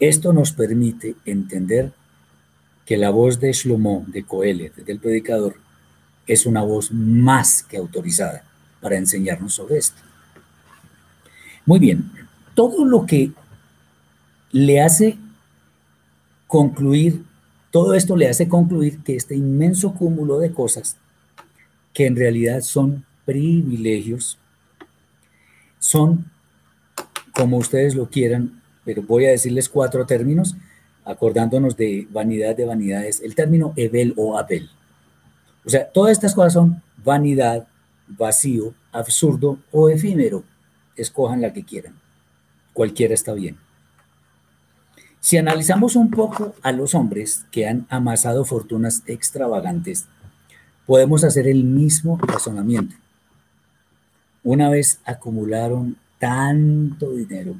Esto 0.00 0.32
nos 0.32 0.52
permite 0.52 1.16
entender 1.24 1.92
que 2.84 2.96
la 2.96 3.10
voz 3.10 3.40
de 3.40 3.52
Shlomo, 3.52 4.04
de 4.06 4.24
Coelet, 4.24 4.74
del 4.76 4.98
predicador, 4.98 5.56
es 6.26 6.46
una 6.46 6.62
voz 6.62 6.92
más 6.92 7.62
que 7.62 7.78
autorizada 7.78 8.44
para 8.80 8.96
enseñarnos 8.96 9.54
sobre 9.54 9.78
esto. 9.78 10.07
Muy 11.68 11.80
bien, 11.80 12.10
todo 12.54 12.86
lo 12.86 13.04
que 13.04 13.30
le 14.52 14.80
hace 14.80 15.18
concluir, 16.46 17.22
todo 17.70 17.92
esto 17.92 18.16
le 18.16 18.26
hace 18.26 18.48
concluir 18.48 19.02
que 19.02 19.16
este 19.16 19.36
inmenso 19.36 19.92
cúmulo 19.92 20.38
de 20.38 20.50
cosas, 20.50 20.96
que 21.92 22.06
en 22.06 22.16
realidad 22.16 22.62
son 22.62 23.04
privilegios, 23.26 24.38
son, 25.78 26.24
como 27.34 27.58
ustedes 27.58 27.94
lo 27.94 28.08
quieran, 28.08 28.62
pero 28.86 29.02
voy 29.02 29.26
a 29.26 29.30
decirles 29.32 29.68
cuatro 29.68 30.06
términos, 30.06 30.56
acordándonos 31.04 31.76
de 31.76 32.08
vanidad 32.10 32.56
de 32.56 32.64
vanidades, 32.64 33.20
el 33.20 33.34
término 33.34 33.74
Ebel 33.76 34.14
o 34.16 34.38
Abel. 34.38 34.70
O 35.66 35.68
sea, 35.68 35.86
todas 35.86 36.12
estas 36.12 36.34
cosas 36.34 36.54
son 36.54 36.82
vanidad, 37.04 37.68
vacío, 38.06 38.72
absurdo 38.90 39.58
o 39.70 39.90
efímero. 39.90 40.44
Escojan 40.98 41.40
la 41.40 41.52
que 41.52 41.64
quieran. 41.64 41.94
Cualquiera 42.72 43.14
está 43.14 43.32
bien. 43.32 43.56
Si 45.20 45.36
analizamos 45.36 45.96
un 45.96 46.10
poco 46.10 46.54
a 46.62 46.72
los 46.72 46.94
hombres 46.94 47.44
que 47.50 47.66
han 47.66 47.86
amasado 47.88 48.44
fortunas 48.44 49.02
extravagantes, 49.06 50.06
podemos 50.86 51.24
hacer 51.24 51.46
el 51.48 51.64
mismo 51.64 52.18
razonamiento. 52.18 52.94
Una 54.44 54.70
vez 54.70 55.00
acumularon 55.04 55.96
tanto 56.18 57.12
dinero 57.12 57.56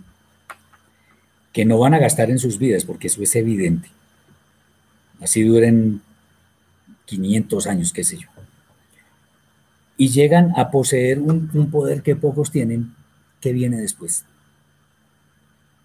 que 1.53 1.65
no 1.65 1.79
van 1.79 1.95
a 1.95 1.99
gastar 1.99 2.31
en 2.31 2.39
sus 2.39 2.59
vidas, 2.59 2.85
porque 2.85 3.09
eso 3.09 3.23
es 3.23 3.35
evidente. 3.35 3.89
Así 5.21 5.43
duren 5.43 6.01
500 7.07 7.67
años, 7.67 7.93
qué 7.93 8.05
sé 8.05 8.19
yo. 8.19 8.29
Y 9.97 10.11
llegan 10.11 10.53
a 10.57 10.71
poseer 10.71 11.19
un, 11.19 11.51
un 11.53 11.71
poder 11.71 12.03
que 12.03 12.15
pocos 12.15 12.53
tienen, 12.53 12.95
¿qué 13.41 13.53
viene 13.53 13.79
después? 13.79 14.25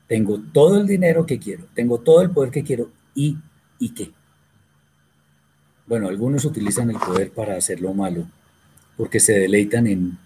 Tengo 0.08 0.40
todo 0.40 0.78
el 0.78 0.88
dinero 0.88 1.26
que 1.26 1.40
quiero, 1.40 1.66
tengo 1.74 2.00
todo 2.00 2.22
el 2.22 2.32
poder 2.32 2.52
que 2.52 2.64
quiero. 2.64 2.90
¿Y, 3.16 3.38
¿y 3.80 3.90
qué? 3.90 4.12
Bueno, 5.88 6.08
algunos 6.08 6.46
utilizan 6.46 6.90
el 6.90 6.98
poder 6.98 7.32
para 7.32 7.56
hacerlo 7.56 7.94
malo, 7.94 8.26
porque 8.98 9.20
se 9.20 9.34
deleitan 9.34 9.88
en 9.88 10.18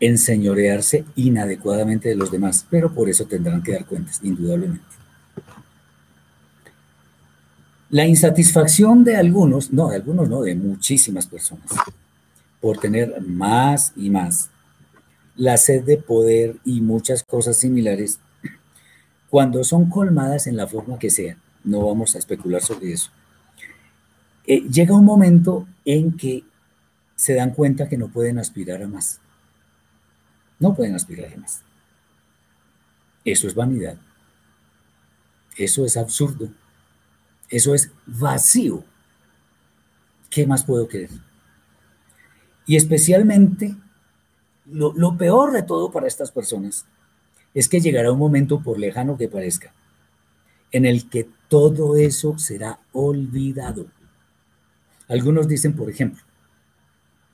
enseñorearse 0.00 1.04
inadecuadamente 1.14 2.08
de 2.08 2.14
los 2.14 2.30
demás, 2.30 2.66
pero 2.70 2.92
por 2.92 3.08
eso 3.08 3.26
tendrán 3.26 3.62
que 3.62 3.72
dar 3.72 3.84
cuentas, 3.84 4.20
indudablemente. 4.22 4.84
La 7.90 8.06
insatisfacción 8.06 9.04
de 9.04 9.16
algunos, 9.16 9.72
no, 9.72 9.90
de 9.90 9.96
algunos 9.96 10.28
no, 10.28 10.42
de 10.42 10.54
muchísimas 10.54 11.26
personas, 11.26 11.66
por 12.60 12.78
tener 12.78 13.20
más 13.20 13.92
y 13.96 14.08
más 14.08 14.48
la 15.40 15.56
sed 15.56 15.84
de 15.84 15.96
poder 15.96 16.56
y 16.66 16.82
muchas 16.82 17.22
cosas 17.22 17.56
similares, 17.56 18.20
cuando 19.30 19.64
son 19.64 19.88
colmadas 19.88 20.46
en 20.46 20.54
la 20.54 20.66
forma 20.66 20.98
que 20.98 21.08
sea, 21.08 21.38
no 21.64 21.86
vamos 21.86 22.14
a 22.14 22.18
especular 22.18 22.60
sobre 22.60 22.92
eso, 22.92 23.10
eh, 24.46 24.60
llega 24.70 24.94
un 24.94 25.06
momento 25.06 25.66
en 25.86 26.14
que 26.14 26.44
se 27.16 27.32
dan 27.32 27.54
cuenta 27.54 27.88
que 27.88 27.96
no 27.96 28.08
pueden 28.08 28.38
aspirar 28.38 28.82
a 28.82 28.86
más. 28.86 29.18
No 30.58 30.74
pueden 30.74 30.94
aspirar 30.94 31.32
a 31.32 31.38
más. 31.38 31.62
Eso 33.24 33.46
es 33.46 33.54
vanidad. 33.54 33.96
Eso 35.56 35.86
es 35.86 35.96
absurdo. 35.96 36.50
Eso 37.48 37.74
es 37.74 37.90
vacío. 38.04 38.84
¿Qué 40.28 40.46
más 40.46 40.64
puedo 40.64 40.86
querer? 40.86 41.10
Y 42.66 42.76
especialmente 42.76 43.74
lo, 44.72 45.16
peor 45.16 45.52
de 45.52 45.62
todo 45.62 45.90
para 45.90 46.06
estas 46.06 46.30
personas 46.30 46.86
es 47.54 47.68
que 47.68 47.80
llegará 47.80 48.12
un 48.12 48.18
momento, 48.18 48.60
por 48.60 48.78
lejano 48.78 49.16
que 49.16 49.28
parezca, 49.28 49.72
en 50.72 50.86
el 50.86 51.08
que 51.08 51.28
todo 51.48 51.96
eso 51.96 52.38
será 52.38 52.78
olvidado. 52.92 53.86
Algunos 55.08 55.48
dicen, 55.48 55.74
por 55.74 55.90
ejemplo, 55.90 56.22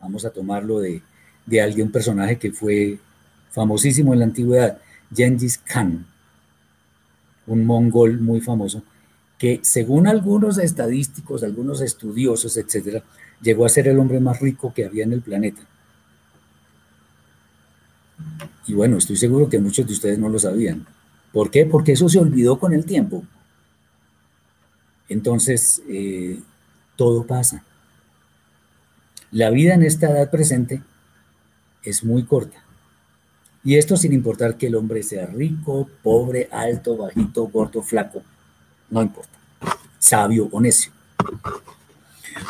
vamos 0.01 0.25
a 0.25 0.31
tomarlo 0.31 0.81
de, 0.81 1.03
de 1.45 1.61
alguien, 1.61 1.89
un 1.89 1.93
personaje 1.93 2.39
que 2.39 2.53
fue 2.53 2.99
famosísimo 3.51 4.15
en 4.15 4.21
la 4.21 4.25
antigüedad, 4.25 4.79
Genghis 5.15 5.59
Khan, 5.59 6.07
un 7.47 7.65
mongol 7.65 8.19
muy 8.21 8.41
famoso, 8.41 8.83
que 9.39 9.61
según 9.63 10.07
algunos 10.07 10.59
estadísticos, 10.59 11.43
algunos 11.43 11.83
estudiosos, 11.83 12.57
etcétera, 12.57 13.03
llegó 13.43 13.67
a 13.67 13.69
ser 13.69 13.89
el 13.89 13.99
hombre 13.99 14.21
más 14.21 14.41
rico 14.41 14.73
que 14.75 14.87
había 14.87 15.05
en 15.05 15.13
el 15.13 15.21
planeta. 15.21 15.63
Y 18.67 18.75
bueno, 18.75 18.97
estoy 18.97 19.17
seguro 19.17 19.49
que 19.49 19.59
muchos 19.59 19.87
de 19.87 19.93
ustedes 19.93 20.19
no 20.19 20.29
lo 20.29 20.39
sabían. 20.39 20.87
¿Por 21.33 21.51
qué? 21.51 21.67
Porque 21.67 21.93
eso 21.93 22.09
se 22.09 22.19
olvidó 22.19 22.59
con 22.59 22.73
el 22.73 22.85
tiempo. 22.85 23.25
Entonces, 25.09 25.83
eh, 25.89 26.41
todo 26.97 27.27
pasa. 27.27 27.65
La 29.31 29.51
vida 29.51 29.75
en 29.75 29.83
esta 29.83 30.11
edad 30.11 30.31
presente 30.31 30.83
es 31.83 32.05
muy 32.05 32.25
corta. 32.25 32.57
Y 33.63 33.77
esto 33.77 33.97
sin 33.97 34.13
importar 34.13 34.57
que 34.57 34.69
el 34.69 34.77
hombre 34.77 35.03
sea 35.03 35.27
rico, 35.27 35.89
pobre, 36.03 36.49
alto, 36.53 36.97
bajito, 36.97 37.49
gordo, 37.49 37.83
flaco. 37.83 38.23
No 38.91 39.03
importa. 39.03 39.39
Sabio 39.99 40.49
o 40.53 40.61
necio. 40.61 40.93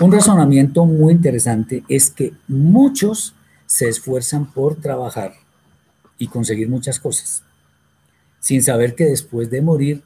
Un 0.00 0.12
razonamiento 0.12 0.84
muy 0.84 1.14
interesante 1.14 1.84
es 1.88 2.10
que 2.10 2.34
muchos 2.48 3.34
se 3.66 3.88
esfuerzan 3.88 4.52
por 4.52 4.76
trabajar 4.76 5.34
y 6.18 6.28
conseguir 6.28 6.68
muchas 6.68 6.98
cosas, 6.98 7.42
sin 8.40 8.62
saber 8.62 8.94
que 8.94 9.04
después 9.04 9.50
de 9.50 9.62
morir 9.62 10.02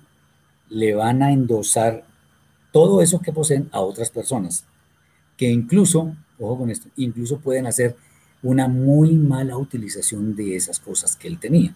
le 0.68 0.94
van 0.94 1.22
a 1.22 1.32
endosar 1.32 2.04
todo 2.72 3.02
eso 3.02 3.20
que 3.20 3.32
poseen 3.32 3.68
a 3.72 3.80
otras 3.80 4.10
personas, 4.10 4.64
que 5.36 5.48
incluso, 5.48 6.14
ojo 6.38 6.58
con 6.58 6.70
esto, 6.70 6.88
incluso 6.96 7.38
pueden 7.38 7.66
hacer 7.66 7.96
una 8.42 8.68
muy 8.68 9.12
mala 9.14 9.56
utilización 9.56 10.34
de 10.34 10.56
esas 10.56 10.78
cosas 10.80 11.16
que 11.16 11.28
él 11.28 11.38
tenía. 11.38 11.74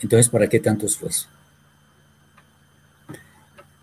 Entonces, 0.00 0.28
¿para 0.28 0.48
qué 0.48 0.58
tanto 0.60 0.86
esfuerzo? 0.86 1.28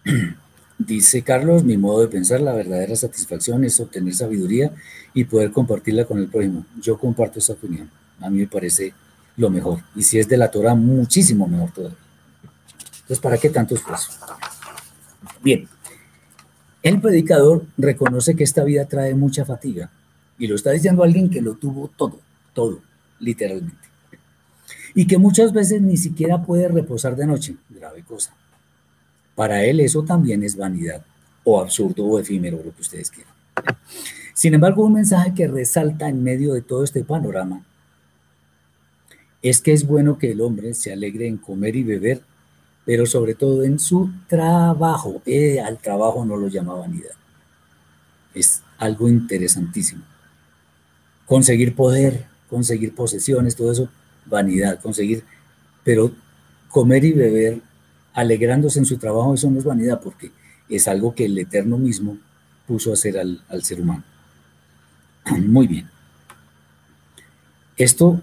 Dice 0.78 1.24
Carlos, 1.24 1.63
mi 1.63 1.78
modo 1.78 2.01
de 2.01 2.07
pensar, 2.07 2.41
la 2.41 2.53
verdadera 2.53 2.95
satisfacción 2.95 3.63
es 3.63 3.80
obtener 3.80 4.13
sabiduría 4.13 4.72
y 5.13 5.24
poder 5.26 5.51
compartirla 5.51 6.05
con 6.05 6.20
el 6.20 6.28
prójimo. 6.28 6.65
Yo 6.82 6.97
comparto 6.97 7.39
esa 7.39 7.53
opinión. 7.53 7.89
A 8.20 8.30
mí 8.30 8.39
me 8.39 8.47
parece 8.47 8.93
lo 9.39 9.49
mejor. 9.49 9.79
Y 9.95 10.03
si 10.03 10.19
es 10.19 10.27
de 10.27 10.35
la 10.35 10.51
Torah, 10.51 10.75
muchísimo 10.75 11.47
mejor 11.47 11.71
todavía. 11.71 11.97
Entonces, 12.93 13.19
¿para 13.19 13.37
qué 13.37 13.49
tanto 13.49 13.73
esfuerzo? 13.73 14.11
Bien, 15.41 15.67
el 16.83 16.99
predicador 16.99 17.65
reconoce 17.77 18.35
que 18.35 18.43
esta 18.43 18.65
vida 18.65 18.85
trae 18.85 19.15
mucha 19.15 19.45
fatiga 19.45 19.89
y 20.37 20.47
lo 20.47 20.55
está 20.55 20.71
diciendo 20.71 21.03
alguien 21.03 21.29
que 21.29 21.41
lo 21.41 21.55
tuvo 21.55 21.89
todo, 21.95 22.19
todo, 22.53 22.81
literalmente. 23.19 23.87
Y 24.93 25.07
que 25.07 25.17
muchas 25.17 25.53
veces 25.53 25.81
ni 25.81 25.95
siquiera 25.95 26.43
puede 26.43 26.67
reposar 26.67 27.15
de 27.15 27.25
noche, 27.25 27.55
grave 27.69 28.03
cosa. 28.03 28.33
Para 29.35 29.63
él 29.63 29.79
eso 29.79 30.03
también 30.03 30.43
es 30.43 30.57
vanidad, 30.57 31.05
o 31.45 31.61
absurdo 31.61 32.03
o 32.03 32.19
efímero, 32.19 32.57
lo 32.57 32.75
que 32.75 32.81
ustedes 32.81 33.09
quieran. 33.09 33.33
Sin 34.33 34.53
embargo, 34.53 34.83
un 34.83 34.93
mensaje 34.93 35.33
que 35.33 35.47
resalta 35.47 36.09
en 36.09 36.23
medio 36.23 36.53
de 36.53 36.61
todo 36.61 36.83
este 36.83 37.05
panorama 37.05 37.63
es 39.41 39.61
que 39.61 39.73
es 39.73 39.85
bueno 39.85 40.17
que 40.17 40.31
el 40.31 40.41
hombre 40.41 40.73
se 40.73 40.91
alegre 40.91 41.27
en 41.27 41.37
comer 41.37 41.75
y 41.75 41.83
beber, 41.83 42.21
pero 42.85 43.05
sobre 43.05 43.35
todo 43.35 43.63
en 43.63 43.79
su 43.79 44.09
trabajo. 44.27 45.21
Eh, 45.25 45.59
al 45.61 45.77
trabajo 45.77 46.25
no 46.25 46.35
lo 46.35 46.47
llama 46.47 46.73
vanidad. 46.73 47.11
Es 48.33 48.61
algo 48.77 49.07
interesantísimo. 49.07 50.03
Conseguir 51.25 51.75
poder, 51.75 52.25
conseguir 52.49 52.93
posesiones, 52.93 53.55
todo 53.55 53.71
eso, 53.71 53.89
vanidad, 54.25 54.81
conseguir, 54.81 55.23
pero 55.83 56.11
comer 56.69 57.05
y 57.05 57.13
beber 57.13 57.61
alegrándose 58.13 58.79
en 58.79 58.85
su 58.85 58.97
trabajo, 58.97 59.33
eso 59.33 59.49
no 59.49 59.59
es 59.59 59.65
vanidad, 59.65 60.01
porque 60.01 60.31
es 60.67 60.87
algo 60.87 61.15
que 61.15 61.25
el 61.25 61.37
Eterno 61.37 61.77
mismo 61.77 62.17
puso 62.67 62.91
a 62.91 62.93
hacer 62.93 63.17
al, 63.17 63.41
al 63.47 63.63
ser 63.63 63.79
humano. 63.81 64.03
Muy 65.37 65.67
bien. 65.67 65.89
Esto, 67.77 68.21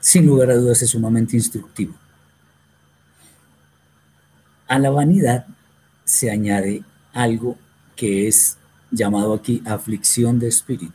sin 0.00 0.26
lugar 0.26 0.50
a 0.50 0.56
dudas, 0.56 0.82
es 0.82 0.90
sumamente 0.90 1.36
instructivo. 1.36 1.94
A 4.68 4.78
la 4.78 4.90
vanidad 4.90 5.46
se 6.04 6.30
añade 6.30 6.82
algo 7.12 7.56
que 7.94 8.28
es 8.28 8.58
llamado 8.90 9.34
aquí 9.34 9.62
aflicción 9.64 10.38
de 10.38 10.48
espíritu. 10.48 10.94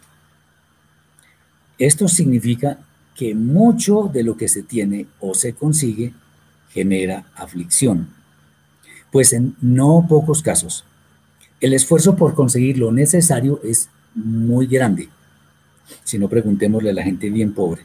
Esto 1.77 2.07
significa 2.07 2.79
que 3.15 3.33
mucho 3.35 4.09
de 4.13 4.23
lo 4.23 4.37
que 4.37 4.47
se 4.47 4.63
tiene 4.63 5.07
o 5.19 5.33
se 5.33 5.53
consigue 5.53 6.13
genera 6.69 7.25
aflicción, 7.35 8.09
pues 9.11 9.33
en 9.33 9.55
no 9.61 10.05
pocos 10.07 10.41
casos 10.41 10.85
el 11.61 11.73
esfuerzo 11.73 12.15
por 12.15 12.33
conseguir 12.33 12.79
lo 12.79 12.91
necesario 12.91 13.61
es 13.63 13.89
muy 14.15 14.65
grande. 14.65 15.09
Si 16.03 16.17
no, 16.17 16.27
preguntémosle 16.27 16.89
a 16.89 16.93
la 16.93 17.03
gente 17.03 17.29
bien 17.29 17.53
pobre. 17.53 17.83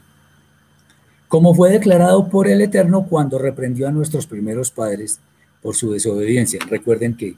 Como 1.27 1.53
fue 1.53 1.71
declarado 1.71 2.29
por 2.29 2.47
el 2.47 2.61
Eterno 2.61 3.05
cuando 3.07 3.37
reprendió 3.37 3.87
a 3.87 3.91
nuestros 3.91 4.27
primeros 4.27 4.71
padres 4.71 5.19
por 5.61 5.75
su 5.75 5.91
desobediencia. 5.91 6.59
Recuerden 6.69 7.15
que, 7.15 7.35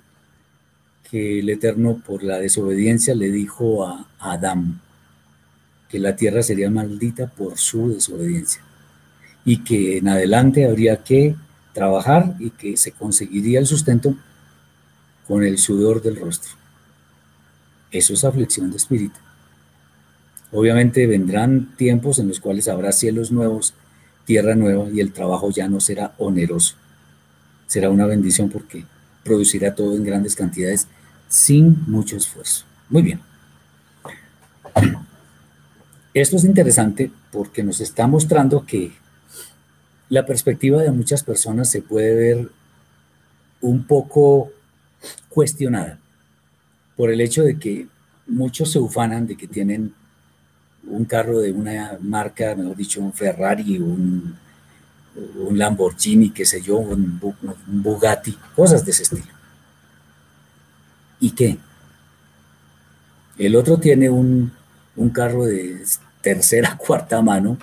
que 1.10 1.40
el 1.40 1.50
Eterno 1.50 2.02
por 2.06 2.24
la 2.24 2.40
desobediencia 2.40 3.16
le 3.16 3.32
dijo 3.32 3.86
a 3.86 4.08
Adán 4.20 4.82
que 5.90 5.98
la 5.98 6.16
tierra 6.16 6.44
sería 6.44 6.70
maldita 6.70 7.28
por 7.28 7.58
su 7.58 7.92
desobediencia 7.92 8.62
y 9.44 9.64
que 9.64 9.98
en 9.98 10.08
adelante 10.10 10.68
habría 10.68 10.98
que 10.98 11.36
trabajar 11.74 12.36
y 12.40 12.52
que 12.52 12.78
se 12.78 12.92
conseguiría 12.92 13.60
el 13.60 13.66
sustento 13.66 14.16
con 15.28 15.44
el 15.44 15.58
sudor 15.58 16.02
del 16.02 16.18
rostro. 16.18 16.52
Eso 17.92 18.14
es 18.14 18.24
aflicción 18.24 18.70
de 18.70 18.78
espíritu. 18.78 19.20
Obviamente 20.52 21.06
vendrán 21.06 21.76
tiempos 21.76 22.20
en 22.20 22.28
los 22.28 22.40
cuales 22.40 22.68
habrá 22.68 22.92
cielos 22.92 23.32
nuevos, 23.32 23.74
tierra 24.26 24.56
nueva 24.56 24.90
y 24.90 25.00
el 25.00 25.14
trabajo 25.14 25.52
ya 25.52 25.68
no 25.68 25.80
será 25.80 26.14
oneroso. 26.18 26.76
Será 27.68 27.90
una 27.90 28.08
bendición 28.08 28.50
porque 28.50 28.86
producirá 29.24 29.76
todo 29.76 29.96
en 29.96 30.04
grandes 30.04 30.36
cantidades 30.36 30.88
sin 31.28 31.84
mucho 31.88 32.18
esfuerzo. 32.18 32.66
Muy 32.90 33.04
bien. 33.04 33.22
Esto 36.14 36.38
es 36.38 36.44
interesante 36.44 37.12
porque 37.32 37.64
nos 37.64 37.80
está 37.80 38.08
mostrando 38.08 38.66
que 38.66 38.92
la 40.10 40.26
perspectiva 40.26 40.82
de 40.82 40.92
muchas 40.92 41.24
personas 41.24 41.70
se 41.70 41.84
puede 41.84 42.16
ver 42.16 42.50
un 43.62 43.84
poco 43.84 44.52
cuestionada 45.30 46.00
por 46.98 47.12
el 47.12 47.22
hecho 47.22 47.44
de 47.44 47.60
que 47.60 47.88
muchos 48.26 48.72
se 48.72 48.80
ufanan 48.80 49.28
de 49.28 49.38
que 49.38 49.48
tienen 49.48 49.94
un 50.88 51.06
carro 51.06 51.40
de 51.40 51.52
una 51.52 51.98
marca, 52.02 52.56
mejor 52.56 52.76
dicho, 52.76 53.02
un 53.02 53.14
Ferrari, 53.14 53.78
un, 53.78 54.36
un 55.16 55.58
Lamborghini, 55.58 56.32
qué 56.32 56.46
sé 56.46 56.62
yo, 56.62 56.78
un, 56.78 57.20
Bugatti, 57.68 58.38
cosas 58.56 58.86
de 58.86 58.92
ese 58.92 59.04
estilo. 59.04 59.34
¿Y 61.20 61.32
qué? 61.32 61.58
El 63.38 63.56
otro 63.56 63.78
tiene 63.78 64.10
un, 64.10 64.52
un 64.96 65.10
carro 65.10 65.46
de 65.46 65.84
tercera, 66.22 66.78
cuarta 66.88 67.22
mano, 67.22 67.58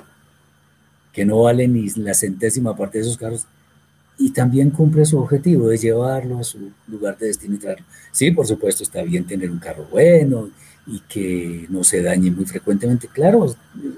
que 1.13 1.25
no 1.25 1.43
vale 1.43 1.67
ni 1.67 1.89
la 1.97 2.15
centésima 2.15 2.77
parte 2.77 2.99
de 2.99 3.05
esos 3.05 3.19
carros, 3.19 3.47
y 4.19 4.31
también 4.31 4.71
cumple 4.71 5.05
su 5.05 5.19
objetivo 5.19 5.69
de 5.69 5.77
llevarlo 5.77 6.39
a 6.39 6.45
su 6.45 6.71
lugar 6.87 7.19
de 7.19 7.27
destino 7.27 7.55
y 7.55 7.59
traerlo. 7.59 7.87
Sí, 8.13 8.31
por 8.31 8.47
supuesto, 8.47 8.83
está 8.83 9.03
bien 9.03 9.27
tener 9.27 9.51
un 9.51 9.59
carro 9.59 9.87
bueno 9.91 10.49
y 10.87 11.01
que 11.01 11.67
no 11.69 11.85
se 11.85 12.03
dañe 12.03 12.31
muy 12.31 12.45
frecuentemente. 12.47 13.09
Claro, 13.09 13.55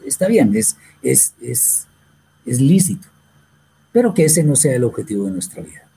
está 0.06 0.28
bien, 0.28 0.54
es, 0.56 0.76
es, 1.02 1.34
es, 1.40 1.86
es 2.46 2.60
lícito, 2.60 3.08
pero 3.92 4.14
que 4.14 4.24
ese 4.24 4.42
no 4.42 4.56
sea 4.56 4.74
el 4.74 4.84
objetivo 4.84 5.26
de 5.26 5.32
nuestra 5.32 5.62
vida. 5.62 5.88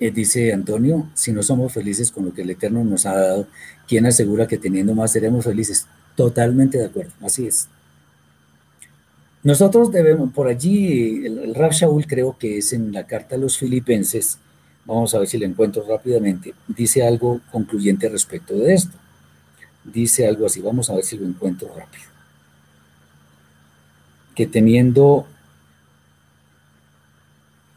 Eh, 0.00 0.10
dice 0.10 0.52
Antonio, 0.52 1.08
si 1.14 1.32
no 1.32 1.44
somos 1.44 1.72
felices 1.72 2.10
con 2.10 2.24
lo 2.24 2.34
que 2.34 2.42
el 2.42 2.50
Eterno 2.50 2.82
nos 2.82 3.06
ha 3.06 3.14
dado, 3.14 3.46
¿quién 3.86 4.04
asegura 4.04 4.48
que 4.48 4.58
teniendo 4.58 4.96
más 4.96 5.12
seremos 5.12 5.44
felices? 5.44 5.86
Totalmente 6.16 6.76
de 6.78 6.86
acuerdo, 6.86 7.12
así 7.20 7.46
es. 7.46 7.68
Nosotros 9.44 9.92
debemos, 9.92 10.32
por 10.32 10.48
allí, 10.48 11.24
el, 11.26 11.38
el 11.38 11.52
Shaul 11.54 12.06
creo 12.06 12.36
que 12.36 12.58
es 12.58 12.72
en 12.72 12.92
la 12.92 13.06
carta 13.06 13.36
a 13.36 13.38
los 13.38 13.58
filipenses, 13.58 14.38
vamos 14.84 15.14
a 15.14 15.18
ver 15.18 15.28
si 15.28 15.38
lo 15.38 15.46
encuentro 15.46 15.84
rápidamente, 15.86 16.54
dice 16.66 17.06
algo 17.06 17.40
concluyente 17.50 18.08
respecto 18.08 18.54
de 18.54 18.74
esto. 18.74 18.96
Dice 19.84 20.26
algo 20.26 20.46
así, 20.46 20.60
vamos 20.60 20.90
a 20.90 20.94
ver 20.94 21.04
si 21.04 21.18
lo 21.18 21.26
encuentro 21.26 21.68
rápido. 21.76 22.04
Que 24.34 24.46
teniendo, 24.46 25.26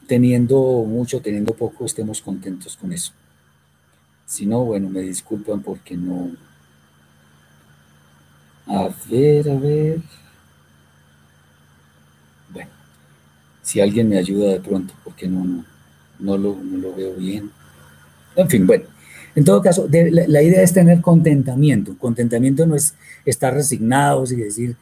teniendo 0.08 0.86
mucho, 0.88 1.22
teniendo 1.22 1.54
poco, 1.54 1.86
estemos 1.86 2.22
contentos 2.22 2.78
con 2.78 2.92
eso. 2.92 3.12
Si 4.26 4.46
no, 4.46 4.64
bueno, 4.64 4.90
me 4.90 5.02
disculpan 5.02 5.62
porque 5.62 5.96
no. 5.98 6.32
A 8.68 8.90
ver, 9.10 9.50
a 9.50 9.56
ver. 9.56 10.02
Bueno, 12.52 12.70
si 13.64 13.82
alguien 13.82 14.10
me 14.10 14.18
ayuda 14.18 14.52
de 14.52 14.60
pronto, 14.60 14.94
porque 15.04 15.28
no, 15.28 15.44
no, 15.44 15.66
no, 16.20 16.38
lo, 16.38 16.56
no 16.56 16.78
lo 16.78 16.96
veo 16.96 17.14
bien. 17.16 17.52
En 18.36 18.50
fin, 18.50 18.68
bueno. 18.68 18.86
En 19.36 19.44
todo 19.44 19.62
caso, 19.62 19.88
la, 19.92 20.28
la, 20.28 20.42
idea 20.42 20.62
es 20.62 20.72
tener 20.72 21.02
contentamiento. 21.02 21.98
Contentamiento 21.98 22.66
no 22.66 22.76
es 22.76 22.94
estar 23.26 23.54
resignados 23.54 24.32
y 24.32 24.38
decir, 24.38 24.78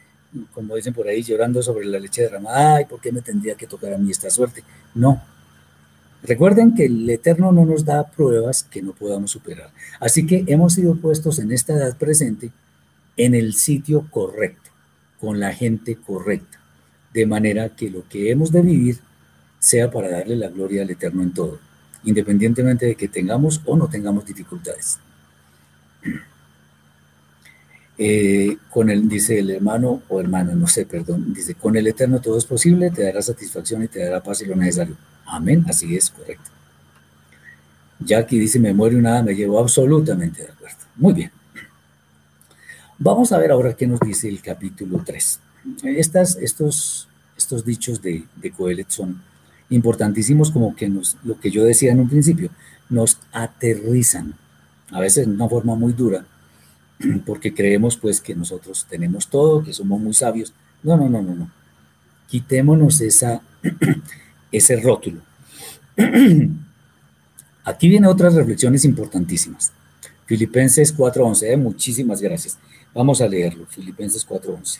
como 0.54 0.76
dicen 0.76 0.94
por 0.94 1.08
ahí, 1.08 1.24
llorando 1.24 1.64
sobre 1.64 1.86
la 1.86 2.00
leche 2.00 2.22
derramada, 2.22 2.76
ay, 2.76 2.86
¿por 2.86 3.02
qué 3.02 3.12
me 3.12 3.22
tendría 3.22 3.56
que 3.56 3.66
tocar 3.66 3.94
a 3.94 3.98
mí 3.98 4.12
esta 4.12 4.30
suerte? 4.30 4.64
No. 4.94 5.22
Recuerden 6.24 6.74
que 6.74 6.86
el 6.86 7.10
Eterno 7.10 7.52
no 7.52 7.66
nos 7.66 7.84
da 7.84 8.08
pruebas 8.08 8.64
que 8.64 8.82
no 8.82 8.94
podamos 8.94 9.32
superar. 9.32 9.72
Así 10.00 10.26
que 10.26 10.46
hemos 10.48 10.74
sido 10.74 10.96
puestos 10.96 11.40
en 11.40 11.52
esta 11.52 11.74
edad 11.74 11.98
presente 11.98 12.52
en 13.18 13.36
el 13.36 13.54
sitio 13.54 14.08
correcto, 14.10 14.72
con 15.20 15.40
la 15.40 15.54
gente 15.54 15.96
correcta, 15.96 16.60
de 17.14 17.26
manera 17.26 17.70
que 17.70 17.90
lo 17.90 18.08
que 18.08 18.32
hemos 18.32 18.52
de 18.52 18.62
vivir 18.62 19.00
sea 19.64 19.90
para 19.90 20.10
darle 20.10 20.36
la 20.36 20.50
gloria 20.50 20.82
al 20.82 20.90
Eterno 20.90 21.24
en 21.24 21.34
todo, 21.34 21.58
independientemente 22.04 22.86
de 22.86 22.96
que 22.96 23.08
tengamos 23.08 23.62
o 23.64 23.78
no 23.78 23.88
tengamos 23.88 24.26
dificultades. 24.26 25.00
Eh, 27.96 28.58
con 28.72 28.90
el, 28.90 29.08
dice 29.08 29.38
el 29.38 29.52
hermano 29.52 30.02
o 30.10 30.20
hermana, 30.20 30.56
no 30.56 30.66
sé, 30.66 30.88
perdón, 30.88 31.32
dice, 31.32 31.54
con 31.54 31.78
el 31.78 31.86
Eterno 31.86 32.20
todo 32.20 32.40
es 32.40 32.44
posible, 32.44 32.90
te 32.90 33.04
dará 33.04 33.22
satisfacción 33.22 33.84
y 33.84 33.88
te 33.88 34.04
dará 34.04 34.22
paz 34.22 34.42
y 34.42 34.48
lo 34.48 34.56
necesario. 34.56 34.98
Amén, 35.28 35.64
así 35.70 35.96
es, 35.96 36.10
correcto. 36.10 36.50
Jackie 38.00 38.40
dice, 38.40 38.60
me 38.60 38.74
muero 38.74 38.98
y 38.98 39.02
nada 39.02 39.22
me 39.22 39.36
llevo 39.36 39.60
absolutamente 39.60 40.42
de 40.42 40.50
acuerdo. 40.50 40.78
Muy 40.96 41.14
bien. 41.14 41.32
Vamos 42.98 43.32
a 43.32 43.38
ver 43.38 43.52
ahora 43.52 43.76
qué 43.76 43.86
nos 43.86 44.00
dice 44.00 44.28
el 44.28 44.42
capítulo 44.42 45.04
3. 45.06 45.40
Estas, 45.84 46.36
estos, 46.38 47.08
estos 47.38 47.64
dichos 47.64 48.02
de, 48.02 48.24
de 48.36 48.52
Coelet 48.52 48.90
son 48.90 49.22
importantísimos 49.74 50.52
como 50.52 50.76
que 50.76 50.88
nos, 50.88 51.18
lo 51.24 51.40
que 51.40 51.50
yo 51.50 51.64
decía 51.64 51.92
en 51.92 52.00
un 52.00 52.10
principio, 52.10 52.50
nos 52.90 53.20
aterrizan, 53.32 54.36
a 54.92 55.00
veces 55.00 55.26
de 55.26 55.34
una 55.34 55.50
forma 55.50 55.76
muy 55.76 55.94
dura, 55.94 56.26
porque 57.26 57.54
creemos 57.54 57.98
pues 57.98 58.22
que 58.22 58.36
nosotros 58.36 58.86
tenemos 58.90 59.28
todo, 59.28 59.64
que 59.64 59.74
somos 59.74 60.00
muy 60.00 60.14
sabios. 60.14 60.54
No, 60.84 60.96
no, 60.98 61.10
no, 61.10 61.22
no, 61.22 61.34
no. 61.34 61.52
Quitémonos 62.28 63.02
esa, 63.02 63.42
ese 64.52 64.80
rótulo. 64.80 65.22
Aquí 67.66 67.88
vienen 67.88 68.10
otras 68.10 68.36
reflexiones 68.36 68.86
importantísimas. 68.86 69.72
Filipenses 70.26 70.96
4.11, 70.96 71.44
eh, 71.44 71.58
muchísimas 71.58 72.22
gracias. 72.22 72.58
Vamos 72.94 73.22
a 73.22 73.28
leerlo, 73.28 73.66
Filipenses 73.66 74.28
4.11. 74.28 74.80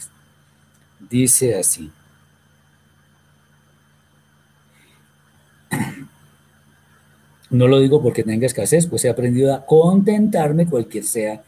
Dice 1.10 1.56
así. 1.58 1.92
No 7.54 7.68
lo 7.68 7.80
digo 7.80 8.02
porque 8.02 8.24
tenga 8.24 8.48
escasez, 8.48 8.88
pues 8.88 9.06
he 9.06 9.10
aprendido 9.10 9.54
a 9.54 9.66
contentarme 9.66 10.66
cualquier 10.66 11.04
sea 11.04 11.44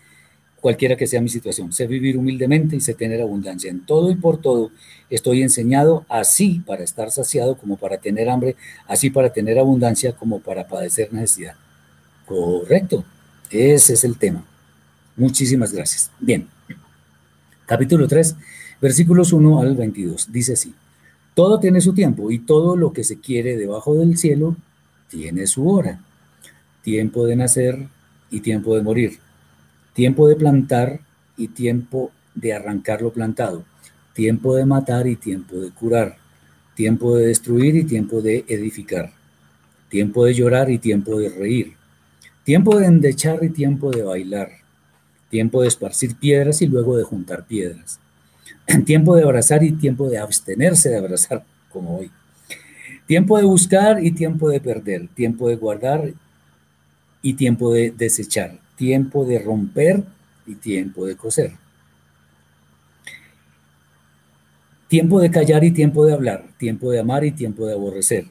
cualquiera 0.62 0.96
que 0.96 1.06
sea 1.06 1.22
mi 1.22 1.30
situación. 1.30 1.72
Sé 1.74 1.86
vivir 1.86 2.18
humildemente 2.18 2.76
y 2.76 2.82
sé 2.82 2.94
tener 2.94 3.22
abundancia 3.22 3.70
en 3.70 3.86
todo 3.86 4.10
y 4.10 4.16
por 4.16 4.38
todo. 4.38 4.72
Estoy 5.10 5.44
enseñado 5.44 6.06
así 6.10 6.62
para 6.66 6.84
estar 6.84 7.12
saciado 7.12 7.58
como 7.58 7.78
para 7.78 7.98
tener 7.98 8.30
hambre, 8.30 8.56
así 8.88 9.10
para 9.10 9.32
tener 9.32 9.60
abundancia 9.60 10.14
como 10.14 10.40
para 10.40 10.68
padecer 10.68 11.12
necesidad. 11.12 11.56
Correcto, 12.26 13.04
ese 13.52 13.94
es 13.94 14.04
el 14.04 14.18
tema. 14.18 14.44
Muchísimas 15.16 15.72
gracias. 15.72 16.10
Bien, 16.20 16.48
Capítulo 17.66 18.08
3, 18.08 18.36
versículos 18.80 19.34
1 19.34 19.60
al 19.60 19.76
22. 19.76 20.32
Dice 20.32 20.54
así, 20.54 20.76
todo 21.34 21.60
tiene 21.60 21.82
su 21.82 21.94
tiempo 21.94 22.30
y 22.30 22.40
todo 22.40 22.76
lo 22.76 22.94
que 22.94 23.04
se 23.04 23.20
quiere 23.20 23.58
debajo 23.58 23.96
del 23.96 24.18
cielo 24.18 24.56
tiene 25.10 25.48
su 25.48 25.68
hora. 25.70 26.00
Tiempo 26.82 27.26
de 27.26 27.36
nacer 27.36 27.88
y 28.30 28.42
tiempo 28.42 28.76
de 28.76 28.84
morir. 28.84 29.20
Tiempo 29.94 30.28
de 30.28 30.36
plantar 30.36 31.00
y 31.38 31.50
tiempo 31.50 32.12
de 32.34 32.54
arrancar 32.54 33.02
lo 33.02 33.12
plantado. 33.12 33.64
Tiempo 34.14 34.56
de 34.56 34.66
matar 34.66 35.08
y 35.08 35.16
tiempo 35.16 35.58
de 35.58 35.72
curar. 35.72 36.18
Tiempo 36.76 37.16
de 37.16 37.28
destruir 37.28 37.76
y 37.76 37.84
tiempo 37.84 38.22
de 38.22 38.46
edificar. 38.48 39.12
Tiempo 39.90 40.26
de 40.26 40.34
llorar 40.34 40.70
y 40.70 40.80
tiempo 40.80 41.20
de 41.20 41.30
reír. 41.30 41.74
Tiempo 42.44 42.78
de 42.78 42.86
endechar 42.86 43.44
y 43.44 43.50
tiempo 43.50 43.92
de 43.92 44.04
bailar 44.04 44.66
tiempo 45.30 45.62
de 45.62 45.68
esparcir 45.68 46.16
piedras 46.16 46.62
y 46.62 46.68
luego 46.68 46.96
de 46.96 47.04
juntar 47.04 47.46
piedras, 47.46 48.00
tiempo 48.86 49.18
de 49.18 49.24
abrazar 49.24 49.64
y 49.64 49.74
tiempo 49.74 50.10
de 50.10 50.18
abstenerse 50.18 50.90
de 50.90 50.98
abrazar, 50.98 51.44
como 51.70 51.98
hoy, 51.98 52.12
tiempo 53.08 53.38
de 53.38 53.44
buscar 53.44 54.04
y 54.04 54.12
tiempo 54.12 54.50
de 54.50 54.60
perder, 54.60 55.08
tiempo 55.10 55.50
de 55.50 55.56
guardar 55.56 56.14
y 57.22 57.34
tiempo 57.34 57.74
de 57.74 57.92
desechar, 57.92 58.60
tiempo 58.76 59.26
de 59.26 59.40
romper 59.40 60.04
y 60.46 60.56
tiempo 60.56 61.06
de 61.06 61.16
coser. 61.16 61.54
Tiempo 64.88 65.20
de 65.20 65.32
callar 65.32 65.64
y 65.64 65.72
tiempo 65.72 66.06
de 66.06 66.14
hablar, 66.14 66.46
tiempo 66.58 66.92
de 66.92 67.00
amar 67.00 67.26
y 67.26 67.32
tiempo 67.32 67.66
de 67.66 67.74
aborrecer, 67.74 68.26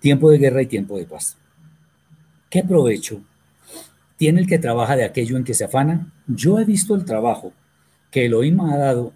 tiempo 0.00 0.30
de 0.30 0.38
guerra 0.38 0.62
y 0.62 0.66
tiempo 0.66 0.98
de 0.98 1.06
paz. 1.06 1.36
¿Qué 2.50 2.64
provecho 2.64 3.22
tiene 4.20 4.42
el 4.42 4.46
que 4.46 4.58
trabaja 4.58 4.96
de 4.96 5.04
aquello 5.04 5.38
en 5.38 5.44
que 5.44 5.54
se 5.54 5.64
afana. 5.64 6.12
Yo 6.26 6.60
he 6.60 6.66
visto 6.66 6.94
el 6.94 7.06
trabajo 7.06 7.54
que 8.10 8.26
Elohim 8.26 8.60
ha 8.60 8.76
dado 8.76 9.14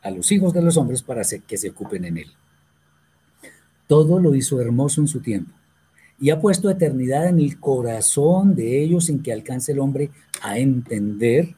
a 0.00 0.12
los 0.12 0.30
hijos 0.30 0.52
de 0.52 0.62
los 0.62 0.76
hombres 0.76 1.02
para 1.02 1.22
que 1.44 1.56
se 1.56 1.70
ocupen 1.70 2.04
en 2.04 2.18
él. 2.18 2.30
Todo 3.86 4.18
lo 4.18 4.34
hizo 4.34 4.60
hermoso 4.60 5.00
en 5.00 5.08
su 5.08 5.20
tiempo 5.20 5.52
y 6.20 6.30
ha 6.30 6.40
puesto 6.40 6.70
eternidad 6.70 7.28
en 7.28 7.40
el 7.40 7.58
corazón 7.58 8.54
de 8.54 8.82
ellos 8.82 9.06
sin 9.06 9.22
que 9.22 9.32
alcance 9.32 9.72
el 9.72 9.80
hombre 9.80 10.10
a 10.42 10.58
entender 10.58 11.54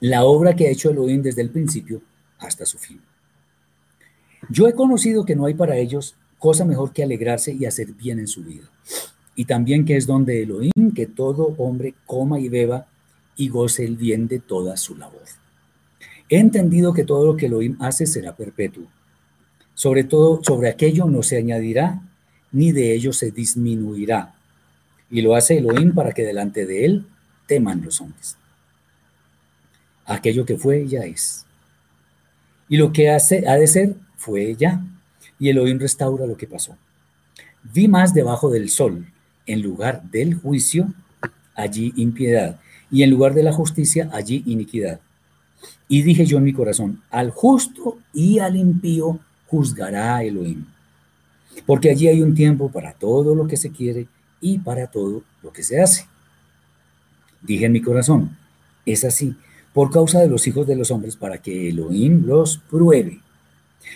la 0.00 0.24
obra 0.24 0.56
que 0.56 0.66
ha 0.66 0.70
hecho 0.70 0.90
Elohim 0.90 1.22
desde 1.22 1.42
el 1.42 1.50
principio 1.50 2.02
hasta 2.38 2.66
su 2.66 2.78
fin. 2.78 3.00
Yo 4.48 4.66
he 4.66 4.74
conocido 4.74 5.24
que 5.24 5.36
no 5.36 5.46
hay 5.46 5.54
para 5.54 5.76
ellos 5.76 6.16
cosa 6.38 6.64
mejor 6.64 6.92
que 6.92 7.04
alegrarse 7.04 7.52
y 7.52 7.66
hacer 7.66 7.92
bien 7.92 8.18
en 8.18 8.26
su 8.26 8.42
vida 8.42 8.68
y 9.34 9.44
también 9.44 9.84
que 9.84 9.96
es 9.96 10.06
donde 10.06 10.42
Elohim, 10.42 10.92
que 10.94 11.06
todo 11.06 11.54
hombre 11.58 11.94
coma 12.06 12.40
y 12.40 12.48
beba 12.48 12.86
y 13.36 13.48
goce 13.48 13.84
el 13.84 13.96
bien 13.96 14.28
de 14.28 14.40
toda 14.40 14.76
su 14.76 14.96
labor. 14.96 15.22
He 16.32 16.38
entendido 16.38 16.94
que 16.94 17.04
todo 17.04 17.26
lo 17.26 17.36
que 17.36 17.44
Elohim 17.44 17.76
hace 17.78 18.06
será 18.06 18.34
perpetuo. 18.34 18.86
Sobre 19.74 20.02
todo, 20.02 20.40
sobre 20.42 20.70
aquello 20.70 21.04
no 21.04 21.22
se 21.22 21.36
añadirá, 21.36 22.00
ni 22.52 22.72
de 22.72 22.94
ello 22.94 23.12
se 23.12 23.30
disminuirá. 23.30 24.34
Y 25.10 25.20
lo 25.20 25.36
hace 25.36 25.58
Elohim 25.58 25.92
para 25.92 26.12
que 26.12 26.24
delante 26.24 26.64
de 26.64 26.86
él 26.86 27.06
teman 27.46 27.84
los 27.84 28.00
hombres. 28.00 28.38
Aquello 30.06 30.46
que 30.46 30.56
fue 30.56 30.88
ya 30.88 31.00
es. 31.00 31.44
Y 32.66 32.78
lo 32.78 32.94
que 32.94 33.10
hace, 33.10 33.46
ha 33.46 33.56
de 33.56 33.66
ser 33.66 33.94
fue 34.16 34.56
ya. 34.56 34.82
Y 35.38 35.50
Elohim 35.50 35.78
restaura 35.78 36.24
lo 36.24 36.38
que 36.38 36.46
pasó. 36.46 36.78
Vi 37.62 37.88
más 37.88 38.14
debajo 38.14 38.48
del 38.48 38.70
sol 38.70 39.06
en 39.44 39.60
lugar 39.60 40.02
del 40.04 40.32
juicio, 40.32 40.94
allí 41.54 41.92
impiedad, 41.94 42.58
y 42.90 43.02
en 43.02 43.10
lugar 43.10 43.34
de 43.34 43.42
la 43.42 43.52
justicia, 43.52 44.08
allí 44.14 44.42
iniquidad. 44.46 44.98
Y 45.92 46.00
dije 46.00 46.24
yo 46.24 46.38
en 46.38 46.44
mi 46.44 46.54
corazón, 46.54 47.02
al 47.10 47.28
justo 47.28 47.98
y 48.14 48.38
al 48.38 48.56
impío 48.56 49.18
juzgará 49.46 50.24
Elohim. 50.24 50.64
Porque 51.66 51.90
allí 51.90 52.08
hay 52.08 52.22
un 52.22 52.34
tiempo 52.34 52.70
para 52.70 52.94
todo 52.94 53.34
lo 53.34 53.46
que 53.46 53.58
se 53.58 53.72
quiere 53.72 54.08
y 54.40 54.56
para 54.56 54.86
todo 54.86 55.22
lo 55.42 55.52
que 55.52 55.62
se 55.62 55.82
hace. 55.82 56.06
Dije 57.42 57.66
en 57.66 57.72
mi 57.72 57.82
corazón, 57.82 58.38
es 58.86 59.04
así, 59.04 59.36
por 59.74 59.90
causa 59.90 60.18
de 60.20 60.28
los 60.28 60.46
hijos 60.46 60.66
de 60.66 60.76
los 60.76 60.90
hombres, 60.90 61.14
para 61.14 61.42
que 61.42 61.68
Elohim 61.68 62.24
los 62.24 62.56
pruebe 62.56 63.20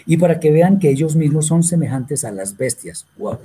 y 0.05 0.19
para 0.19 0.39
que 0.39 0.51
vean 0.51 0.79
que 0.79 0.91
ellos 0.91 1.17
mismos 1.17 1.47
son 1.47 1.63
semejantes 1.63 2.27
a 2.27 2.31
las 2.31 2.59
bestias. 2.59 3.07
Wow. 3.17 3.39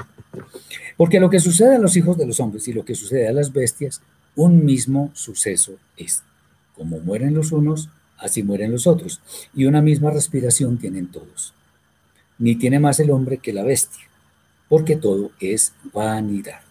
Porque 0.98 1.22
lo 1.22 1.30
que 1.30 1.40
sucede 1.40 1.78
a 1.78 1.80
los 1.80 1.96
hijos 1.96 2.18
de 2.18 2.28
los 2.28 2.42
hombres 2.42 2.68
y 2.68 2.74
lo 2.74 2.84
que 2.84 2.96
sucede 2.96 3.30
a 3.30 3.32
las 3.32 3.54
bestias, 3.54 4.02
un 4.36 4.66
mismo 4.66 5.10
suceso 5.14 5.76
es. 5.96 6.22
Como 6.76 7.00
mueren 7.00 7.34
los 7.34 7.54
unos, 7.54 7.88
así 8.22 8.44
mueren 8.44 8.72
los 8.72 8.88
otros. 8.88 9.20
Y 9.54 9.66
una 9.66 9.82
misma 9.82 10.12
respiración 10.12 10.78
tienen 10.78 11.08
todos. 11.08 11.54
Ni 12.38 12.56
tiene 12.56 12.80
más 12.80 13.00
el 13.00 13.12
hombre 13.12 13.38
que 13.38 13.54
la 13.54 13.64
bestia, 13.64 14.06
porque 14.70 14.96
todo 14.96 15.32
es 15.40 15.74
vanidad. 15.94 16.62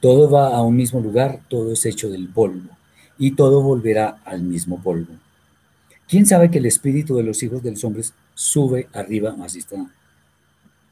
Todo 0.00 0.30
va 0.30 0.54
a 0.54 0.62
un 0.62 0.76
mismo 0.76 1.00
lugar, 1.00 1.40
todo 1.48 1.72
es 1.72 1.84
hecho 1.84 2.08
del 2.08 2.28
polvo, 2.28 2.70
y 3.18 3.32
todo 3.32 3.62
volverá 3.62 4.20
al 4.24 4.42
mismo 4.42 4.80
polvo. 4.80 5.14
¿Quién 6.06 6.24
sabe 6.24 6.50
que 6.50 6.58
el 6.58 6.66
espíritu 6.66 7.16
de 7.16 7.24
los 7.24 7.42
hijos 7.42 7.62
de 7.62 7.72
los 7.72 7.84
hombres 7.84 8.14
sube 8.38 8.86
arriba, 8.92 9.34
así 9.42 9.58
está 9.58 9.76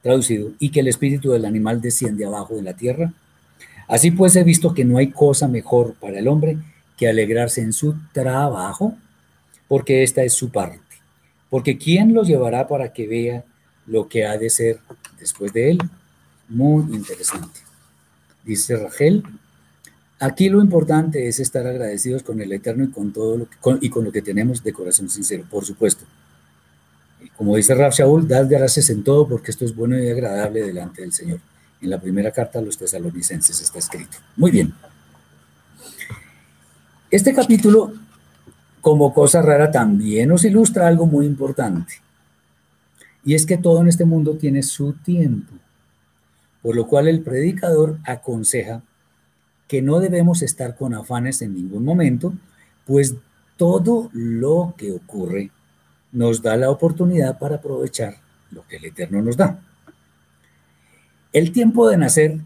traducido, 0.02 0.52
y 0.58 0.70
que 0.70 0.80
el 0.80 0.88
espíritu 0.88 1.30
del 1.30 1.44
animal 1.44 1.80
desciende 1.80 2.24
abajo 2.24 2.54
de 2.56 2.62
la 2.62 2.74
tierra. 2.74 3.12
Así 3.88 4.10
pues 4.10 4.34
he 4.34 4.42
visto 4.42 4.74
que 4.74 4.84
no 4.84 4.98
hay 4.98 5.10
cosa 5.10 5.46
mejor 5.46 5.94
para 5.94 6.18
el 6.18 6.26
hombre 6.26 6.58
que 6.96 7.08
alegrarse 7.08 7.60
en 7.60 7.72
su 7.72 7.94
trabajo, 8.12 8.94
porque 9.68 10.02
esta 10.02 10.22
es 10.22 10.32
su 10.32 10.50
parte. 10.50 10.80
Porque 11.50 11.78
¿quién 11.78 12.14
lo 12.14 12.22
llevará 12.22 12.66
para 12.66 12.92
que 12.92 13.06
vea 13.06 13.44
lo 13.86 14.08
que 14.08 14.26
ha 14.26 14.36
de 14.36 14.50
ser 14.50 14.80
después 15.18 15.52
de 15.52 15.70
él? 15.70 15.78
Muy 16.48 16.94
interesante. 16.94 17.60
Dice 18.44 18.76
Rachel, 18.76 19.24
aquí 20.20 20.48
lo 20.48 20.60
importante 20.60 21.26
es 21.26 21.40
estar 21.40 21.66
agradecidos 21.66 22.22
con 22.22 22.40
el 22.40 22.52
Eterno 22.52 22.84
y 22.84 22.90
con 22.90 23.12
todo 23.12 23.38
lo 23.38 23.48
que, 23.48 23.56
y 23.80 23.90
con 23.90 24.04
lo 24.04 24.12
que 24.12 24.22
tenemos 24.22 24.62
de 24.62 24.72
corazón 24.72 25.08
sincero, 25.08 25.44
por 25.50 25.64
supuesto. 25.64 26.04
Como 27.36 27.56
dice 27.56 27.74
Rab 27.74 27.92
Shaul, 27.92 28.26
dad 28.26 28.46
gracias 28.48 28.88
en 28.90 29.02
todo 29.02 29.28
porque 29.28 29.50
esto 29.50 29.64
es 29.64 29.74
bueno 29.74 29.98
y 29.98 30.08
agradable 30.08 30.62
delante 30.62 31.02
del 31.02 31.12
Señor. 31.12 31.40
En 31.82 31.90
la 31.90 32.00
primera 32.00 32.30
carta 32.30 32.58
a 32.58 32.62
los 32.62 32.78
tesalonicenses 32.78 33.60
está 33.60 33.78
escrito. 33.78 34.16
Muy 34.36 34.50
bien. 34.50 34.72
Este 37.10 37.34
capítulo, 37.34 37.92
como 38.86 39.12
cosa 39.12 39.42
rara, 39.42 39.72
también 39.72 40.28
nos 40.28 40.44
ilustra 40.44 40.86
algo 40.86 41.06
muy 41.06 41.26
importante. 41.26 41.94
Y 43.24 43.34
es 43.34 43.44
que 43.44 43.56
todo 43.56 43.80
en 43.80 43.88
este 43.88 44.04
mundo 44.04 44.36
tiene 44.36 44.62
su 44.62 44.92
tiempo. 44.92 45.52
Por 46.62 46.76
lo 46.76 46.86
cual 46.86 47.08
el 47.08 47.20
predicador 47.20 47.98
aconseja 48.04 48.84
que 49.66 49.82
no 49.82 49.98
debemos 49.98 50.40
estar 50.42 50.76
con 50.76 50.94
afanes 50.94 51.42
en 51.42 51.54
ningún 51.54 51.84
momento, 51.84 52.32
pues 52.86 53.16
todo 53.56 54.08
lo 54.12 54.74
que 54.78 54.92
ocurre 54.92 55.50
nos 56.12 56.40
da 56.40 56.56
la 56.56 56.70
oportunidad 56.70 57.40
para 57.40 57.56
aprovechar 57.56 58.18
lo 58.52 58.64
que 58.68 58.76
el 58.76 58.84
Eterno 58.84 59.20
nos 59.20 59.36
da. 59.36 59.58
El 61.32 61.50
tiempo 61.50 61.88
de 61.88 61.96
nacer, 61.96 62.38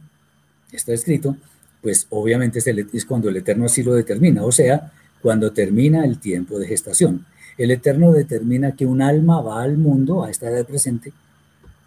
está 0.73 0.95
escrito, 0.95 1.37
pues 1.83 2.07
obviamente 2.09 2.61
es, 2.61 3.05
cuando 3.05 3.29
el 3.29 3.37
Eterno 3.37 3.67
así 3.67 3.83
lo 3.83 3.93
determina, 3.93 4.43
o 4.43 4.53
sea, 4.53 4.91
cuando 5.23 5.53
termina 5.53 6.05
el 6.05 6.19
tiempo 6.19 6.59
de 6.59 6.67
gestación. 6.67 7.27
El 7.59 7.71
Eterno 7.71 8.13
determina 8.13 8.75
que 8.75 8.87
un 8.87 9.03
alma 9.03 9.41
va 9.41 9.63
al 9.63 9.77
mundo 9.77 10.25
a 10.25 10.31
esta 10.31 10.49
edad 10.51 10.67
presente 10.67 11.13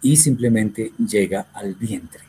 y 0.02 0.16
simplemente 0.16 0.92
llega 0.98 1.46
al 1.52 1.74
vientre 1.74 2.20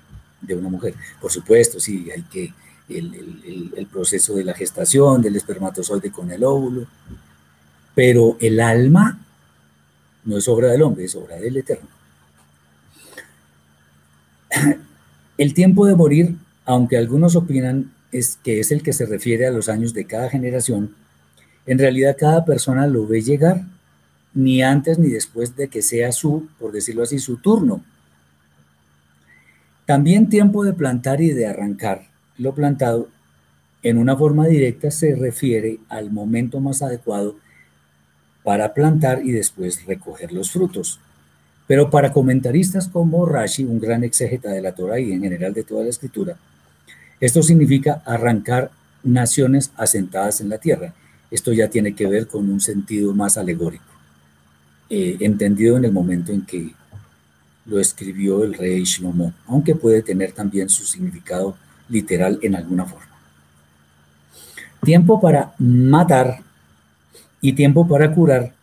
de 0.41 0.55
una 0.55 0.69
mujer. 0.69 0.95
Por 1.21 1.31
supuesto, 1.31 1.79
sí, 1.79 2.09
hay 2.09 2.23
que 2.23 2.53
el, 2.89 3.73
el 3.75 3.85
proceso 3.87 4.35
de 4.35 4.43
la 4.43 4.53
gestación, 4.53 5.21
del 5.21 5.35
espermatozoide 5.35 6.11
con 6.11 6.31
el 6.31 6.43
óvulo, 6.43 6.87
pero 7.93 8.37
el 8.39 8.59
alma 8.59 9.19
no 10.25 10.37
es 10.37 10.47
obra 10.47 10.69
del 10.69 10.81
hombre, 10.81 11.05
es 11.05 11.15
obra 11.15 11.37
del 11.37 11.57
Eterno. 11.57 11.87
El 15.37 15.53
tiempo 15.53 15.85
de 15.85 15.95
morir, 15.95 16.35
aunque 16.65 16.97
algunos 16.97 17.35
opinan 17.35 17.91
es 18.17 18.39
que 18.43 18.59
es 18.59 18.71
el 18.71 18.83
que 18.83 18.93
se 18.93 19.05
refiere 19.05 19.47
a 19.47 19.51
los 19.51 19.69
años 19.69 19.93
de 19.93 20.05
cada 20.05 20.29
generación, 20.29 20.95
en 21.65 21.79
realidad 21.79 22.15
cada 22.17 22.45
persona 22.45 22.87
lo 22.87 23.07
ve 23.07 23.21
llegar, 23.21 23.63
ni 24.33 24.61
antes 24.61 24.99
ni 24.99 25.09
después 25.09 25.55
de 25.55 25.67
que 25.67 25.81
sea 25.81 26.11
su, 26.11 26.47
por 26.59 26.71
decirlo 26.71 27.03
así, 27.03 27.19
su 27.19 27.37
turno. 27.37 27.83
También 29.85 30.29
tiempo 30.29 30.63
de 30.63 30.73
plantar 30.73 31.21
y 31.21 31.29
de 31.29 31.47
arrancar 31.47 32.07
lo 32.37 32.53
plantado 32.53 33.07
en 33.85 33.97
una 33.97 34.17
forma 34.17 34.47
directa 34.47 34.89
se 34.89 35.15
refiere 35.15 35.79
al 35.89 36.11
momento 36.11 36.59
más 36.59 36.81
adecuado 36.81 37.35
para 38.43 38.73
plantar 38.73 39.23
y 39.23 39.31
después 39.31 39.85
recoger 39.85 40.33
los 40.33 40.51
frutos. 40.51 40.99
Pero 41.67 41.89
para 41.91 42.11
comentaristas 42.11 42.87
como 42.87 43.25
Rashi, 43.25 43.63
un 43.63 43.79
gran 43.79 44.03
exégeta 44.03 44.49
de 44.49 44.61
la 44.61 44.73
Torah 44.73 44.99
y 44.99 45.11
en 45.11 45.21
general 45.21 45.53
de 45.53 45.63
toda 45.63 45.83
la 45.83 45.89
escritura, 45.89 46.35
esto 47.19 47.41
significa 47.41 48.01
arrancar 48.05 48.71
naciones 49.03 49.71
asentadas 49.77 50.41
en 50.41 50.49
la 50.49 50.57
tierra. 50.57 50.93
Esto 51.31 51.53
ya 51.53 51.69
tiene 51.69 51.95
que 51.95 52.07
ver 52.07 52.27
con 52.27 52.49
un 52.49 52.59
sentido 52.59 53.13
más 53.13 53.37
alegórico, 53.37 53.85
eh, 54.89 55.17
entendido 55.19 55.77
en 55.77 55.85
el 55.85 55.91
momento 55.91 56.31
en 56.31 56.45
que 56.45 56.73
lo 57.65 57.79
escribió 57.79 58.43
el 58.43 58.53
rey 58.53 58.83
Shlomo, 58.83 59.33
aunque 59.47 59.75
puede 59.75 60.01
tener 60.01 60.31
también 60.31 60.69
su 60.69 60.85
significado 60.85 61.57
literal 61.89 62.39
en 62.41 62.55
alguna 62.55 62.85
forma. 62.85 63.07
Tiempo 64.83 65.19
para 65.19 65.55
matar 65.57 66.41
y 67.41 67.53
tiempo 67.53 67.87
para 67.87 68.13
curar 68.13 68.53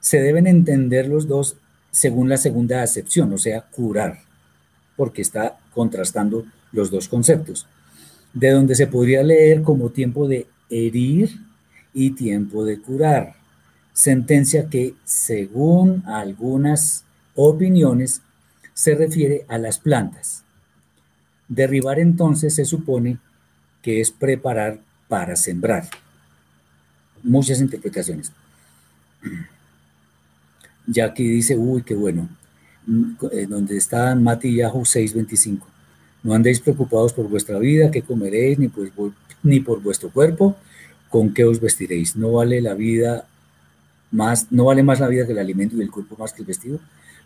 se 0.00 0.20
deben 0.20 0.48
entender 0.48 1.06
los 1.06 1.28
dos 1.28 1.56
según 1.92 2.28
la 2.28 2.36
segunda 2.36 2.82
acepción, 2.82 3.32
o 3.32 3.38
sea, 3.38 3.62
curar, 3.62 4.18
porque 4.96 5.22
está 5.22 5.58
contrastando 5.72 6.44
los 6.72 6.90
dos 6.90 7.06
conceptos, 7.06 7.66
de 8.34 8.50
donde 8.50 8.74
se 8.74 8.86
podría 8.86 9.22
leer 9.22 9.62
como 9.62 9.90
tiempo 9.90 10.26
de 10.26 10.46
herir 10.70 11.30
y 11.92 12.12
tiempo 12.12 12.64
de 12.64 12.80
curar, 12.80 13.34
sentencia 13.92 14.68
que, 14.68 14.94
según 15.04 16.02
algunas 16.06 17.04
opiniones, 17.34 18.22
se 18.74 18.94
refiere 18.94 19.44
a 19.48 19.58
las 19.58 19.78
plantas. 19.78 20.44
Derribar 21.48 21.98
entonces 21.98 22.54
se 22.54 22.64
supone 22.64 23.18
que 23.82 24.00
es 24.00 24.10
preparar 24.10 24.80
para 25.08 25.36
sembrar. 25.36 25.88
Muchas 27.22 27.60
interpretaciones. 27.60 28.32
Ya 30.86 31.06
aquí 31.06 31.24
dice, 31.24 31.56
uy, 31.56 31.82
qué 31.82 31.94
bueno, 31.94 32.28
eh, 33.30 33.46
donde 33.46 33.76
está 33.76 34.14
Matiyahu 34.14 34.84
6:25. 34.84 35.71
No 36.22 36.34
andéis 36.34 36.60
preocupados 36.60 37.12
por 37.12 37.28
vuestra 37.28 37.58
vida, 37.58 37.90
qué 37.90 38.02
comeréis, 38.02 38.58
ni 38.58 38.68
por, 38.68 39.12
ni 39.42 39.60
por 39.60 39.82
vuestro 39.82 40.10
cuerpo, 40.10 40.56
con 41.08 41.34
qué 41.34 41.44
os 41.44 41.60
vestiréis. 41.60 42.16
No 42.16 42.32
vale 42.32 42.60
la 42.60 42.74
vida 42.74 43.26
más, 44.10 44.46
no 44.50 44.66
vale 44.66 44.82
más 44.82 45.00
la 45.00 45.08
vida 45.08 45.26
que 45.26 45.32
el 45.32 45.38
alimento 45.38 45.76
y 45.76 45.80
el 45.82 45.90
cuerpo 45.90 46.16
más 46.18 46.32
que 46.32 46.42
el 46.42 46.46
vestido. 46.46 46.78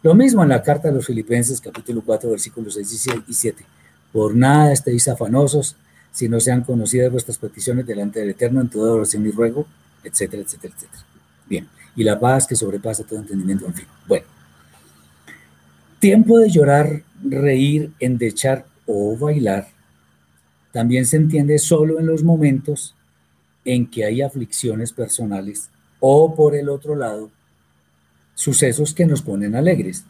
Lo 0.03 0.15
mismo 0.15 0.43
en 0.43 0.51
la 0.51 0.63
carta 0.63 0.89
de 0.89 0.95
los 0.95 1.07
Filipenses, 1.07 1.61
capítulo 1.61 2.03
4, 2.05 2.31
versículos 2.31 2.75
6 2.75 3.07
y 3.29 3.35
7. 3.35 3.65
Por 4.13 4.35
nada 4.35 4.73
estéis 4.73 5.09
afanosos, 5.09 5.77
si 6.13 6.29
no 6.29 6.41
sean 6.41 6.63
conocidas 6.63 7.13
vuestras 7.13 7.37
peticiones 7.37 7.87
delante 7.87 8.21
del 8.21 8.31
Eterno 8.31 8.61
en 8.61 8.69
toda 8.69 8.93
oración 8.93 9.27
y 9.27 9.31
ruego, 9.31 9.67
etcétera, 10.03 10.43
etcétera, 10.43 10.75
etcétera. 10.75 11.03
Bien, 11.49 11.69
y 11.95 12.05
la 12.05 12.19
paz 12.19 12.47
que 12.47 12.57
sobrepasa 12.57 13.05
todo 13.05 13.19
entendimiento, 13.19 13.67
en 13.67 13.75
fin. 13.75 13.87
Bueno, 14.07 14.25
tiempo 15.99 16.39
de 16.39 16.49
llorar, 16.51 17.03
reír, 17.23 17.91
endechar 17.99 18.65
o 18.87 19.17
bailar 19.17 19.69
también 20.77 21.07
se 21.07 21.17
entiende 21.17 21.59
solo 21.59 21.99
en 21.99 22.07
los 22.07 22.23
momentos 22.23 22.95
en 23.65 23.91
que 23.91 24.05
hay 24.05 24.21
aflicciones 24.21 24.93
personales 24.93 25.71
o 26.01 26.35
por 26.35 26.55
el 26.55 26.69
otro 26.69 26.95
lado, 26.95 27.31
sucesos 28.35 28.93
que 28.93 29.07
nos 29.07 29.23
ponen 29.23 29.57
alegres. 29.57 30.05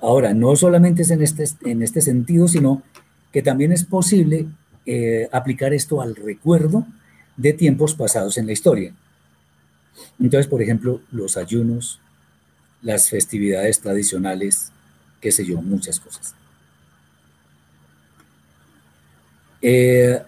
Ahora, 0.00 0.32
no 0.32 0.54
solamente 0.54 1.02
es 1.02 1.10
en 1.10 1.22
este, 1.22 1.44
en 1.64 1.82
este 1.82 2.00
sentido, 2.00 2.46
sino 2.46 2.84
que 3.32 3.42
también 3.42 3.72
es 3.72 3.82
posible 3.82 4.46
eh, 4.86 5.28
aplicar 5.32 5.74
esto 5.74 6.00
al 6.00 6.14
recuerdo 6.14 6.86
de 7.36 7.54
tiempos 7.54 7.94
pasados 7.94 8.38
en 8.38 8.46
la 8.46 8.52
historia. 8.52 8.94
Entonces, 10.20 10.46
por 10.46 10.62
ejemplo, 10.62 11.00
los 11.10 11.36
ayunos, 11.36 12.00
las 12.80 13.10
festividades 13.10 13.80
tradicionales, 13.80 14.70
qué 15.20 15.32
sé 15.32 15.44
yo, 15.44 15.60
muchas 15.60 15.98
cosas. 15.98 16.37
Eh, 19.60 20.22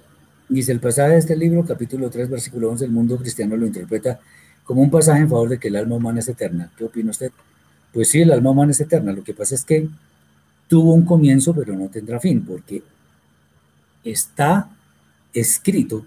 dice 0.48 0.72
el 0.72 0.80
pasaje 0.80 1.12
de 1.12 1.18
este 1.18 1.36
libro, 1.36 1.64
capítulo 1.64 2.10
3, 2.10 2.28
versículo 2.28 2.70
11, 2.70 2.84
el 2.84 2.90
mundo 2.90 3.16
cristiano 3.16 3.56
lo 3.56 3.66
interpreta 3.66 4.20
como 4.64 4.82
un 4.82 4.90
pasaje 4.90 5.20
en 5.20 5.28
favor 5.28 5.48
de 5.48 5.58
que 5.58 5.68
el 5.68 5.76
alma 5.76 5.96
humana 5.96 6.20
es 6.20 6.28
eterna. 6.28 6.70
¿Qué 6.76 6.84
opina 6.84 7.10
usted? 7.10 7.32
Pues 7.92 8.08
sí, 8.08 8.20
el 8.20 8.30
alma 8.30 8.50
humana 8.50 8.70
es 8.70 8.80
eterna. 8.80 9.12
Lo 9.12 9.24
que 9.24 9.34
pasa 9.34 9.54
es 9.54 9.64
que 9.64 9.88
tuvo 10.68 10.94
un 10.94 11.04
comienzo, 11.04 11.54
pero 11.54 11.74
no 11.74 11.88
tendrá 11.88 12.20
fin, 12.20 12.44
porque 12.44 12.82
está 14.04 14.70
escrito 15.32 16.06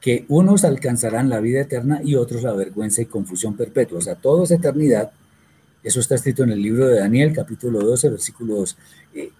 que 0.00 0.24
unos 0.28 0.64
alcanzarán 0.64 1.30
la 1.30 1.40
vida 1.40 1.60
eterna 1.60 2.00
y 2.04 2.16
otros 2.16 2.42
la 2.42 2.52
vergüenza 2.52 3.02
y 3.02 3.06
confusión 3.06 3.56
perpetua. 3.56 3.98
O 3.98 4.02
sea, 4.02 4.16
todo 4.16 4.44
es 4.44 4.50
eternidad. 4.50 5.12
Eso 5.82 6.00
está 6.00 6.16
escrito 6.16 6.42
en 6.42 6.50
el 6.50 6.60
libro 6.60 6.88
de 6.88 6.98
Daniel, 6.98 7.32
capítulo 7.32 7.80
12, 7.80 8.10
versículo 8.10 8.56
2. 8.56 8.76
Eh, 9.14 9.30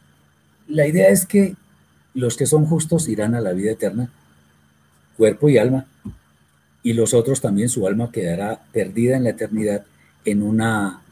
la 0.68 0.86
idea 0.86 1.08
es 1.08 1.26
que 1.26 1.56
los 2.14 2.36
que 2.36 2.46
son 2.46 2.66
justos 2.66 3.08
irán 3.08 3.34
a 3.34 3.40
la 3.40 3.52
vida 3.52 3.72
eterna, 3.72 4.10
cuerpo 5.16 5.48
y 5.48 5.58
alma, 5.58 5.86
y 6.82 6.92
los 6.92 7.14
otros 7.14 7.40
también 7.40 7.68
su 7.68 7.86
alma 7.86 8.12
quedará 8.12 8.60
perdida 8.72 9.16
en 9.16 9.24
la 9.24 9.30
eternidad 9.30 9.84
en, 10.24 10.42
una, 10.42 11.02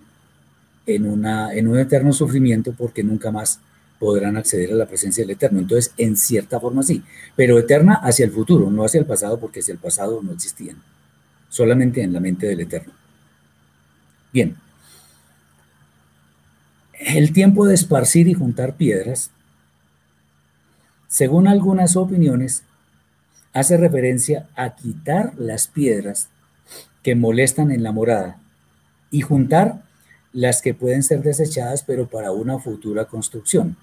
en, 0.86 1.06
una, 1.06 1.54
en 1.54 1.68
un 1.68 1.78
eterno 1.78 2.12
sufrimiento 2.12 2.72
porque 2.76 3.02
nunca 3.02 3.30
más 3.30 3.60
podrán 3.98 4.36
acceder 4.36 4.72
a 4.72 4.74
la 4.74 4.86
presencia 4.86 5.22
del 5.22 5.30
Eterno. 5.30 5.60
Entonces, 5.60 5.94
en 5.96 6.16
cierta 6.16 6.58
forma 6.58 6.82
sí, 6.82 7.04
pero 7.36 7.56
eterna 7.56 7.94
hacia 8.02 8.24
el 8.24 8.32
futuro, 8.32 8.68
no 8.68 8.84
hacia 8.84 8.98
el 8.98 9.06
pasado, 9.06 9.38
porque 9.38 9.60
hacia 9.60 9.70
el 9.70 9.78
pasado 9.78 10.20
no 10.22 10.32
existían, 10.32 10.76
solamente 11.48 12.02
en 12.02 12.12
la 12.12 12.18
mente 12.18 12.48
del 12.48 12.60
Eterno. 12.60 12.92
Bien, 14.32 14.56
el 16.98 17.32
tiempo 17.32 17.64
de 17.64 17.74
esparcir 17.74 18.26
y 18.26 18.34
juntar 18.34 18.76
piedras, 18.76 19.30
según 21.12 21.46
algunas 21.46 21.94
opiniones, 21.94 22.62
hace 23.52 23.76
referencia 23.76 24.48
a 24.56 24.74
quitar 24.74 25.34
las 25.36 25.66
piedras 25.66 26.30
que 27.02 27.14
molestan 27.14 27.70
en 27.70 27.82
la 27.82 27.92
morada 27.92 28.38
y 29.10 29.20
juntar 29.20 29.82
las 30.32 30.62
que 30.62 30.72
pueden 30.72 31.02
ser 31.02 31.22
desechadas 31.22 31.82
pero 31.82 32.08
para 32.08 32.32
una 32.32 32.58
futura 32.58 33.04
construcción. 33.04 33.76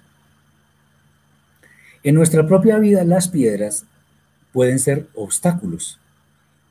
En 2.02 2.16
nuestra 2.16 2.48
propia 2.48 2.78
vida 2.78 3.04
las 3.04 3.28
piedras 3.28 3.84
pueden 4.52 4.80
ser 4.80 5.06
obstáculos, 5.14 6.00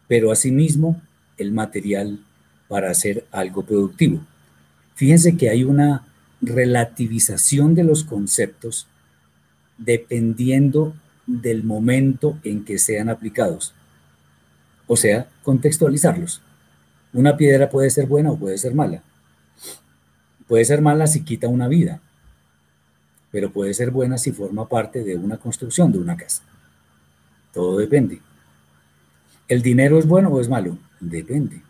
pero 0.10 0.30
asimismo 0.30 1.02
el 1.38 1.54
material 1.54 2.20
para 2.68 2.92
hacer 2.92 3.26
algo 3.32 3.64
productivo. 3.64 4.20
Fíjense 4.96 5.38
que 5.38 5.50
hay 5.50 5.64
una 5.64 6.06
relativización 6.42 7.76
de 7.76 7.86
los 7.86 8.04
conceptos 8.04 8.88
dependiendo 9.80 10.94
del 11.26 11.64
momento 11.64 12.38
en 12.44 12.64
que 12.64 12.78
sean 12.78 13.10
aplicados. 13.10 13.74
O 14.88 14.96
sea, 14.96 15.28
contextualizarlos. 15.44 16.42
Una 17.14 17.38
piedra 17.38 17.70
puede 17.70 17.90
ser 17.90 18.06
buena 18.06 18.32
o 18.32 18.38
puede 18.38 18.58
ser 18.58 18.76
mala. 18.76 19.02
Puede 20.48 20.66
ser 20.66 20.82
mala 20.82 21.08
si 21.08 21.24
quita 21.24 21.48
una 21.48 21.68
vida, 21.68 22.02
pero 23.32 23.52
puede 23.52 23.74
ser 23.74 23.92
buena 23.92 24.18
si 24.18 24.32
forma 24.32 24.68
parte 24.68 25.04
de 25.04 25.16
una 25.16 25.38
construcción 25.38 25.92
de 25.92 26.00
una 26.00 26.18
casa. 26.18 26.44
Todo 27.54 27.78
depende. 27.78 28.22
¿El 29.48 29.62
dinero 29.62 30.00
es 30.00 30.08
bueno 30.08 30.30
o 30.30 30.42
es 30.42 30.50
malo? 30.50 30.78
Depende. 31.00 31.62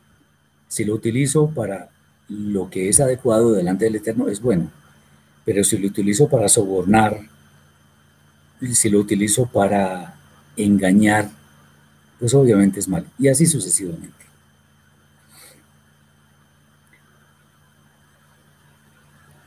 Si 0.67 0.85
lo 0.85 0.93
utilizo 0.93 1.49
para 1.49 1.89
lo 2.29 2.69
que 2.69 2.89
es 2.89 2.99
adecuado 2.99 3.53
delante 3.53 3.85
del 3.85 3.95
Eterno, 3.95 4.29
es 4.29 4.41
bueno. 4.41 4.71
Pero 5.43 5.63
si 5.63 5.77
lo 5.77 5.87
utilizo 5.87 6.29
para 6.29 6.47
sobornar, 6.47 7.19
si 8.73 8.89
lo 8.89 8.99
utilizo 8.99 9.45
para 9.45 10.15
engañar, 10.57 11.29
pues 12.19 12.33
obviamente 12.33 12.79
es 12.79 12.87
malo. 12.87 13.05
Y 13.17 13.27
así 13.29 13.45
sucesivamente. 13.45 14.13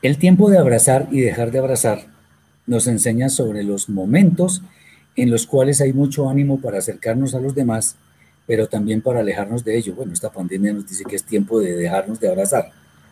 El 0.00 0.18
tiempo 0.18 0.50
de 0.50 0.58
abrazar 0.58 1.08
y 1.12 1.20
dejar 1.20 1.52
de 1.52 1.60
abrazar 1.60 2.06
nos 2.66 2.86
enseña 2.86 3.28
sobre 3.28 3.62
los 3.62 3.88
momentos 3.88 4.62
en 5.14 5.30
los 5.30 5.46
cuales 5.46 5.80
hay 5.80 5.92
mucho 5.92 6.28
ánimo 6.28 6.60
para 6.60 6.78
acercarnos 6.78 7.34
a 7.34 7.40
los 7.40 7.54
demás, 7.54 7.96
pero 8.46 8.66
también 8.66 9.00
para 9.00 9.20
alejarnos 9.20 9.64
de 9.64 9.76
ellos. 9.76 9.94
Bueno, 9.94 10.12
esta 10.12 10.30
pandemia 10.30 10.72
nos 10.72 10.88
dice 10.88 11.04
que 11.04 11.16
es 11.16 11.24
tiempo 11.24 11.60
de 11.60 11.76
dejarnos 11.76 12.18
de 12.18 12.28
abrazar, 12.28 12.70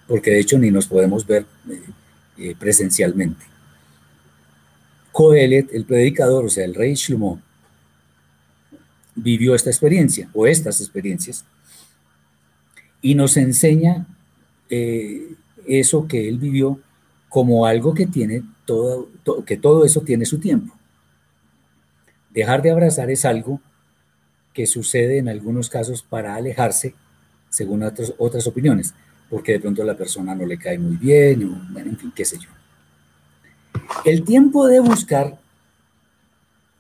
porque 0.08 0.30
de 0.30 0.40
hecho 0.40 0.58
ni 0.58 0.70
nos 0.70 0.86
podemos 0.86 1.26
ver 1.26 1.46
eh, 1.68 1.82
eh, 2.38 2.56
presencialmente. 2.58 3.49
Coelet, 5.12 5.72
el 5.72 5.84
predicador, 5.84 6.44
o 6.44 6.48
sea, 6.48 6.64
el 6.64 6.74
rey 6.74 6.94
Shlomo, 6.94 7.40
vivió 9.14 9.54
esta 9.54 9.70
experiencia 9.70 10.28
o 10.32 10.46
estas 10.46 10.80
experiencias 10.80 11.44
y 13.02 13.14
nos 13.14 13.36
enseña 13.36 14.06
eh, 14.68 15.34
eso 15.66 16.06
que 16.06 16.28
él 16.28 16.38
vivió 16.38 16.80
como 17.28 17.66
algo 17.66 17.94
que 17.94 18.06
tiene 18.06 18.42
todo, 18.64 19.08
que 19.46 19.56
todo 19.56 19.84
eso 19.84 20.02
tiene 20.02 20.24
su 20.26 20.38
tiempo. 20.38 20.74
Dejar 22.30 22.62
de 22.62 22.70
abrazar 22.70 23.10
es 23.10 23.24
algo 23.24 23.60
que 24.52 24.66
sucede 24.66 25.18
en 25.18 25.28
algunos 25.28 25.68
casos 25.68 26.02
para 26.02 26.34
alejarse, 26.34 26.94
según 27.48 27.82
otras, 27.82 28.46
opiniones, 28.46 28.94
porque 29.28 29.52
de 29.52 29.60
pronto 29.60 29.82
la 29.84 29.96
persona 29.96 30.34
no 30.34 30.44
le 30.44 30.58
cae 30.58 30.78
muy 30.78 30.96
bien, 30.96 31.44
o, 31.44 31.78
en 31.78 31.96
fin, 31.96 32.12
qué 32.14 32.24
sé 32.24 32.38
yo. 32.38 32.48
El 34.04 34.24
tiempo 34.24 34.66
de 34.66 34.80
buscar 34.80 35.38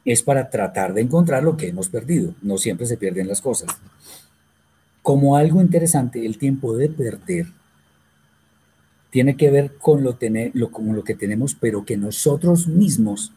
es 0.04 0.22
para 0.22 0.50
tratar 0.50 0.94
de 0.94 1.02
encontrar 1.02 1.42
lo 1.42 1.56
que 1.56 1.68
hemos 1.68 1.88
perdido. 1.88 2.34
No 2.42 2.58
siempre 2.58 2.86
se 2.86 2.96
pierden 2.96 3.28
las 3.28 3.40
cosas. 3.40 3.70
Como 5.02 5.36
algo 5.36 5.60
interesante, 5.60 6.24
el 6.24 6.38
tiempo 6.38 6.76
de 6.76 6.88
perder 6.88 7.46
tiene 9.10 9.36
que 9.36 9.50
ver 9.50 9.76
con 9.76 10.02
lo, 10.04 10.16
lo 10.54 11.04
que 11.04 11.14
tenemos, 11.14 11.54
pero 11.54 11.84
que 11.84 11.96
nosotros 11.96 12.68
mismos 12.68 13.32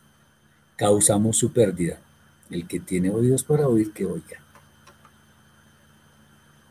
causamos 0.76 1.38
su 1.38 1.52
pérdida. 1.52 2.00
El 2.50 2.68
que 2.68 2.80
tiene 2.80 3.10
oídos 3.10 3.44
para 3.44 3.68
oír, 3.68 3.92
que 3.92 4.06
oiga. 4.06 4.38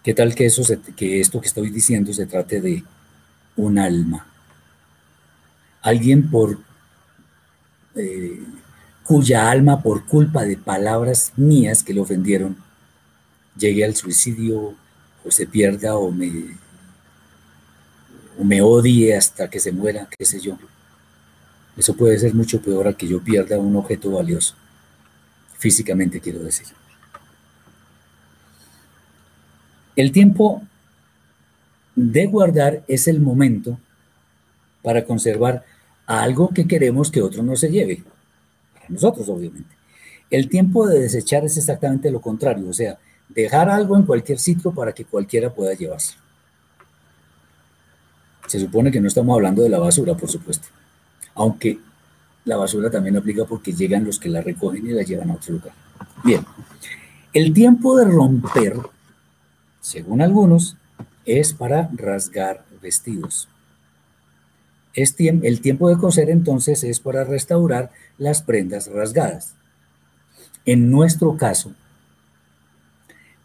¿Qué 0.03 0.15
tal 0.15 0.35
que, 0.35 0.47
eso 0.47 0.63
que 0.97 1.21
esto 1.21 1.41
que 1.41 1.47
estoy 1.49 1.71
diciendo 1.71 2.13
se 2.13 2.27
trate 2.27 2.61
de 2.61 2.85
un 3.57 3.79
alma? 3.79 4.27
Alguien 5.81 6.31
por 6.31 6.59
eh, 7.95 8.41
cuya 9.05 9.51
alma, 9.51 9.83
por 9.83 10.07
culpa 10.07 10.45
de 10.45 10.57
palabras 10.57 11.33
mías 11.37 11.83
que 11.83 11.95
le 11.95 12.01
ofendieron, 12.01 12.57
llegue 13.57 13.85
al 13.85 13.95
suicidio 13.95 14.75
o 15.25 15.31
se 15.31 15.47
pierda 15.47 15.97
o 15.97 16.11
me, 16.11 16.57
o 18.39 18.45
me 18.45 18.63
odie 18.63 19.17
hasta 19.17 19.49
que 19.51 19.61
se 19.61 19.73
muera, 19.73 20.09
qué 20.17 20.25
sé 20.25 20.41
yo. 20.41 20.59
Eso 21.77 21.95
puede 21.95 22.19
ser 22.19 22.35
mucho 22.35 22.61
peor 22.61 22.89
a 22.89 22.93
que 22.93 23.09
yo 23.09 23.21
pierda 23.23 23.59
un 23.59 23.77
objeto 23.77 24.11
valioso, 24.11 24.55
físicamente 25.59 26.21
quiero 26.21 26.41
decir. 26.41 26.67
El 29.97 30.13
tiempo 30.13 30.63
de 31.95 32.27
guardar 32.27 32.83
es 32.89 33.09
el 33.09 33.21
momento 33.21 33.79
para 34.83 35.05
conservar 35.05 35.65
algo 36.21 36.51
que 36.51 36.67
queremos 36.67 37.11
que 37.11 37.23
otro 37.23 37.43
no 37.43 37.57
se 37.57 37.71
lleve. 37.71 38.03
Para 38.75 38.87
nosotros, 38.89 39.29
obviamente. 39.29 39.75
El 40.31 40.49
tiempo 40.49 40.87
de 40.87 41.01
desechar 41.01 41.45
es 41.45 41.57
exactamente 41.57 42.11
lo 42.11 42.21
contrario, 42.21 42.69
o 42.69 42.73
sea, 42.73 42.99
dejar 43.29 43.69
algo 43.69 43.97
en 43.97 44.05
cualquier 44.05 44.39
sitio 44.39 44.73
para 44.73 44.93
que 44.93 45.05
cualquiera 45.05 45.53
pueda 45.53 45.75
llevarse. 45.75 46.15
Se 48.47 48.59
supone 48.59 48.91
que 48.91 49.01
no 49.01 49.09
estamos 49.09 49.35
hablando 49.35 49.63
de 49.63 49.69
la 49.69 49.79
basura, 49.79 50.17
por 50.17 50.31
supuesto 50.31 50.69
aunque 51.35 51.79
la 52.45 52.57
basura 52.57 52.91
también 52.91 53.17
aplica 53.17 53.45
porque 53.45 53.73
llegan 53.73 54.05
los 54.05 54.19
que 54.19 54.29
la 54.29 54.41
recogen 54.41 54.87
y 54.87 54.91
la 54.91 55.03
llevan 55.03 55.31
a 55.31 55.35
otro 55.35 55.55
lugar. 55.55 55.73
Bien, 56.25 56.45
el 57.33 57.53
tiempo 57.53 57.97
de 57.97 58.05
romper, 58.05 58.77
según 59.81 60.21
algunos, 60.21 60.77
es 61.25 61.53
para 61.53 61.89
rasgar 61.95 62.65
vestidos. 62.81 63.49
El 64.95 65.61
tiempo 65.61 65.89
de 65.89 65.97
coser 65.97 66.31
entonces 66.31 66.85
es 66.85 67.01
para 67.01 67.25
restaurar 67.25 67.91
las 68.19 68.43
prendas 68.43 68.89
rasgadas. 68.89 69.55
En 70.65 70.91
nuestro 70.91 71.37
caso, 71.37 71.75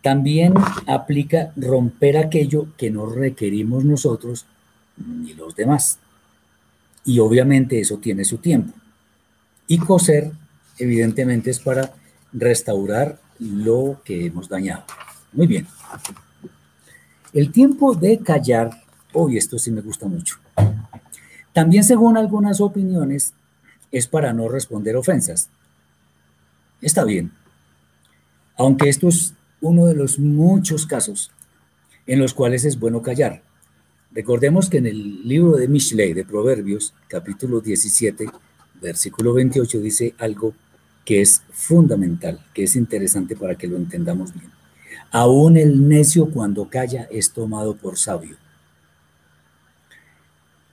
también 0.02 0.54
aplica 0.86 1.52
romper 1.56 2.18
aquello 2.18 2.68
que 2.78 2.92
no 2.92 3.08
requerimos 3.08 3.84
nosotros 3.84 4.46
ni 4.98 5.34
los 5.34 5.56
demás. 5.56 6.00
Y 7.04 7.20
obviamente 7.20 7.80
eso 7.80 7.98
tiene 7.98 8.24
su 8.24 8.38
tiempo. 8.38 8.74
Y 9.68 9.80
coser, 9.80 10.32
evidentemente, 10.78 11.50
es 11.50 11.60
para 11.60 11.94
restaurar 12.34 13.20
lo 13.40 14.02
que 14.04 14.26
hemos 14.26 14.50
dañado. 14.50 14.84
Muy 15.34 15.48
bien. 15.48 15.68
El 17.34 17.52
tiempo 17.52 17.94
de 17.94 18.20
callar, 18.20 18.70
hoy 19.14 19.38
esto 19.38 19.60
sí 19.60 19.72
me 19.72 19.82
gusta 19.82 20.08
mucho. 20.08 20.38
También 21.58 21.84
según 21.84 22.18
algunas 22.18 22.62
opiniones, 22.62 23.34
es 23.92 24.06
para 24.06 24.32
no 24.32 24.48
responder 24.48 24.96
ofensas. 24.96 25.50
Está 26.82 27.04
bien. 27.04 27.32
Aunque 28.60 28.90
esto 28.90 29.08
es 29.08 29.34
uno 29.60 29.88
de 29.88 29.96
los 29.96 30.20
muchos 30.20 30.86
casos 30.86 31.32
en 32.06 32.20
los 32.20 32.36
cuales 32.36 32.64
es 32.64 32.80
bueno 32.80 33.02
callar. 33.02 33.42
Recordemos 34.12 34.70
que 34.70 34.78
en 34.78 34.86
el 34.86 35.28
libro 35.28 35.54
de 35.54 35.68
Mishlei, 35.68 36.14
de 36.14 36.26
Proverbios, 36.26 36.94
capítulo 37.08 37.60
17, 37.60 38.30
versículo 38.80 39.34
28, 39.34 39.80
dice 39.80 40.14
algo 40.20 40.54
que 41.06 41.22
es 41.22 41.42
fundamental, 41.50 42.40
que 42.54 42.66
es 42.66 42.76
interesante 42.76 43.36
para 43.36 43.56
que 43.56 43.66
lo 43.66 43.78
entendamos 43.78 44.32
bien. 44.32 44.52
Aún 45.10 45.58
el 45.58 45.90
necio 45.90 46.30
cuando 46.30 46.70
calla 46.70 47.08
es 47.10 47.32
tomado 47.32 47.76
por 47.76 47.98
sabio. 47.98 48.38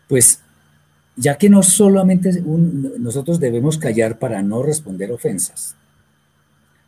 Pues 0.07 0.44
ya 1.17 1.39
que 1.39 1.49
no 1.49 1.63
solamente 1.63 2.43
nosotros 2.99 3.41
debemos 3.41 3.79
callar 3.79 4.19
para 4.19 4.43
no 4.43 4.63
responder 4.63 5.13
ofensas, 5.13 5.77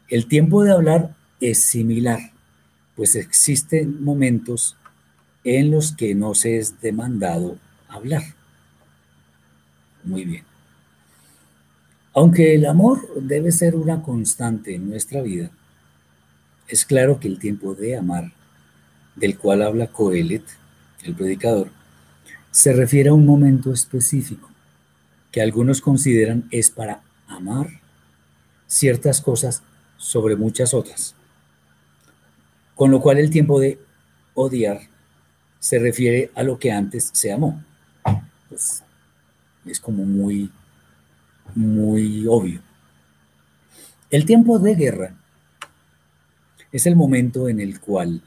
el 0.08 0.26
tiempo 0.26 0.64
de 0.64 0.72
hablar 0.72 1.14
es 1.40 1.64
similar, 1.64 2.20
pues 2.94 3.14
existen 3.14 4.02
momentos 4.02 4.76
en 5.44 5.70
los 5.70 5.92
que 5.92 6.14
no 6.14 6.34
se 6.34 6.58
es 6.58 6.80
demandado 6.80 7.58
hablar. 7.88 8.22
Muy 10.02 10.24
bien. 10.24 10.44
Aunque 12.14 12.54
el 12.54 12.66
amor 12.66 13.20
debe 13.20 13.52
ser 13.52 13.76
una 13.76 14.02
constante 14.02 14.74
en 14.74 14.88
nuestra 14.88 15.20
vida, 15.20 15.50
es 16.68 16.84
claro 16.84 17.20
que 17.20 17.28
el 17.28 17.38
tiempo 17.38 17.74
de 17.74 17.96
amar, 17.96 18.32
del 19.14 19.36
cual 19.36 19.62
habla 19.62 19.88
Coelet, 19.88 20.44
el 21.04 21.14
predicador, 21.14 21.70
se 22.56 22.72
refiere 22.72 23.10
a 23.10 23.12
un 23.12 23.26
momento 23.26 23.70
específico 23.70 24.48
que 25.30 25.42
algunos 25.42 25.82
consideran 25.82 26.48
es 26.50 26.70
para 26.70 27.02
amar 27.28 27.68
ciertas 28.66 29.20
cosas 29.20 29.62
sobre 29.98 30.36
muchas 30.36 30.72
otras. 30.72 31.14
Con 32.74 32.90
lo 32.90 33.02
cual 33.02 33.18
el 33.18 33.28
tiempo 33.28 33.60
de 33.60 33.78
odiar 34.32 34.80
se 35.58 35.78
refiere 35.78 36.30
a 36.34 36.42
lo 36.44 36.58
que 36.58 36.72
antes 36.72 37.10
se 37.12 37.30
amó. 37.30 37.62
Pues 38.48 38.82
es 39.66 39.78
como 39.78 40.06
muy, 40.06 40.50
muy 41.54 42.26
obvio. 42.26 42.62
El 44.08 44.24
tiempo 44.24 44.58
de 44.58 44.74
guerra 44.76 45.14
es 46.72 46.86
el 46.86 46.96
momento 46.96 47.50
en 47.50 47.60
el 47.60 47.80
cual 47.80 48.22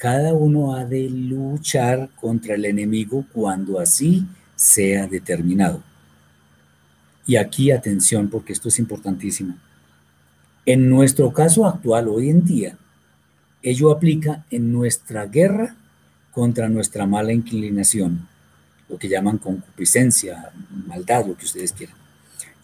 cada 0.00 0.32
uno 0.32 0.74
ha 0.74 0.86
de 0.86 1.10
luchar 1.10 2.08
contra 2.18 2.54
el 2.54 2.64
enemigo 2.64 3.26
cuando 3.34 3.78
así 3.78 4.26
sea 4.56 5.06
determinado. 5.06 5.82
Y 7.26 7.36
aquí 7.36 7.70
atención 7.70 8.30
porque 8.30 8.54
esto 8.54 8.68
es 8.68 8.78
importantísimo. 8.78 9.58
En 10.64 10.88
nuestro 10.88 11.30
caso 11.34 11.66
actual, 11.66 12.08
hoy 12.08 12.30
en 12.30 12.46
día, 12.46 12.78
ello 13.62 13.90
aplica 13.90 14.46
en 14.50 14.72
nuestra 14.72 15.26
guerra 15.26 15.76
contra 16.32 16.70
nuestra 16.70 17.04
mala 17.04 17.34
inclinación, 17.34 18.26
lo 18.88 18.96
que 18.96 19.10
llaman 19.10 19.36
concupiscencia, 19.36 20.50
maldad, 20.86 21.26
lo 21.26 21.36
que 21.36 21.44
ustedes 21.44 21.72
quieran. 21.74 21.96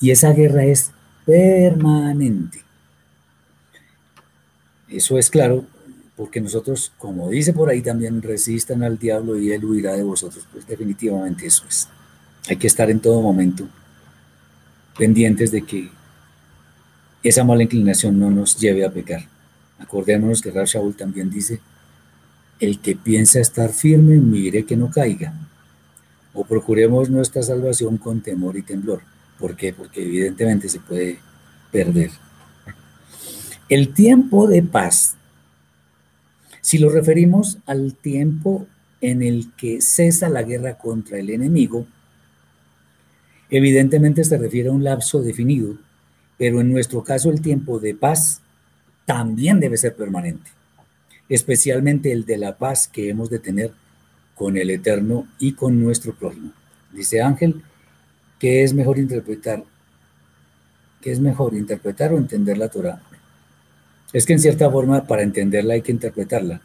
Y 0.01 0.11
esa 0.11 0.33
guerra 0.33 0.65
es 0.65 0.91
permanente. 1.27 2.63
Eso 4.89 5.19
es 5.19 5.29
claro, 5.29 5.67
porque 6.17 6.41
nosotros, 6.41 6.93
como 6.99 7.29
dice 7.29 7.53
por 7.53 7.69
ahí 7.69 7.83
también, 7.83 8.23
resistan 8.23 8.83
al 8.83 8.99
diablo 8.99 9.39
y 9.39 9.53
él 9.53 9.65
huirá 9.65 9.93
de 9.93 10.03
vosotros. 10.03 10.47
Pues 10.51 10.67
definitivamente 10.67 11.47
eso 11.47 11.65
es. 11.69 11.89
Hay 12.49 12.57
que 12.57 12.67
estar 12.67 12.91
en 12.91 13.01
todo 13.01 13.21
momento 13.21 13.69
pendientes 14.97 15.51
de 15.51 15.63
que 15.63 15.91
esa 17.23 17.45
mala 17.45 17.63
inclinación 17.63 18.19
no 18.19 18.31
nos 18.31 18.57
lleve 18.59 18.85
a 18.85 18.91
pecar. 18.91 19.27
Acordémonos 19.79 20.41
que 20.41 20.51
Rab 20.51 20.67
Shaul 20.67 20.95
también 20.95 21.29
dice, 21.29 21.61
el 22.61 22.81
que 22.81 22.97
piensa 22.97 23.41
estar 23.41 23.71
firme, 23.71 24.17
mire 24.17 24.65
que 24.65 24.77
no 24.77 24.91
caiga. 24.91 25.35
O 26.33 26.45
procuremos 26.45 27.11
nuestra 27.11 27.43
salvación 27.43 27.99
con 27.99 28.21
temor 28.21 28.57
y 28.57 28.63
temblor. 28.63 29.03
¿Por 29.39 29.57
qué? 29.57 29.75
Porque 29.75 30.03
evidentemente 30.03 30.69
se 30.69 30.81
puede 30.81 31.19
perder. 31.71 32.11
El 33.69 33.93
tiempo 33.93 34.47
de 34.47 34.63
paz, 34.63 35.16
si 36.67 36.79
lo 36.79 36.91
referimos 36.91 37.59
al 37.67 37.95
tiempo 37.95 38.67
en 39.01 39.23
el 39.23 39.53
que 39.57 39.81
cesa 39.81 40.29
la 40.29 40.43
guerra 40.43 40.79
contra 40.79 41.19
el 41.19 41.31
enemigo, 41.31 41.87
evidentemente 43.51 44.25
se 44.25 44.37
refiere 44.37 44.71
a 44.71 44.73
un 44.73 44.83
lapso 44.83 45.23
definido, 45.23 45.77
pero 46.37 46.61
en 46.61 46.73
nuestro 46.73 47.05
caso 47.05 47.31
el 47.31 47.41
tiempo 47.41 47.79
de 47.79 47.95
paz 47.95 48.41
también 49.05 49.61
debe 49.61 49.77
ser 49.77 49.95
permanente 49.95 50.57
especialmente 51.29 52.13
el 52.13 52.25
de 52.25 52.39
la 52.39 52.57
paz 52.57 52.89
que 52.89 53.09
hemos 53.09 53.31
de 53.31 53.39
tener 53.39 53.73
con 54.35 54.57
el 54.57 54.71
Eterno 54.71 55.27
y 55.39 55.53
con 55.53 55.81
nuestro 55.83 56.15
prójimo. 56.15 56.53
Dice 56.93 57.21
Ángel, 57.21 57.63
¿qué 58.39 58.63
es 58.63 58.75
mejor 58.75 58.99
interpretar? 58.99 59.65
¿Qué 61.01 61.13
es 61.13 61.21
mejor 61.21 61.55
interpretar 61.55 62.13
o 62.13 62.19
entender 62.19 62.59
la 62.59 62.69
Torah? 62.69 63.03
Es 64.13 64.25
que 64.25 64.33
en 64.33 64.41
cierta 64.41 64.71
forma 64.71 65.07
para 65.07 65.23
entenderla 65.23 65.75
hay 65.75 65.83
que 65.83 65.93
interpretarla, 65.93 66.61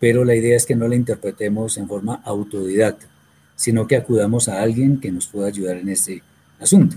pero 0.00 0.24
la 0.24 0.34
idea 0.34 0.56
es 0.56 0.66
que 0.66 0.76
no 0.76 0.88
la 0.88 0.96
interpretemos 0.96 1.76
en 1.78 1.88
forma 1.88 2.20
autodidacta, 2.24 3.06
sino 3.54 3.86
que 3.86 3.96
acudamos 3.96 4.48
a 4.48 4.62
alguien 4.62 5.00
que 5.00 5.12
nos 5.12 5.26
pueda 5.26 5.48
ayudar 5.48 5.76
en 5.76 5.88
ese 5.88 6.22
asunto. 6.60 6.96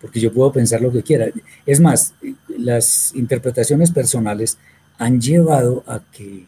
porque 0.00 0.20
yo 0.20 0.32
puedo 0.32 0.52
pensar 0.52 0.82
lo 0.82 0.92
que 0.92 1.02
quiera. 1.02 1.26
Es 1.64 1.80
más, 1.80 2.14
las 2.58 3.14
interpretaciones 3.14 3.90
personales 3.90 4.58
han 4.98 5.20
llevado 5.20 5.82
a 5.86 6.00
que 6.12 6.46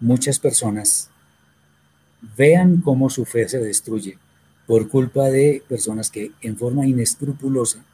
muchas 0.00 0.38
personas 0.38 1.08
vean 2.36 2.80
cómo 2.80 3.08
su 3.08 3.24
fe 3.24 3.48
se 3.48 3.60
destruye 3.60 4.18
por 4.66 4.88
culpa 4.88 5.30
de 5.30 5.62
personas 5.68 6.10
que 6.10 6.32
en 6.40 6.56
forma 6.56 6.86
inescrupulosa 6.86 7.84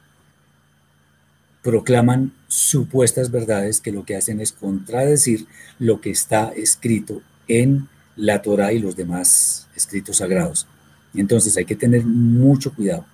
proclaman 1.63 2.31
supuestas 2.47 3.31
verdades 3.31 3.81
que 3.81 3.91
lo 3.91 4.05
que 4.05 4.15
hacen 4.15 4.39
es 4.39 4.51
contradecir 4.51 5.45
lo 5.77 6.01
que 6.01 6.09
está 6.09 6.51
escrito 6.55 7.21
en 7.47 7.87
la 8.15 8.41
Torah 8.41 8.73
y 8.73 8.79
los 8.79 8.95
demás 8.95 9.67
escritos 9.75 10.17
sagrados. 10.17 10.67
Entonces 11.13 11.57
hay 11.57 11.65
que 11.65 11.75
tener 11.75 12.05
mucho 12.05 12.73
cuidado. 12.73 13.05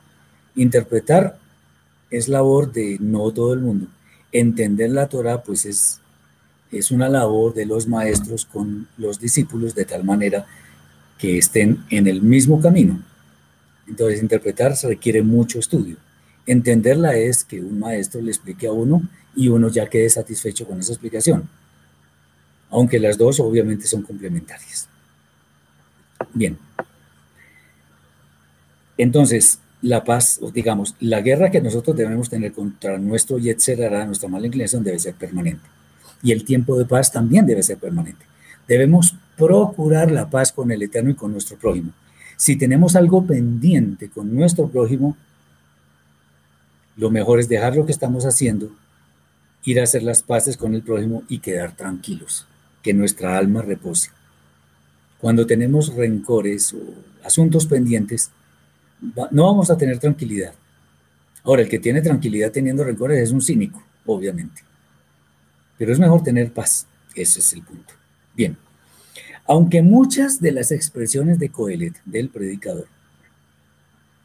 Interpretar 0.56 1.38
es 2.10 2.28
labor 2.28 2.72
de 2.72 2.98
no 3.00 3.32
todo 3.32 3.54
el 3.54 3.62
mundo. 3.62 3.88
Entender 4.32 4.90
la 4.92 5.08
Torah 5.08 5.42
pues 5.44 5.66
es, 5.66 6.00
es 6.72 6.92
una 6.92 7.10
labor 7.10 7.54
de 7.54 7.66
los 7.66 7.88
maestros 7.88 8.46
con 8.46 8.88
los 8.98 9.20
discípulos 9.20 9.76
de 9.76 9.86
tal 9.86 10.04
manera 10.04 10.46
que 11.18 11.38
estén 11.38 11.84
en 11.90 12.08
el 12.08 12.22
mismo 12.22 12.62
camino. 12.62 13.02
Entonces 13.88 14.22
interpretar 14.22 14.76
se 14.76 14.88
requiere 14.88 15.22
mucho 15.22 15.60
estudio. 15.60 15.98
Entenderla 16.48 17.16
es 17.16 17.44
que 17.44 17.60
un 17.60 17.80
maestro 17.80 18.22
le 18.22 18.30
explique 18.30 18.68
a 18.68 18.72
uno 18.72 19.02
y 19.36 19.48
uno 19.48 19.70
ya 19.70 19.90
quede 19.90 20.10
satisfecho 20.10 20.68
con 20.68 20.80
esa 20.80 20.94
explicación, 20.94 21.50
aunque 22.70 23.00
las 23.00 23.18
dos 23.18 23.40
obviamente 23.40 23.88
son 23.88 24.04
complementarias. 24.04 24.88
Bien. 26.34 26.58
Entonces, 28.98 29.60
la 29.82 30.04
paz, 30.04 30.40
o 30.42 30.52
digamos, 30.52 30.96
la 31.00 31.22
guerra 31.22 31.52
que 31.52 31.62
nosotros 31.62 31.96
debemos 31.96 32.30
tener 32.30 32.54
contra 32.54 32.98
nuestro 32.98 33.38
Yetzerara, 33.38 34.06
nuestra 34.06 34.30
mala 34.30 34.48
inclinación, 34.48 34.84
debe 34.84 35.00
ser 35.00 35.16
permanente. 35.16 35.64
Y 36.24 36.32
el 36.32 36.44
tiempo 36.44 36.78
de 36.78 36.86
paz 36.86 37.12
también 37.12 37.46
debe 37.46 37.62
ser 37.62 37.78
permanente. 37.78 38.26
Debemos 38.68 39.16
procurar 39.38 40.12
la 40.12 40.30
paz 40.30 40.52
con 40.52 40.72
el 40.72 40.82
Eterno 40.82 41.12
y 41.12 41.16
con 41.16 41.32
nuestro 41.32 41.58
prójimo. 41.58 41.92
Si 42.38 42.56
tenemos 42.56 42.96
algo 42.96 43.26
pendiente 43.26 44.10
con 44.10 44.34
nuestro 44.34 44.68
prójimo, 44.70 45.16
lo 46.98 47.10
mejor 47.10 47.40
es 47.40 47.50
dejar 47.50 47.76
lo 47.76 47.86
que 47.86 47.92
estamos 47.92 48.26
haciendo, 48.26 48.72
ir 49.64 49.80
a 49.80 49.84
hacer 49.84 50.04
las 50.04 50.22
paces 50.22 50.58
con 50.58 50.76
el 50.76 50.84
prójimo 50.84 51.24
y 51.28 51.40
quedar 51.40 51.76
tranquilos, 51.76 52.48
que 52.82 52.94
nuestra 52.94 53.38
alma 53.38 53.62
repose. 53.62 54.12
Cuando 55.20 55.46
tenemos 55.46 55.94
rencores 55.94 56.74
o 56.74 56.80
asuntos 57.24 57.66
pendientes, 57.66 58.32
no 59.32 59.46
vamos 59.46 59.70
a 59.70 59.78
tener 59.78 60.00
tranquilidad. 60.00 60.54
Ahora, 61.44 61.62
el 61.62 61.70
que 61.70 61.80
tiene 61.80 62.02
tranquilidad 62.02 62.52
teniendo 62.52 62.84
rencores 62.84 63.22
es 63.22 63.32
un 63.32 63.42
cínico, 63.42 63.82
obviamente. 64.06 64.62
Pero 65.78 65.92
es 65.92 66.00
mejor 66.00 66.24
tener 66.24 66.52
paz. 66.52 66.88
Ese 67.14 67.40
es 67.40 67.54
el 67.54 67.62
punto. 67.62 67.94
Bien. 68.36 68.58
Aunque 69.48 69.82
muchas 69.82 70.42
de 70.42 70.52
las 70.52 70.72
expresiones 70.72 71.38
de 71.38 71.50
Coelet, 71.50 72.02
del 72.06 72.30
predicador, 72.30 72.88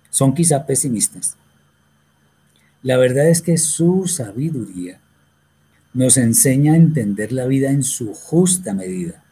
son 0.09 0.35
quizá 0.35 0.67
pesimistas, 0.67 1.37
la 2.83 2.97
verdad 2.97 3.29
es 3.29 3.43
que 3.43 3.59
su 3.59 4.07
sabiduría 4.07 5.01
nos 5.93 6.17
enseña 6.17 6.75
a 6.75 6.77
entender 6.77 7.33
la 7.33 7.47
vida 7.47 7.71
en 7.71 7.83
su 7.83 8.15
justa 8.15 8.73
medida. 8.75 9.23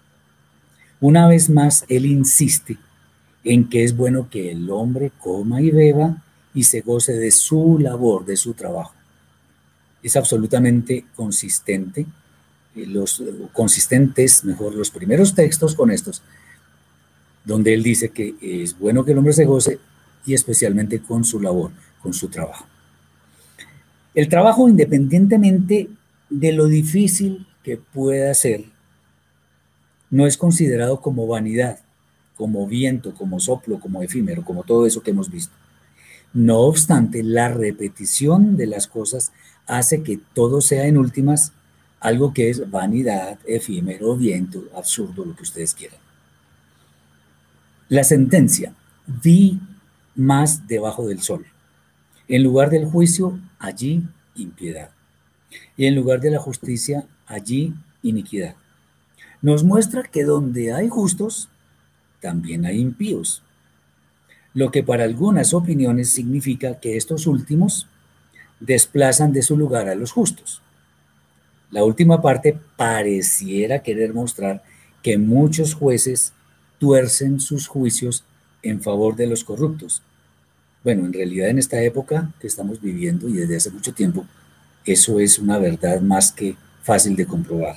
Una 1.01 1.29
vez 1.29 1.49
más, 1.49 1.85
él 1.89 2.05
insiste 2.07 2.77
en 3.45 3.69
que 3.69 3.85
es 3.85 3.97
bueno 3.97 4.29
que 4.29 4.51
el 4.51 4.69
hombre 4.71 5.13
coma 5.19 5.63
y 5.63 5.71
beba 5.71 6.23
y 6.53 6.65
se 6.65 6.81
goce 6.81 7.13
de 7.13 7.31
su 7.31 7.79
labor, 7.79 8.25
de 8.25 8.37
su 8.37 8.55
trabajo. 8.55 8.93
Es 10.03 10.17
absolutamente 10.17 11.07
consistente, 11.15 12.07
eh, 12.75 12.87
los 12.87 13.23
consistentes, 13.53 14.45
mejor, 14.45 14.75
los 14.75 14.91
primeros 14.91 15.35
textos 15.35 15.75
con 15.75 15.91
estos, 15.91 16.23
donde 17.45 17.73
él 17.73 17.83
dice 17.83 18.11
que 18.11 18.35
es 18.43 18.79
bueno 18.79 19.05
que 19.05 19.13
el 19.13 19.19
hombre 19.19 19.33
se 19.33 19.45
goce 19.45 19.79
y 20.27 20.35
especialmente 20.35 21.01
con 21.01 21.25
su 21.25 21.41
labor, 21.41 21.71
con 22.03 22.13
su 22.13 22.29
trabajo. 22.29 22.67
El 24.19 24.29
trabajo, 24.29 24.69
independientemente 24.69 25.89
de 26.29 26.51
lo 26.51 26.67
difícil 26.67 27.47
que 27.63 27.77
pueda 27.77 28.35
ser, 28.35 28.65
no 30.11 30.27
es 30.27 30.37
considerado 30.37 31.01
como 31.01 31.29
vanidad, 31.29 31.79
como 32.37 32.67
viento, 32.67 33.15
como 33.15 33.39
soplo, 33.39 33.79
como 33.79 34.03
efímero, 34.03 34.45
como 34.45 34.65
todo 34.65 34.87
eso 34.87 35.05
que 35.05 35.13
hemos 35.13 35.31
visto. 35.31 35.55
No 36.33 36.63
obstante, 36.63 37.23
la 37.23 37.49
repetición 37.51 38.57
de 38.57 38.67
las 38.67 38.89
cosas 38.89 39.31
hace 39.69 40.03
que 40.03 40.19
todo 40.35 40.63
sea 40.63 40.89
en 40.89 40.99
últimas 40.99 41.53
algo 42.01 42.35
que 42.35 42.51
es 42.51 42.69
vanidad, 42.69 43.39
efímero, 43.47 44.17
viento, 44.17 44.65
absurdo, 44.75 45.25
lo 45.27 45.37
que 45.37 45.45
ustedes 45.45 45.75
quieran. 45.75 46.01
La 47.89 48.03
sentencia, 48.03 48.75
vi 49.07 49.61
más 50.17 50.67
debajo 50.67 51.07
del 51.07 51.23
sol. 51.23 51.47
En 52.27 52.43
lugar 52.43 52.69
del 52.71 52.85
juicio, 52.85 53.39
allí 53.59 54.03
impiedad. 54.35 54.91
Y 55.77 55.87
en 55.87 55.95
lugar 55.95 56.21
de 56.21 56.31
la 56.31 56.39
justicia, 56.39 57.07
allí 57.27 57.75
iniquidad. 58.03 58.55
Nos 59.41 59.65
muestra 59.65 60.03
que 60.03 60.25
donde 60.25 60.73
hay 60.73 60.89
justos, 60.89 61.49
también 62.21 62.67
hay 62.67 62.81
impíos. 62.81 63.43
Lo 64.55 64.71
que 64.71 64.83
para 64.83 65.05
algunas 65.05 65.55
opiniones 65.55 66.11
significa 66.11 66.81
que 66.81 66.97
estos 66.97 67.27
últimos 67.27 67.87
desplazan 68.61 69.33
de 69.33 69.43
su 69.43 69.57
lugar 69.57 69.89
a 69.89 69.95
los 69.95 70.13
justos. 70.13 70.63
La 71.71 71.85
última 71.85 72.21
parte 72.21 72.59
pareciera 72.77 73.83
querer 73.83 74.15
mostrar 74.15 74.63
que 75.03 75.19
muchos 75.19 75.75
jueces 75.75 76.33
tuercen 76.79 77.41
sus 77.41 77.69
juicios 77.69 78.25
en 78.63 78.83
favor 78.83 79.17
de 79.17 79.27
los 79.27 79.45
corruptos, 79.45 80.03
bueno, 80.89 81.05
en 81.05 81.13
realidad 81.13 81.51
en 81.51 81.59
esta 81.59 81.83
época 81.83 82.33
que 82.41 82.47
estamos 82.47 82.81
viviendo 82.81 83.29
y 83.29 83.35
desde 83.35 83.59
hace 83.59 83.71
mucho 83.71 83.93
tiempo, 83.93 84.27
eso 84.87 85.21
es 85.21 85.39
una 85.39 85.59
verdad 85.59 86.01
más 86.01 86.33
que 86.33 86.57
fácil 86.83 87.15
de 87.15 87.27
comprobar. 87.27 87.77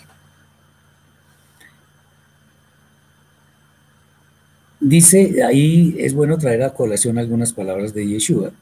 Dice, 4.79 5.43
ahí 5.43 5.93
es 5.99 6.13
bueno 6.13 6.37
traer 6.37 6.63
a 6.63 6.73
colación 6.73 7.17
algunas 7.17 7.51
palabras 7.51 7.93
de 7.93 8.07
Yeshua. 8.07 8.53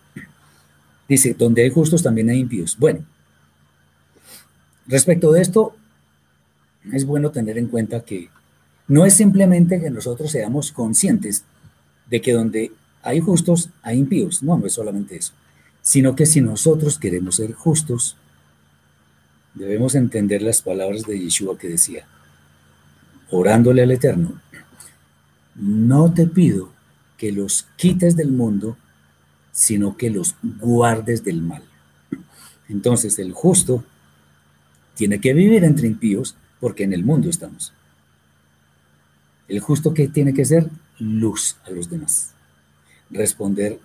Dice, 1.07 1.35
donde 1.37 1.61
hay 1.61 1.69
justos 1.69 2.01
también 2.01 2.31
hay 2.31 2.39
impíos. 2.39 2.75
Bueno, 2.75 3.05
respecto 4.87 5.31
de 5.31 5.43
esto, 5.43 5.75
es 6.91 7.05
bueno 7.05 7.29
tener 7.29 7.59
en 7.59 7.67
cuenta 7.67 8.03
que 8.03 8.29
no 8.87 9.05
es 9.05 9.13
simplemente 9.13 9.79
que 9.79 9.91
nosotros 9.91 10.31
seamos 10.31 10.71
conscientes 10.71 11.43
de 12.09 12.19
que 12.19 12.33
donde 12.33 12.71
hay 13.01 13.19
justos, 13.19 13.69
hay 13.81 13.97
impíos. 13.97 14.43
No, 14.43 14.57
no 14.57 14.65
es 14.65 14.73
solamente 14.73 15.15
eso. 15.15 15.33
Sino 15.81 16.15
que 16.15 16.25
si 16.25 16.41
nosotros 16.41 16.99
queremos 16.99 17.35
ser 17.35 17.53
justos, 17.53 18.17
debemos 19.53 19.95
entender 19.95 20.41
las 20.41 20.61
palabras 20.61 21.03
de 21.03 21.19
Yeshua 21.19 21.57
que 21.57 21.69
decía, 21.69 22.05
orándole 23.31 23.83
al 23.83 23.91
Eterno, 23.91 24.41
no 25.55 26.13
te 26.13 26.27
pido 26.27 26.71
que 27.17 27.31
los 27.31 27.67
quites 27.75 28.15
del 28.15 28.31
mundo, 28.31 28.77
sino 29.51 29.97
que 29.97 30.09
los 30.09 30.35
guardes 30.41 31.23
del 31.23 31.41
mal. 31.41 31.63
Entonces 32.67 33.17
el 33.19 33.33
justo 33.33 33.83
tiene 34.95 35.19
que 35.19 35.33
vivir 35.33 35.63
entre 35.63 35.87
impíos 35.87 36.35
porque 36.59 36.83
en 36.83 36.93
el 36.93 37.03
mundo 37.03 37.29
estamos. 37.29 37.73
El 39.47 39.59
justo 39.59 39.93
que 39.93 40.07
tiene 40.07 40.33
que 40.33 40.45
ser 40.45 40.69
luz 40.99 41.57
a 41.65 41.71
los 41.71 41.89
demás 41.89 42.35
responder 43.09 43.79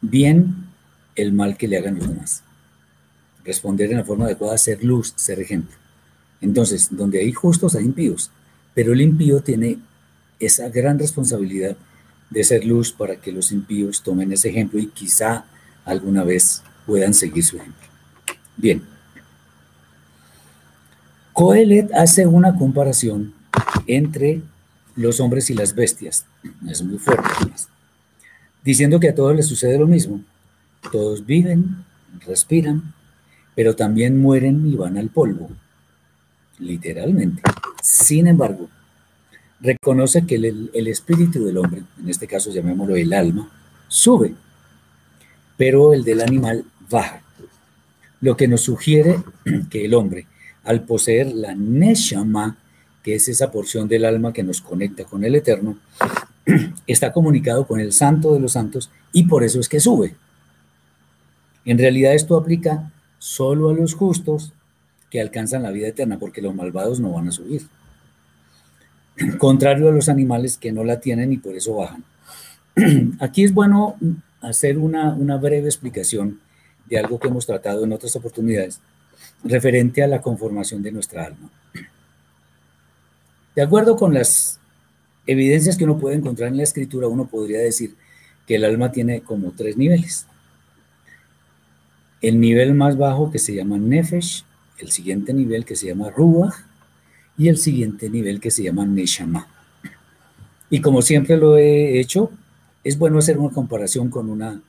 bien 0.00 0.68
el 1.16 1.32
mal 1.32 1.56
que 1.56 1.68
le 1.68 1.78
hagan 1.78 1.98
los 1.98 2.08
demás. 2.08 2.42
Responder 3.44 3.90
en 3.90 3.98
la 3.98 4.04
forma 4.04 4.26
adecuada, 4.26 4.58
ser 4.58 4.84
luz, 4.84 5.12
ser 5.16 5.40
ejemplo. 5.40 5.76
Entonces, 6.40 6.88
donde 6.90 7.20
hay 7.20 7.32
justos, 7.32 7.74
hay 7.74 7.84
impíos, 7.84 8.30
pero 8.74 8.92
el 8.92 9.00
impío 9.00 9.40
tiene 9.40 9.78
esa 10.38 10.68
gran 10.68 10.98
responsabilidad 10.98 11.76
de 12.30 12.44
ser 12.44 12.64
luz 12.64 12.92
para 12.92 13.16
que 13.16 13.32
los 13.32 13.52
impíos 13.52 14.02
tomen 14.02 14.32
ese 14.32 14.50
ejemplo 14.50 14.78
y 14.78 14.88
quizá 14.88 15.46
alguna 15.84 16.22
vez 16.24 16.62
puedan 16.86 17.14
seguir 17.14 17.44
su 17.44 17.56
ejemplo. 17.56 17.86
Bien. 18.56 18.82
Coelet 21.32 21.92
hace 21.94 22.26
una 22.26 22.56
comparación 22.56 23.32
entre 23.86 24.42
los 24.96 25.20
hombres 25.20 25.50
y 25.50 25.54
las 25.54 25.74
bestias. 25.74 26.26
Es 26.68 26.82
muy 26.82 26.98
fuerte 26.98 27.28
diciendo 28.68 29.00
que 29.00 29.08
a 29.08 29.14
todos 29.14 29.34
les 29.34 29.46
sucede 29.46 29.78
lo 29.78 29.86
mismo. 29.86 30.20
Todos 30.92 31.24
viven, 31.24 31.86
respiran, 32.26 32.92
pero 33.54 33.74
también 33.74 34.20
mueren 34.20 34.66
y 34.70 34.76
van 34.76 34.98
al 34.98 35.08
polvo, 35.08 35.48
literalmente. 36.58 37.40
Sin 37.82 38.26
embargo, 38.26 38.68
reconoce 39.58 40.26
que 40.26 40.34
el, 40.34 40.70
el, 40.74 40.86
espíritu 40.86 41.46
del 41.46 41.56
hombre, 41.56 41.82
en 41.98 42.10
este 42.10 42.26
caso 42.26 42.50
llamémoslo 42.50 42.94
el 42.94 43.14
alma, 43.14 43.50
sube, 43.88 44.34
pero 45.56 45.94
el 45.94 46.04
del 46.04 46.20
animal 46.20 46.66
baja, 46.90 47.22
lo 48.20 48.36
que 48.36 48.48
nos 48.48 48.60
sugiere 48.60 49.22
que 49.70 49.86
el 49.86 49.94
hombre, 49.94 50.26
al 50.64 50.82
poseer 50.82 51.28
la 51.34 51.54
Neshama, 51.54 52.58
que 53.02 53.14
es 53.14 53.28
esa 53.28 53.50
porción 53.50 53.88
del 53.88 54.04
alma 54.04 54.34
que 54.34 54.42
nos 54.42 54.60
conecta 54.60 55.04
con 55.04 55.24
el 55.24 55.36
Eterno, 55.36 55.78
está 56.86 57.12
comunicado 57.12 57.66
con 57.66 57.80
el 57.80 57.92
Santo 57.92 58.32
de 58.34 58.40
los 58.40 58.52
Santos 58.52 58.90
y 59.12 59.24
por 59.24 59.44
eso 59.44 59.60
es 59.60 59.68
que 59.68 59.80
sube. 59.80 60.16
En 61.64 61.78
realidad 61.78 62.14
esto 62.14 62.36
aplica 62.36 62.92
solo 63.18 63.70
a 63.70 63.74
los 63.74 63.94
justos 63.94 64.52
que 65.10 65.20
alcanzan 65.20 65.62
la 65.62 65.70
vida 65.70 65.88
eterna, 65.88 66.18
porque 66.18 66.42
los 66.42 66.54
malvados 66.54 67.00
no 67.00 67.12
van 67.12 67.28
a 67.28 67.32
subir. 67.32 67.62
Contrario 69.38 69.88
a 69.88 69.92
los 69.92 70.08
animales 70.08 70.58
que 70.58 70.72
no 70.72 70.84
la 70.84 71.00
tienen 71.00 71.32
y 71.32 71.38
por 71.38 71.54
eso 71.54 71.76
bajan. 71.76 72.04
Aquí 73.20 73.44
es 73.44 73.52
bueno 73.52 73.96
hacer 74.40 74.78
una, 74.78 75.14
una 75.14 75.36
breve 75.36 75.66
explicación 75.66 76.40
de 76.86 76.98
algo 76.98 77.18
que 77.18 77.28
hemos 77.28 77.46
tratado 77.46 77.84
en 77.84 77.92
otras 77.92 78.14
oportunidades 78.16 78.80
referente 79.44 80.02
a 80.02 80.06
la 80.06 80.22
conformación 80.22 80.82
de 80.82 80.92
nuestra 80.92 81.26
alma. 81.26 81.50
De 83.54 83.62
acuerdo 83.62 83.96
con 83.96 84.14
las 84.14 84.60
evidencias 85.28 85.76
que 85.76 85.84
uno 85.84 85.98
puede 85.98 86.16
encontrar 86.16 86.48
en 86.48 86.56
la 86.56 86.62
escritura, 86.64 87.06
uno 87.06 87.26
podría 87.26 87.58
decir 87.58 87.94
que 88.46 88.56
el 88.56 88.64
alma 88.64 88.90
tiene 88.90 89.20
como 89.20 89.52
tres 89.52 89.76
niveles. 89.76 90.26
El 92.20 92.40
nivel 92.40 92.74
más 92.74 92.96
bajo 92.96 93.30
que 93.30 93.38
se 93.38 93.54
llama 93.54 93.78
Nefesh, 93.78 94.44
el 94.78 94.90
siguiente 94.90 95.34
nivel 95.34 95.66
que 95.66 95.76
se 95.76 95.86
llama 95.86 96.10
Ruach 96.10 96.54
y 97.36 97.48
el 97.48 97.58
siguiente 97.58 98.08
nivel 98.08 98.40
que 98.40 98.50
se 98.50 98.62
llama 98.62 98.86
Neshama. 98.86 99.46
Y 100.70 100.80
como 100.80 101.02
siempre 101.02 101.36
lo 101.36 101.58
he 101.58 102.00
hecho, 102.00 102.30
es 102.82 102.98
bueno 102.98 103.18
hacer 103.18 103.36
una 103.38 103.52
comparación 103.52 104.08
con 104.08 104.30
una 104.30 104.62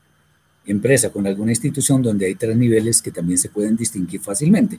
empresa, 0.65 1.10
con 1.10 1.26
alguna 1.26 1.52
institución 1.52 2.02
donde 2.02 2.26
hay 2.26 2.36
tres 2.36 2.57
niveles 2.57 3.02
que 3.02 3.11
también 3.11 3.38
se 3.38 3.49
pueden 3.49 3.77
distinguir 3.77 4.19
fácilmente. 4.19 4.77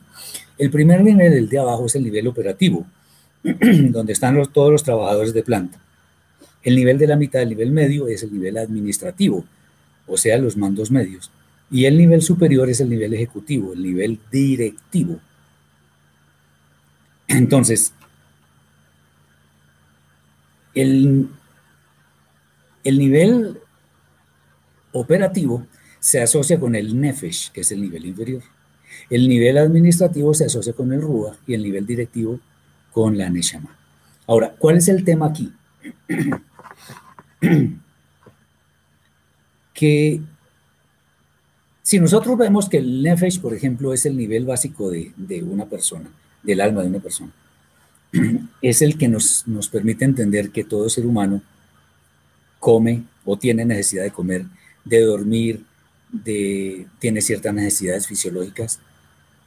El 0.59 0.71
primer 0.71 1.03
nivel, 1.03 1.33
el 1.33 1.49
de 1.49 1.59
abajo, 1.59 1.87
es 1.87 1.95
el 1.97 2.05
nivel 2.05 2.29
operativo, 2.29 2.87
donde 3.43 4.13
están 4.13 4.41
todos 4.53 4.71
los 4.71 4.83
trabajadores 4.83 5.33
de 5.33 5.43
planta. 5.43 5.81
El 6.63 6.77
nivel 6.77 6.99
de 6.99 7.07
la 7.07 7.17
mitad, 7.17 7.43
el 7.43 7.49
nivel 7.49 7.73
medio, 7.73 8.07
es 8.07 8.23
el 8.23 8.33
nivel 8.33 8.59
administrativo, 8.59 9.45
o 10.07 10.17
sea, 10.17 10.37
los 10.39 10.57
mandos 10.57 10.91
medios. 10.91 11.31
Y 11.71 11.87
el 11.87 11.97
nivel 11.97 12.21
superior 12.21 12.69
es 12.69 12.81
el 12.81 12.91
nivel 12.91 13.15
ejecutivo, 13.15 13.73
el 13.73 13.83
nivel 13.83 14.21
directivo. 14.31 15.21
Entonces, 17.29 17.95
el, 20.75 21.29
el 22.85 22.99
nivel 22.99 23.59
operativo 24.93 25.67
se 25.99 26.21
asocia 26.21 26.59
con 26.59 26.75
el 26.75 27.01
Nefesh, 27.01 27.53
que 27.53 27.63
es 27.63 27.73
el 27.73 27.81
nivel 27.81 28.05
inferior. 28.05 28.43
El 29.09 29.29
nivel 29.29 29.59
administrativo 29.59 30.35
se 30.35 30.47
asocia 30.47 30.73
con 30.73 30.93
el 30.93 31.01
Ruach 31.01 31.37
y 31.47 31.55
el 31.55 31.63
nivel 31.63 31.87
directivo 31.87 32.41
con 32.93 33.17
la 33.17 33.31
Neshama. 33.31 33.77
Ahora, 34.27 34.55
¿cuál 34.59 34.77
es 34.77 34.89
el 34.89 35.05
tema 35.05 35.27
aquí? 35.27 35.53
que 39.75 40.21
si 41.83 41.99
nosotros 41.99 42.39
vemos 42.39 42.69
que 42.69 42.77
el 42.79 43.03
Nefesh, 43.03 43.41
por 43.41 43.55
ejemplo, 43.55 43.93
es 43.93 44.07
el 44.07 44.17
nivel 44.17 44.45
básico 44.45 44.91
de, 44.91 45.13
una 45.43 45.67
persona, 45.67 46.09
del 46.43 46.61
alma 46.61 46.83
de 46.83 46.89
una 46.89 47.01
persona, 47.01 47.33
es 48.63 48.83
el 48.83 48.97
que 48.99 49.09
nos, 49.09 49.49
nos 49.49 49.69
permite 49.69 50.05
entender 50.05 50.51
que 50.51 50.65
todo 50.65 50.89
ser 50.89 51.07
humano 51.07 51.43
come 52.59 53.05
o 53.25 53.37
tiene 53.37 53.65
necesidad 53.65 54.05
de 54.05 54.11
comer, 54.11 54.45
de 54.85 55.01
dormir, 55.01 55.65
de, 56.13 56.87
tiene 56.99 57.21
ciertas 57.21 57.55
necesidades 57.55 58.07
fisiológicas, 58.07 58.81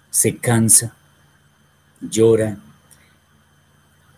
se 0.09 0.37
cansa, 0.37 0.95
llora. 2.01 2.57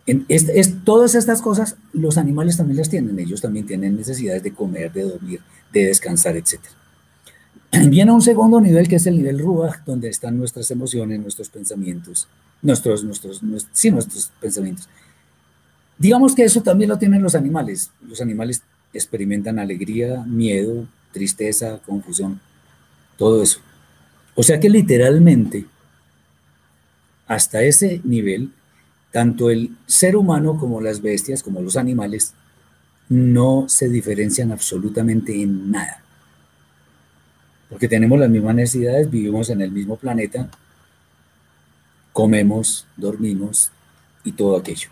Es, 0.06 0.84
todas 0.84 1.16
estas 1.16 1.42
cosas 1.42 1.78
los 1.94 2.18
animales 2.18 2.58
también 2.58 2.78
las 2.78 2.90
tienen, 2.90 3.18
ellos 3.18 3.42
también 3.42 3.66
tienen 3.66 3.96
necesidades 3.96 4.44
de 4.44 4.54
comer, 4.54 4.94
de 4.94 5.04
dormir, 5.04 5.42
de 5.74 5.86
descansar, 5.86 6.38
etcétera. 6.38 6.74
Viene 7.90 8.12
un 8.12 8.22
segundo 8.22 8.62
nivel 8.62 8.88
que 8.88 8.98
es 8.98 9.08
el 9.08 9.18
nivel 9.18 9.40
Ruach, 9.40 9.84
donde 9.86 10.10
están 10.10 10.38
nuestras 10.38 10.70
emociones, 10.70 11.20
nuestros 11.20 11.50
pensamientos, 11.50 12.28
nuestros, 12.62 13.04
nuestros, 13.04 13.42
sí, 13.72 13.90
nuestros 13.90 14.32
pensamientos. 14.40 14.88
Digamos 15.98 16.36
que 16.36 16.44
eso 16.44 16.62
también 16.62 16.90
lo 16.90 17.00
tienen 17.00 17.24
los 17.24 17.36
animales. 17.36 17.92
Los 18.08 18.22
animales 18.22 18.62
experimentan 18.94 19.60
alegría, 19.60 20.24
miedo, 20.26 20.88
tristeza, 21.12 21.80
confusión, 21.86 22.40
todo 23.18 23.42
eso. 23.42 23.60
O 24.36 24.44
sea 24.44 24.60
que 24.60 24.70
literalmente, 24.70 25.66
hasta 27.26 27.64
ese 27.64 28.02
nivel, 28.04 28.52
tanto 29.16 29.50
el 29.50 29.72
ser 29.86 30.18
humano 30.18 30.58
como 30.60 30.82
las 30.82 31.02
bestias, 31.02 31.42
como 31.42 31.62
los 31.62 31.78
animales, 31.78 32.34
no 33.08 33.66
se 33.70 33.88
diferencian 33.88 34.52
absolutamente 34.52 35.42
en 35.42 35.72
nada 35.72 36.06
porque 37.70 37.88
tenemos 37.88 38.20
las 38.20 38.30
mismas 38.30 38.56
necesidades, 38.56 39.10
vivimos 39.10 39.50
en 39.50 39.62
el 39.62 39.72
mismo 39.72 39.98
planeta, 39.98 40.50
comemos, 42.14 42.88
dormimos 42.96 43.72
y 44.24 44.32
todo 44.32 44.58
aquello. 44.58 44.90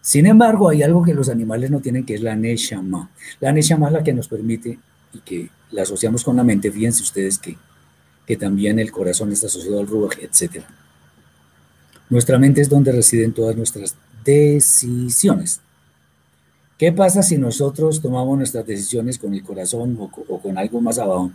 Sin 0.00 0.26
embargo, 0.26 0.68
hay 0.68 0.82
algo 0.82 1.02
que 1.02 1.14
los 1.14 1.28
animales 1.28 1.70
no 1.70 1.80
tienen, 1.80 2.04
que 2.04 2.14
es 2.14 2.22
la 2.22 2.36
Neshama. 2.36 3.10
La 3.40 3.52
Neshama 3.52 3.86
es 3.86 3.92
la 3.92 4.04
que 4.04 4.12
nos 4.12 4.28
permite 4.28 4.78
y 5.12 5.18
que 5.20 5.50
la 5.70 5.82
asociamos 5.82 6.24
con 6.24 6.36
la 6.36 6.44
mente. 6.44 6.70
Fíjense 6.70 7.02
ustedes 7.02 7.38
que, 7.38 7.56
que 8.26 8.36
también 8.36 8.78
el 8.78 8.90
corazón 8.90 9.32
está 9.32 9.46
asociado 9.46 9.80
al 9.80 9.86
Ruach, 9.86 10.18
etc. 10.18 10.64
Nuestra 12.12 12.38
mente 12.38 12.60
es 12.60 12.68
donde 12.68 12.92
residen 12.92 13.32
todas 13.32 13.56
nuestras 13.56 13.96
decisiones. 14.22 15.62
¿Qué 16.76 16.92
pasa 16.92 17.22
si 17.22 17.38
nosotros 17.38 18.02
tomamos 18.02 18.36
nuestras 18.36 18.66
decisiones 18.66 19.18
con 19.18 19.32
el 19.32 19.42
corazón 19.42 19.96
o, 19.98 20.10
o 20.28 20.38
con 20.38 20.58
algo 20.58 20.82
más 20.82 20.98
abajo? 20.98 21.32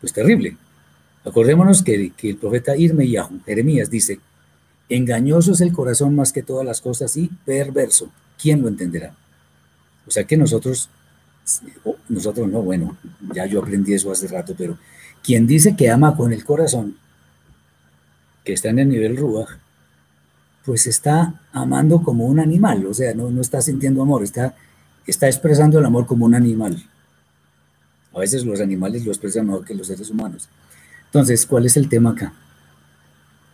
pues 0.00 0.12
terrible. 0.12 0.56
Acordémonos 1.24 1.82
que, 1.82 2.12
el 2.22 2.36
profeta 2.36 2.76
Irmeyahu, 2.76 3.40
Jeremías, 3.44 3.90
dice, 3.90 4.20
engañoso 4.88 5.50
es 5.50 5.60
el 5.60 5.72
corazón 5.72 6.14
más 6.14 6.32
que 6.32 6.44
todas 6.44 6.64
las 6.64 6.80
cosas 6.80 7.16
y 7.16 7.28
perverso. 7.44 8.08
¿Quién 8.40 8.62
lo 8.62 8.68
entenderá? 8.68 9.16
O 10.06 10.10
sea 10.12 10.22
que 10.22 10.36
nosotros, 10.36 10.88
nosotros 12.08 12.48
no, 12.48 12.62
bueno, 12.62 12.96
ya 13.34 13.46
yo 13.46 13.60
aprendí 13.60 13.92
eso 13.92 14.12
hace 14.12 14.28
rato, 14.28 14.54
pero 14.56 14.78
quien 15.20 15.48
dice 15.48 15.74
que 15.74 15.90
ama 15.90 16.16
con 16.16 16.32
el 16.32 16.44
corazón, 16.44 16.96
que 18.44 18.52
está 18.52 18.68
en 18.68 18.78
el 18.78 18.88
nivel 18.88 19.16
Ruach, 19.16 19.50
pues 20.64 20.86
está 20.86 21.40
amando 21.52 22.02
como 22.02 22.26
un 22.26 22.38
animal, 22.38 22.86
o 22.86 22.94
sea, 22.94 23.14
no, 23.14 23.30
no 23.30 23.40
está 23.40 23.60
sintiendo 23.60 24.02
amor, 24.02 24.22
está, 24.22 24.54
está 25.06 25.26
expresando 25.26 25.78
el 25.78 25.84
amor 25.84 26.06
como 26.06 26.24
un 26.24 26.34
animal. 26.34 26.82
A 28.14 28.20
veces 28.20 28.44
los 28.44 28.60
animales 28.60 29.04
lo 29.04 29.10
expresan 29.10 29.46
mejor 29.46 29.64
que 29.64 29.74
los 29.74 29.86
seres 29.86 30.10
humanos. 30.10 30.48
Entonces, 31.06 31.46
¿cuál 31.46 31.66
es 31.66 31.76
el 31.76 31.88
tema 31.88 32.10
acá? 32.10 32.32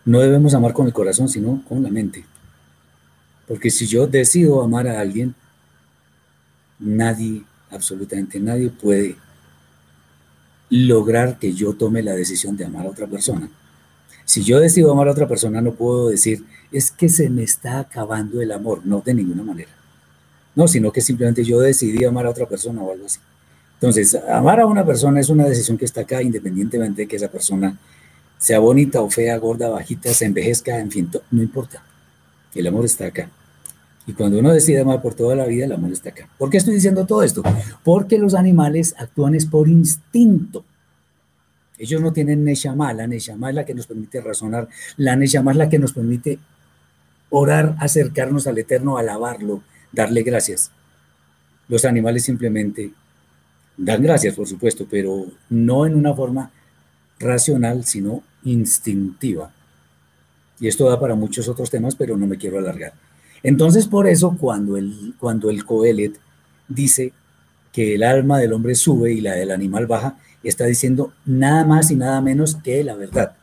No 0.04 0.20
debemos 0.20 0.54
amar 0.54 0.72
con 0.72 0.86
el 0.86 0.92
corazón, 0.92 1.28
sino 1.28 1.62
con 1.68 1.82
la 1.82 1.90
mente. 1.90 2.24
Porque 3.46 3.70
si 3.70 3.86
yo 3.86 4.06
decido 4.06 4.62
amar 4.62 4.86
a 4.88 5.00
alguien, 5.00 5.34
nadie, 6.78 7.44
absolutamente 7.70 8.40
nadie 8.40 8.70
puede 8.70 9.16
lograr 10.70 11.38
que 11.38 11.54
yo 11.54 11.74
tome 11.74 12.02
la 12.02 12.12
decisión 12.12 12.56
de 12.56 12.64
amar 12.64 12.86
a 12.86 12.90
otra 12.90 13.06
persona. 13.06 13.48
Si 14.28 14.44
yo 14.44 14.60
decido 14.60 14.92
amar 14.92 15.08
a 15.08 15.12
otra 15.12 15.26
persona, 15.26 15.62
no 15.62 15.72
puedo 15.72 16.10
decir, 16.10 16.44
es 16.70 16.90
que 16.90 17.08
se 17.08 17.30
me 17.30 17.42
está 17.42 17.78
acabando 17.78 18.42
el 18.42 18.52
amor, 18.52 18.82
no 18.84 19.00
de 19.00 19.14
ninguna 19.14 19.42
manera. 19.42 19.70
No, 20.54 20.68
sino 20.68 20.92
que 20.92 21.00
simplemente 21.00 21.44
yo 21.44 21.60
decidí 21.60 22.04
amar 22.04 22.26
a 22.26 22.30
otra 22.30 22.44
persona 22.44 22.82
o 22.82 22.92
algo 22.92 23.06
así. 23.06 23.20
Entonces, 23.76 24.14
amar 24.28 24.60
a 24.60 24.66
una 24.66 24.84
persona 24.84 25.18
es 25.18 25.30
una 25.30 25.46
decisión 25.46 25.78
que 25.78 25.86
está 25.86 26.02
acá 26.02 26.20
independientemente 26.20 27.02
de 27.02 27.08
que 27.08 27.16
esa 27.16 27.28
persona 27.28 27.78
sea 28.36 28.58
bonita 28.58 29.00
o 29.00 29.08
fea, 29.08 29.34
gorda, 29.38 29.70
bajita, 29.70 30.12
se 30.12 30.26
envejezca, 30.26 30.78
en 30.78 30.90
fin, 30.90 31.10
no 31.30 31.42
importa. 31.42 31.82
El 32.54 32.66
amor 32.66 32.84
está 32.84 33.06
acá. 33.06 33.30
Y 34.06 34.12
cuando 34.12 34.40
uno 34.40 34.52
decide 34.52 34.82
amar 34.82 35.00
por 35.00 35.14
toda 35.14 35.36
la 35.36 35.46
vida, 35.46 35.64
el 35.64 35.72
amor 35.72 35.90
está 35.90 36.10
acá. 36.10 36.28
¿Por 36.36 36.50
qué 36.50 36.58
estoy 36.58 36.74
diciendo 36.74 37.06
todo 37.06 37.22
esto? 37.22 37.42
Porque 37.82 38.18
los 38.18 38.34
animales 38.34 38.94
actúan 38.98 39.34
es 39.34 39.46
por 39.46 39.68
instinto. 39.70 40.66
Ellos 41.78 42.00
no 42.00 42.12
tienen 42.12 42.44
Neshama. 42.44 42.92
La 42.92 43.06
Neshama 43.06 43.50
es 43.50 43.54
la 43.54 43.64
que 43.64 43.74
nos 43.74 43.86
permite 43.86 44.20
razonar. 44.20 44.68
La 44.96 45.16
Neshama 45.16 45.52
es 45.52 45.56
la 45.56 45.68
que 45.68 45.78
nos 45.78 45.92
permite 45.92 46.38
orar, 47.30 47.76
acercarnos 47.78 48.46
al 48.46 48.58
Eterno, 48.58 48.98
alabarlo, 48.98 49.62
darle 49.92 50.22
gracias. 50.22 50.70
Los 51.68 51.84
animales 51.84 52.24
simplemente 52.24 52.92
Dan 53.78 54.02
gracias, 54.02 54.34
por 54.34 54.48
supuesto, 54.48 54.88
pero 54.90 55.26
no 55.48 55.86
en 55.86 55.94
una 55.94 56.12
forma 56.12 56.50
racional, 57.20 57.84
sino 57.84 58.24
instintiva. 58.42 59.52
Y 60.58 60.66
esto 60.66 60.88
da 60.90 60.98
para 60.98 61.14
muchos 61.14 61.46
otros 61.48 61.70
temas, 61.70 61.94
pero 61.94 62.16
no 62.16 62.26
me 62.26 62.36
quiero 62.36 62.58
alargar. 62.58 62.92
Entonces, 63.44 63.86
por 63.86 64.08
eso, 64.08 64.36
cuando 64.36 64.76
el, 64.76 65.14
cuando 65.20 65.48
el 65.48 65.64
Coelet 65.64 66.18
dice 66.66 67.12
que 67.72 67.94
el 67.94 68.02
alma 68.02 68.38
del 68.38 68.52
hombre 68.52 68.74
sube 68.74 69.12
y 69.12 69.20
la 69.20 69.34
del 69.34 69.52
animal 69.52 69.86
baja, 69.86 70.18
está 70.42 70.64
diciendo 70.66 71.12
nada 71.24 71.64
más 71.64 71.90
y 71.90 71.96
nada 71.96 72.20
menos 72.20 72.56
que 72.56 72.84
la 72.84 72.94
verdad, 72.94 73.36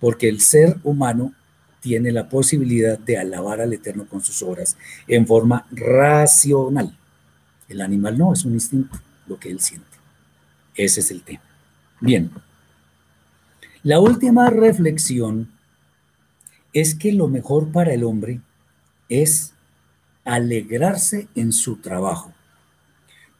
porque 0.00 0.28
el 0.28 0.40
ser 0.40 0.78
humano 0.82 1.32
tiene 1.80 2.12
la 2.12 2.28
posibilidad 2.28 2.98
de 2.98 3.18
alabar 3.18 3.60
al 3.60 3.72
Eterno 3.72 4.06
con 4.06 4.22
sus 4.22 4.42
obras 4.42 4.76
en 5.08 5.26
forma 5.26 5.66
racional. 5.72 6.96
El 7.68 7.80
animal 7.80 8.16
no, 8.16 8.32
es 8.32 8.44
un 8.44 8.52
instinto, 8.54 8.98
lo 9.26 9.38
que 9.38 9.50
él 9.50 9.60
siente. 9.60 9.86
Ese 10.74 11.00
es 11.00 11.10
el 11.10 11.22
tema. 11.22 11.42
Bien. 12.00 12.30
La 13.82 13.98
última 13.98 14.48
reflexión 14.48 15.50
es 16.72 16.94
que 16.94 17.12
lo 17.12 17.28
mejor 17.28 17.72
para 17.72 17.92
el 17.92 18.04
hombre 18.04 18.40
es 19.08 19.52
alegrarse 20.24 21.28
en 21.34 21.52
su 21.52 21.76
trabajo, 21.76 22.32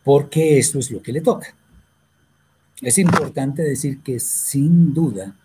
porque 0.04 0.58
eso 0.58 0.78
es 0.78 0.90
lo 0.90 1.00
que 1.00 1.12
le 1.12 1.20
toca. 1.20 1.54
Es 2.82 2.98
importante 2.98 3.62
decir 3.62 4.00
que 4.00 4.18
sin 4.18 4.92
duda 4.92 5.36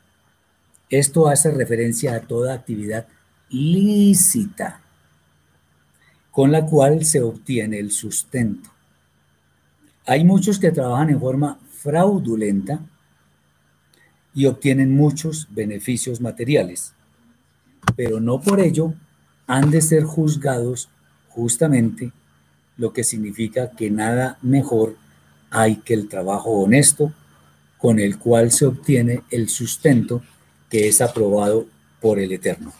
esto 0.89 1.27
hace 1.27 1.51
referencia 1.51 2.15
a 2.15 2.21
toda 2.21 2.55
actividad 2.55 3.07
lícita 3.51 4.81
con 6.31 6.51
la 6.51 6.65
cual 6.65 7.05
se 7.05 7.21
obtiene 7.21 7.77
el 7.77 7.91
sustento. 7.91 8.69
Hay 10.07 10.23
muchos 10.23 10.57
que 10.57 10.71
trabajan 10.71 11.11
en 11.11 11.19
forma 11.19 11.59
fraudulenta 11.69 12.79
y 14.33 14.47
obtienen 14.47 14.95
muchos 14.95 15.47
beneficios 15.51 16.21
materiales, 16.21 16.93
pero 17.95 18.19
no 18.19 18.41
por 18.41 18.59
ello 18.59 18.93
han 19.45 19.69
de 19.69 19.81
ser 19.81 20.03
juzgados 20.03 20.89
justamente, 21.29 22.11
lo 22.77 22.93
que 22.93 23.03
significa 23.03 23.71
que 23.71 23.91
nada 23.91 24.39
mejor 24.41 24.95
hay 25.51 25.77
que 25.77 25.93
el 25.93 26.07
trabajo 26.07 26.49
honesto 26.51 27.13
con 27.77 27.99
el 27.99 28.17
cual 28.17 28.51
se 28.51 28.65
obtiene 28.65 29.23
el 29.31 29.49
sustento 29.49 30.21
que 30.69 30.87
es 30.87 31.01
aprobado 31.01 31.67
por 32.01 32.19
el 32.19 32.31
Eterno. 32.31 32.73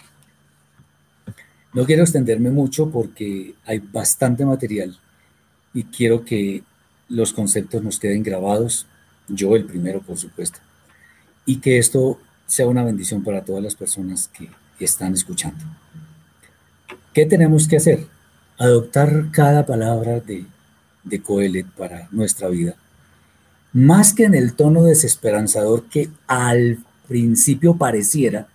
No 1.74 1.86
quiero 1.86 2.04
extenderme 2.04 2.50
mucho 2.50 2.90
porque 2.90 3.54
hay 3.66 3.80
bastante 3.80 4.46
material 4.46 4.98
y 5.74 5.84
quiero 5.84 6.26
que 6.26 6.64
los 7.10 7.34
conceptos 7.34 7.84
nos 7.84 8.00
queden 8.00 8.24
grabados, 8.24 8.88
yo 9.28 9.56
el 9.56 9.66
primero 9.66 10.02
por 10.02 10.18
supuesto, 10.18 10.60
y 11.46 11.58
que 11.58 11.78
esto 11.78 12.20
sea 12.46 12.68
una 12.68 12.84
bendición 12.84 13.24
para 13.24 13.44
todas 13.44 13.64
las 13.64 13.76
personas 13.76 14.30
que 14.30 14.50
están 14.80 15.14
escuchando. 15.14 15.64
¿Qué 17.14 17.26
tenemos 17.26 17.68
que 17.68 17.78
hacer? 17.78 18.08
Adoptar 18.58 19.30
cada 19.32 19.66
palabra 19.66 20.20
de, 20.20 20.46
de 21.04 21.22
Coelet 21.22 21.68
para 21.68 22.08
nuestra 22.12 22.48
vida, 22.48 22.76
más 23.74 24.14
que 24.14 24.26
en 24.26 24.36
el 24.36 24.54
tono 24.54 24.84
desesperanzador 24.84 25.86
que 25.86 26.10
al 26.28 26.80
principio 27.08 27.76
pareciera 27.78 28.48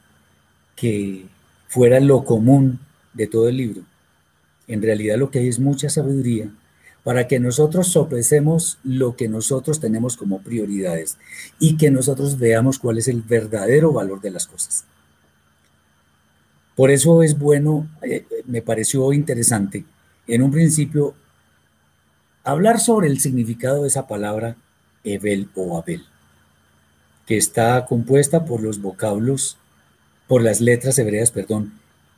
que 0.76 1.26
fuera 1.68 2.00
lo 2.00 2.24
común 2.24 2.80
de 3.14 3.26
todo 3.26 3.48
el 3.48 3.56
libro. 3.56 3.82
En 4.68 4.82
realidad 4.82 5.16
lo 5.18 5.30
que 5.30 5.40
hay 5.40 5.48
es 5.48 5.58
mucha 5.58 5.88
sabiduría 5.90 6.50
para 7.04 7.26
que 7.26 7.40
nosotros 7.40 7.88
sopesemos 7.88 8.78
lo 8.84 9.16
que 9.16 9.28
nosotros 9.28 9.80
tenemos 9.80 10.16
como 10.16 10.40
prioridades 10.40 11.18
y 11.58 11.76
que 11.76 11.90
nosotros 11.90 12.38
veamos 12.38 12.78
cuál 12.78 12.98
es 12.98 13.08
el 13.08 13.22
verdadero 13.22 13.92
valor 13.92 14.20
de 14.20 14.30
las 14.30 14.46
cosas. 14.46 14.84
Por 16.76 16.90
eso 16.90 17.22
es 17.22 17.38
bueno, 17.38 17.88
eh, 18.02 18.24
me 18.46 18.62
pareció 18.62 19.12
interesante, 19.12 19.84
en 20.26 20.42
un 20.42 20.52
principio, 20.52 21.14
hablar 22.44 22.80
sobre 22.80 23.08
el 23.08 23.20
significado 23.20 23.82
de 23.82 23.88
esa 23.88 24.06
palabra 24.06 24.56
Ebel 25.04 25.48
o 25.54 25.78
Abel 25.78 26.04
que 27.26 27.36
está 27.36 27.84
compuesta 27.86 28.44
por 28.44 28.62
los 28.62 28.80
vocablos, 28.80 29.56
por 30.26 30.42
las 30.42 30.60
letras 30.60 30.98
hebreas, 30.98 31.30
perdón, 31.30 31.72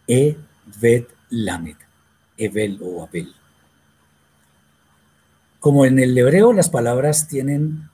E, 0.06 0.36
Bet, 0.80 1.08
Lamed, 1.30 1.76
Evel 2.36 2.78
o 2.82 3.02
Abel. 3.02 3.34
Como 5.60 5.86
en 5.86 5.98
el 5.98 6.16
hebreo 6.16 6.52
las 6.52 6.68
palabras 6.68 7.28
tienen 7.28 7.88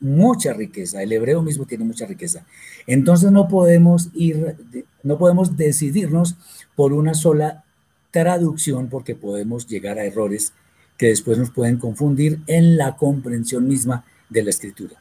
mucha 0.00 0.52
riqueza, 0.54 1.02
el 1.02 1.12
hebreo 1.12 1.42
mismo 1.42 1.66
tiene 1.66 1.84
mucha 1.84 2.06
riqueza. 2.06 2.46
Entonces 2.86 3.30
no 3.30 3.48
podemos 3.48 4.08
ir, 4.14 4.56
no 5.02 5.18
podemos 5.18 5.56
decidirnos 5.56 6.36
por 6.74 6.92
una 6.92 7.14
sola 7.14 7.64
traducción 8.10 8.88
porque 8.88 9.14
podemos 9.14 9.66
llegar 9.66 9.98
a 9.98 10.04
errores 10.04 10.52
que 11.00 11.06
después 11.06 11.38
nos 11.38 11.48
pueden 11.48 11.78
confundir 11.78 12.40
en 12.46 12.76
la 12.76 12.94
comprensión 12.94 13.66
misma 13.66 14.04
de 14.28 14.42
la 14.42 14.50
escritura. 14.50 15.00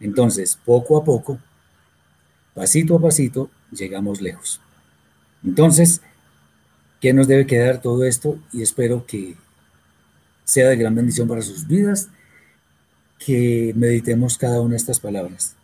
Entonces, 0.00 0.58
poco 0.64 0.96
a 0.96 1.04
poco, 1.04 1.38
pasito 2.54 2.96
a 2.96 3.02
pasito, 3.02 3.50
llegamos 3.70 4.22
lejos. 4.22 4.62
Entonces, 5.44 6.00
¿qué 7.02 7.12
nos 7.12 7.28
debe 7.28 7.46
quedar 7.46 7.82
todo 7.82 8.04
esto? 8.04 8.38
Y 8.50 8.62
espero 8.62 9.04
que 9.04 9.36
sea 10.44 10.70
de 10.70 10.76
gran 10.76 10.94
bendición 10.94 11.28
para 11.28 11.42
sus 11.42 11.66
vidas, 11.66 12.08
que 13.18 13.74
meditemos 13.76 14.38
cada 14.38 14.62
una 14.62 14.70
de 14.70 14.76
estas 14.78 15.00
palabras. 15.00 15.54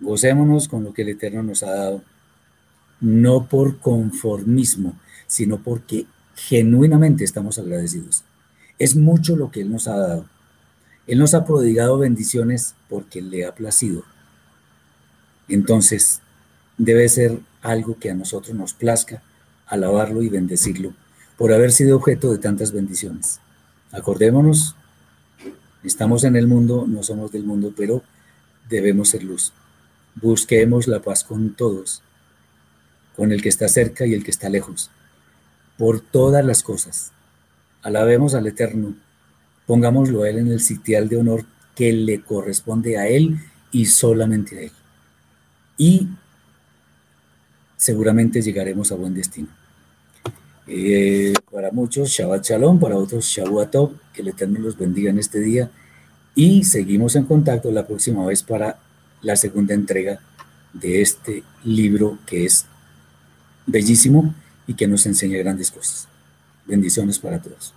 Gocémonos 0.00 0.66
con 0.66 0.82
lo 0.82 0.92
que 0.92 1.02
el 1.02 1.10
Eterno 1.10 1.44
nos 1.44 1.62
ha 1.62 1.70
dado, 1.70 2.02
no 3.00 3.46
por 3.46 3.78
conformismo, 3.78 4.98
sino 5.28 5.62
porque 5.62 6.06
genuinamente 6.38 7.24
estamos 7.24 7.58
agradecidos. 7.58 8.24
Es 8.78 8.96
mucho 8.96 9.36
lo 9.36 9.50
que 9.50 9.60
Él 9.60 9.70
nos 9.70 9.88
ha 9.88 9.96
dado 9.96 10.24
él 11.08 11.18
nos 11.18 11.32
ha 11.32 11.46
prodigado 11.46 11.98
bendiciones 11.98 12.74
porque 12.88 13.22
le 13.22 13.46
ha 13.46 13.54
placido. 13.54 14.04
Entonces, 15.48 16.20
debe 16.76 17.08
ser 17.08 17.40
algo 17.62 17.98
que 17.98 18.10
a 18.10 18.14
nosotros 18.14 18.54
nos 18.54 18.74
plazca 18.74 19.22
alabarlo 19.66 20.22
y 20.22 20.28
bendecirlo 20.28 20.92
por 21.38 21.52
haber 21.52 21.72
sido 21.72 21.96
objeto 21.96 22.30
de 22.30 22.38
tantas 22.38 22.72
bendiciones. 22.72 23.40
Acordémonos, 23.90 24.76
estamos 25.82 26.24
en 26.24 26.36
el 26.36 26.46
mundo, 26.46 26.84
no 26.86 27.02
somos 27.02 27.32
del 27.32 27.44
mundo, 27.44 27.72
pero 27.74 28.02
debemos 28.68 29.08
ser 29.08 29.22
luz. 29.22 29.54
Busquemos 30.14 30.88
la 30.88 31.00
paz 31.00 31.24
con 31.24 31.54
todos, 31.54 32.02
con 33.16 33.32
el 33.32 33.40
que 33.40 33.48
está 33.48 33.66
cerca 33.68 34.04
y 34.04 34.12
el 34.12 34.24
que 34.24 34.30
está 34.30 34.50
lejos, 34.50 34.90
por 35.78 36.00
todas 36.00 36.44
las 36.44 36.62
cosas. 36.62 37.12
Alabemos 37.82 38.34
al 38.34 38.46
Eterno 38.46 38.94
Pongámoslo 39.68 40.22
a 40.22 40.30
Él 40.30 40.38
en 40.38 40.50
el 40.50 40.60
sitial 40.60 41.10
de 41.10 41.18
honor 41.18 41.44
que 41.76 41.92
le 41.92 42.22
corresponde 42.22 42.96
a 42.96 43.06
Él 43.06 43.38
y 43.70 43.84
solamente 43.84 44.58
a 44.58 44.62
Él. 44.62 44.72
Y 45.76 46.08
seguramente 47.76 48.40
llegaremos 48.40 48.90
a 48.90 48.94
buen 48.94 49.12
destino. 49.12 49.48
Eh, 50.66 51.34
para 51.52 51.70
muchos, 51.70 52.08
Shabbat 52.08 52.46
Shalom, 52.46 52.80
para 52.80 52.96
otros, 52.96 53.26
Shavuot 53.26 53.92
que 54.14 54.22
el 54.22 54.28
Eterno 54.28 54.58
los 54.58 54.78
bendiga 54.78 55.10
en 55.10 55.18
este 55.18 55.38
día. 55.40 55.70
Y 56.34 56.64
seguimos 56.64 57.14
en 57.16 57.26
contacto 57.26 57.70
la 57.70 57.86
próxima 57.86 58.24
vez 58.24 58.42
para 58.42 58.78
la 59.20 59.36
segunda 59.36 59.74
entrega 59.74 60.18
de 60.72 61.02
este 61.02 61.42
libro 61.62 62.18
que 62.24 62.46
es 62.46 62.64
bellísimo 63.66 64.34
y 64.68 64.74
que 64.74 64.86
nos 64.86 65.06
enseña 65.06 65.38
grandes 65.38 65.72
cosas. 65.72 66.06
Bendiciones 66.66 67.18
para 67.18 67.40
todos. 67.42 67.74